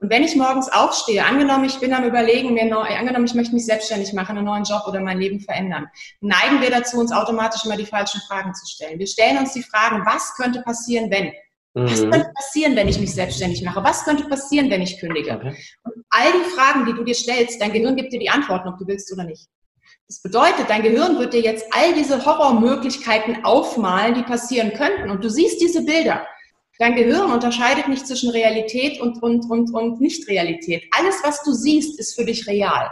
Und 0.00 0.10
wenn 0.10 0.24
ich 0.24 0.34
morgens 0.34 0.70
aufstehe, 0.72 1.24
angenommen, 1.24 1.64
ich 1.64 1.78
bin 1.78 1.92
am 1.92 2.04
Überlegen, 2.04 2.54
mir 2.54 2.64
neu, 2.64 2.86
angenommen, 2.86 3.26
ich 3.26 3.34
möchte 3.34 3.54
mich 3.54 3.66
selbstständig 3.66 4.14
machen, 4.14 4.36
einen 4.36 4.46
neuen 4.46 4.64
Job 4.64 4.84
oder 4.88 5.00
mein 5.00 5.18
Leben 5.18 5.40
verändern, 5.40 5.88
neigen 6.20 6.62
wir 6.62 6.70
dazu, 6.70 6.98
uns 6.98 7.12
automatisch 7.12 7.66
immer 7.66 7.76
die 7.76 7.84
falschen 7.84 8.20
Fragen 8.22 8.54
zu 8.54 8.66
stellen. 8.66 8.98
Wir 8.98 9.06
stellen 9.06 9.36
uns 9.38 9.52
die 9.52 9.62
Fragen, 9.62 10.04
was 10.06 10.34
könnte 10.36 10.62
passieren, 10.62 11.10
wenn? 11.10 11.32
Mhm. 11.74 11.90
Was 11.90 12.00
könnte 12.00 12.32
passieren, 12.34 12.76
wenn 12.76 12.88
ich 12.88 12.98
mich 12.98 13.14
selbstständig 13.14 13.62
mache? 13.62 13.84
Was 13.84 14.04
könnte 14.04 14.24
passieren, 14.24 14.70
wenn 14.70 14.80
ich 14.80 14.98
kündige? 14.98 15.34
Okay. 15.34 15.56
Und 15.84 16.04
all 16.08 16.32
die 16.32 16.50
Fragen, 16.50 16.86
die 16.86 16.94
du 16.94 17.04
dir 17.04 17.14
stellst, 17.14 17.60
dein 17.60 17.72
Gehirn 17.72 17.94
gibt 17.94 18.12
dir 18.12 18.18
die 18.18 18.30
Antworten, 18.30 18.68
ob 18.68 18.78
du 18.78 18.86
willst 18.86 19.12
oder 19.12 19.24
nicht. 19.24 19.48
Das 20.08 20.22
bedeutet, 20.22 20.68
dein 20.68 20.82
Gehirn 20.82 21.18
wird 21.18 21.34
dir 21.34 21.40
jetzt 21.40 21.66
all 21.72 21.94
diese 21.94 22.24
Horrormöglichkeiten 22.24 23.44
aufmalen, 23.44 24.14
die 24.14 24.22
passieren 24.22 24.72
könnten. 24.72 25.10
Und 25.10 25.22
du 25.22 25.30
siehst 25.30 25.60
diese 25.60 25.84
Bilder. 25.84 26.26
Dein 26.80 26.96
Gehirn 26.96 27.30
unterscheidet 27.30 27.88
nicht 27.88 28.06
zwischen 28.06 28.30
Realität 28.30 29.02
und, 29.02 29.22
und, 29.22 29.50
und, 29.50 29.70
und 29.74 30.00
Nicht-Realität. 30.00 30.84
Alles, 30.98 31.16
was 31.22 31.42
du 31.42 31.52
siehst, 31.52 32.00
ist 32.00 32.14
für 32.14 32.24
dich 32.24 32.46
real. 32.46 32.90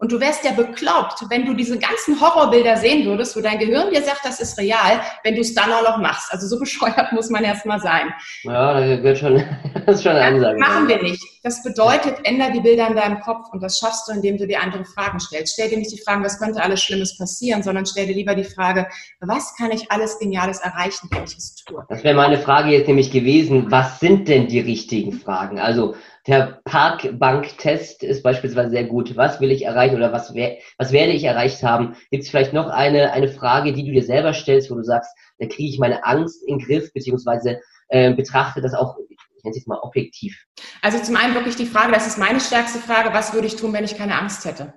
Und 0.00 0.12
du 0.12 0.20
wärst 0.20 0.44
ja 0.44 0.52
bekloppt, 0.52 1.24
wenn 1.28 1.44
du 1.44 1.54
diese 1.54 1.76
ganzen 1.76 2.20
Horrorbilder 2.20 2.76
sehen 2.76 3.04
würdest, 3.04 3.36
wo 3.36 3.40
dein 3.40 3.58
Gehirn 3.58 3.90
dir 3.90 4.00
sagt, 4.00 4.24
das 4.24 4.38
ist 4.38 4.56
real, 4.56 5.00
wenn 5.24 5.34
du 5.34 5.40
es 5.40 5.54
dann 5.54 5.72
auch 5.72 5.82
noch 5.82 5.98
machst. 5.98 6.32
Also 6.32 6.46
so 6.46 6.58
bescheuert 6.60 7.12
muss 7.12 7.30
man 7.30 7.42
erst 7.42 7.66
mal 7.66 7.80
sein. 7.80 8.14
Ja, 8.44 8.80
das 8.80 9.02
wird 9.02 9.18
schon, 9.18 9.42
das 9.86 9.96
ist 9.96 10.02
schon 10.04 10.12
eine 10.12 10.24
Ansage. 10.24 10.56
Das 10.60 10.68
machen 10.68 10.88
wir 10.88 11.02
nicht. 11.02 11.22
Das 11.42 11.64
bedeutet, 11.64 12.18
änder 12.22 12.50
die 12.52 12.60
Bilder 12.60 12.86
in 12.88 12.94
deinem 12.94 13.20
Kopf 13.20 13.48
und 13.52 13.60
das 13.60 13.78
schaffst 13.80 14.06
du, 14.06 14.12
indem 14.12 14.38
du 14.38 14.46
dir 14.46 14.62
andere 14.62 14.84
Fragen 14.84 15.18
stellst. 15.18 15.54
Stell 15.54 15.68
dir 15.68 15.78
nicht 15.78 15.90
die 15.90 16.00
Fragen, 16.00 16.22
was 16.22 16.38
könnte 16.38 16.62
alles 16.62 16.80
Schlimmes 16.80 17.18
passieren, 17.18 17.64
sondern 17.64 17.84
stell 17.84 18.06
dir 18.06 18.14
lieber 18.14 18.36
die 18.36 18.44
Frage, 18.44 18.86
was 19.20 19.56
kann 19.56 19.72
ich 19.72 19.90
alles 19.90 20.18
Geniales 20.20 20.60
erreichen, 20.60 21.08
wenn 21.10 21.24
ich 21.24 21.36
es 21.36 21.56
tue? 21.56 21.84
Das 21.88 22.04
wäre 22.04 22.14
meine 22.14 22.38
Frage 22.38 22.70
jetzt 22.70 22.86
nämlich 22.86 23.10
gewesen, 23.10 23.70
was 23.70 23.98
sind 23.98 24.28
denn 24.28 24.46
die 24.46 24.60
richtigen 24.60 25.12
Fragen? 25.12 25.58
Also 25.58 25.96
der 26.28 26.60
Parkbank-Test 26.64 28.02
ist 28.02 28.22
beispielsweise 28.22 28.70
sehr 28.70 28.84
gut. 28.84 29.16
Was 29.16 29.40
will 29.40 29.50
ich 29.50 29.64
erreichen 29.64 29.96
oder 29.96 30.12
was, 30.12 30.34
was 30.34 30.92
werde 30.92 31.12
ich 31.12 31.24
erreicht 31.24 31.62
haben? 31.62 31.96
Gibt 32.10 32.24
es 32.24 32.30
vielleicht 32.30 32.52
noch 32.52 32.68
eine, 32.68 33.12
eine 33.12 33.28
Frage, 33.28 33.72
die 33.72 33.84
du 33.84 33.92
dir 33.92 34.04
selber 34.04 34.34
stellst, 34.34 34.70
wo 34.70 34.74
du 34.74 34.82
sagst, 34.82 35.10
da 35.38 35.46
kriege 35.46 35.70
ich 35.70 35.78
meine 35.78 36.04
Angst 36.04 36.42
in 36.46 36.58
den 36.58 36.66
Griff, 36.66 36.92
beziehungsweise 36.92 37.60
äh, 37.88 38.12
betrachte 38.12 38.60
das 38.60 38.74
auch, 38.74 38.96
ich 39.08 39.16
nenne 39.42 39.52
es 39.52 39.56
jetzt 39.56 39.68
mal 39.68 39.78
objektiv? 39.80 40.36
Also 40.82 40.98
zum 40.98 41.16
einen 41.16 41.34
wirklich 41.34 41.56
die 41.56 41.64
Frage, 41.64 41.92
das 41.92 42.06
ist 42.06 42.18
meine 42.18 42.40
stärkste 42.40 42.78
Frage, 42.78 43.14
was 43.14 43.32
würde 43.32 43.46
ich 43.46 43.56
tun, 43.56 43.72
wenn 43.72 43.84
ich 43.84 43.96
keine 43.96 44.18
Angst 44.18 44.44
hätte? 44.44 44.74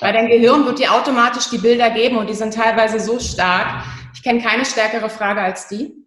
Weil 0.00 0.12
dein 0.12 0.28
Gehirn 0.28 0.66
wird 0.66 0.78
dir 0.78 0.92
automatisch 0.92 1.48
die 1.48 1.58
Bilder 1.58 1.88
geben 1.88 2.18
und 2.18 2.28
die 2.28 2.34
sind 2.34 2.52
teilweise 2.52 3.00
so 3.00 3.18
stark. 3.18 3.84
Ich 4.14 4.22
kenne 4.22 4.42
keine 4.42 4.66
stärkere 4.66 5.08
Frage 5.08 5.40
als 5.40 5.68
die. 5.68 6.01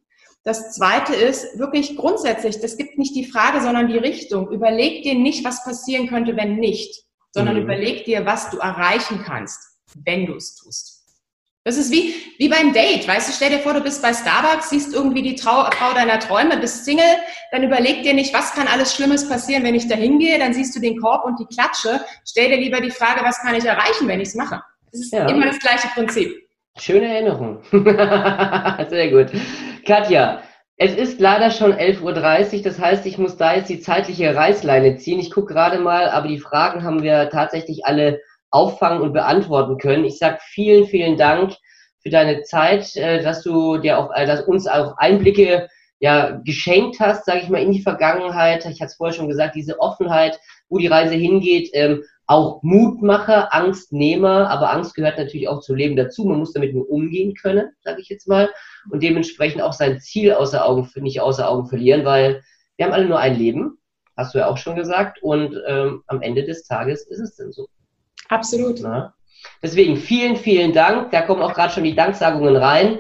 Das 0.46 0.74
zweite 0.74 1.16
ist 1.16 1.58
wirklich 1.58 1.98
grundsätzlich, 1.98 2.58
es 2.62 2.78
gibt 2.78 3.00
nicht 3.00 3.16
die 3.16 3.26
Frage, 3.26 3.62
sondern 3.62 3.88
die 3.88 3.98
Richtung. 3.98 4.52
Überleg 4.52 5.02
dir 5.02 5.16
nicht, 5.16 5.44
was 5.44 5.64
passieren 5.64 6.08
könnte, 6.08 6.38
wenn 6.38 6.58
nicht, 6.58 7.04
sondern 7.32 7.56
mhm. 7.56 7.64
überleg 7.64 8.06
dir, 8.06 8.28
was 8.28 8.52
du 8.52 8.60
erreichen 8.60 9.24
kannst, 9.26 9.60
wenn 10.06 10.28
du 10.28 10.36
es 10.36 10.56
tust. 10.56 11.04
Das 11.64 11.78
ist 11.78 11.92
wie, 11.92 12.14
wie 12.38 12.48
beim 12.48 12.74
Date, 12.74 13.08
weißt 13.08 13.28
du, 13.28 13.34
stell 13.34 13.50
dir 13.50 13.58
vor, 13.58 13.74
du 13.74 13.82
bist 13.82 14.04
bei 14.04 14.14
Starbucks, 14.14 14.70
siehst 14.70 14.94
irgendwie 14.94 15.24
die 15.24 15.34
Trau 15.34 15.68
Frau 15.72 15.94
deiner 15.96 16.20
Träume, 16.20 16.58
bist 16.58 16.86
Single, 16.86 17.18
dann 17.52 17.64
überleg 17.64 18.04
dir 18.04 18.14
nicht, 18.14 18.32
was 18.36 18.52
kann 18.52 18.68
alles 18.68 18.94
Schlimmes 18.94 19.28
passieren, 19.28 19.64
wenn 19.64 19.74
ich 19.74 19.88
da 19.88 19.96
hingehe, 19.96 20.38
dann 20.38 20.54
siehst 20.54 20.76
du 20.76 20.80
den 20.80 21.02
Korb 21.02 21.26
und 21.26 21.40
die 21.40 21.48
Klatsche, 21.48 22.06
stell 22.24 22.50
dir 22.50 22.58
lieber 22.58 22.82
die 22.82 22.92
Frage, 22.92 23.24
was 23.24 23.40
kann 23.40 23.56
ich 23.56 23.66
erreichen, 23.66 24.08
wenn 24.08 24.22
ich 24.22 24.28
es 24.28 24.36
mache. 24.36 24.62
Das 24.92 25.02
ist 25.02 25.12
ja. 25.12 25.28
immer 25.28 25.48
das 25.48 25.58
gleiche 25.58 25.88
Prinzip. 25.88 26.45
Schöne 26.78 27.08
Erinnerung. 27.08 27.62
Sehr 27.72 29.10
gut. 29.10 29.32
Katja, 29.88 30.42
es 30.78 30.94
ist 30.94 31.22
leider 31.22 31.50
schon 31.50 31.74
11.30 31.74 32.02
Uhr, 32.58 32.64
das 32.64 32.80
heißt, 32.80 33.06
ich 33.06 33.18
muss 33.18 33.38
da 33.38 33.56
jetzt 33.56 33.70
die 33.70 33.80
zeitliche 33.80 34.36
Reißleine 34.36 34.98
ziehen. 34.98 35.20
Ich 35.20 35.32
gucke 35.32 35.54
gerade 35.54 35.80
mal, 35.80 36.10
aber 36.10 36.28
die 36.28 36.40
Fragen 36.40 36.84
haben 36.84 37.02
wir 37.02 37.30
tatsächlich 37.30 37.86
alle 37.86 38.20
auffangen 38.52 39.02
und 39.02 39.14
beantworten 39.14 39.78
können. 39.78 40.04
Ich 40.04 40.18
sage 40.18 40.38
vielen, 40.42 40.86
vielen 40.86 41.16
Dank 41.16 41.54
für 42.04 42.10
deine 42.10 42.44
Zeit, 42.44 42.94
äh, 42.98 43.24
dass 43.24 43.42
du 43.42 43.78
dir 43.78 43.98
auch, 43.98 44.14
äh, 44.14 44.26
dass 44.26 44.42
uns 44.42 44.68
auch 44.68 44.98
Einblicke 44.98 45.70
ja, 46.00 46.42
geschenkt 46.44 47.00
hast, 47.00 47.26
sage 47.26 47.40
ich 47.40 47.50
mal, 47.50 47.62
in 47.62 47.72
die 47.72 47.82
Vergangenheit. 47.82 48.66
Ich 48.66 48.82
hatte 48.82 48.92
es 48.92 48.96
vorher 48.96 49.16
schon 49.16 49.30
gesagt, 49.30 49.56
diese 49.56 49.80
Offenheit, 49.80 50.38
wo 50.68 50.78
die 50.78 50.88
Reise 50.88 51.16
hingeht. 51.16 51.74
Auch 52.28 52.64
Mutmacher, 52.64 53.54
Angstnehmer, 53.54 54.50
aber 54.50 54.74
Angst 54.74 54.96
gehört 54.96 55.20
natürlich 55.20 55.48
auch 55.48 55.62
zum 55.62 55.76
Leben 55.76 55.96
dazu. 55.96 56.26
Man 56.26 56.40
muss 56.40 56.54
damit 56.54 56.74
nur 56.74 56.90
umgehen 56.90 57.36
können, 57.36 57.70
sage 57.84 58.02
ich 58.02 58.10
jetzt 58.10 58.28
mal, 58.28 58.50
und 58.90 59.04
dementsprechend 59.04 59.62
auch 59.62 59.74
sein 59.74 60.00
Ziel 60.00 60.34
außer 60.34 60.66
Augen, 60.66 60.90
nicht 60.96 61.22
außer 61.22 61.48
Augen 61.48 61.68
verlieren, 61.68 62.04
weil 62.04 62.42
wir 62.78 62.86
haben 62.86 62.94
alle 62.94 63.06
nur 63.06 63.20
ein 63.20 63.38
Leben, 63.38 63.78
hast 64.18 64.34
du 64.34 64.40
ja 64.40 64.48
auch 64.48 64.58
schon 64.58 64.76
gesagt, 64.76 65.22
und 65.22 65.56
ähm, 65.68 66.04
am 66.08 66.22
Ende 66.22 66.44
des 66.44 66.64
Tages 66.64 67.06
ist 67.08 67.20
es 67.20 67.36
denn 67.36 67.52
so. 67.52 67.68
Absolut. 68.30 68.80
Na? 68.82 69.14
Deswegen 69.62 69.98
vielen, 69.98 70.36
vielen 70.36 70.74
Dank. 70.74 71.12
Da 71.12 71.22
kommen 71.22 71.42
auch 71.42 71.54
gerade 71.54 71.74
schon 71.74 71.84
die 71.84 71.96
Danksagungen 71.96 72.56
rein. 72.56 73.00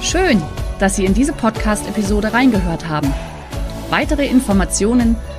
Schön, 0.00 0.42
dass 0.80 0.96
Sie 0.96 1.04
in 1.04 1.14
diese 1.14 1.32
Podcast-Episode 1.32 2.32
reingehört 2.32 2.88
haben. 2.88 3.12
Weitere 3.90 4.26
Informationen 4.26 5.16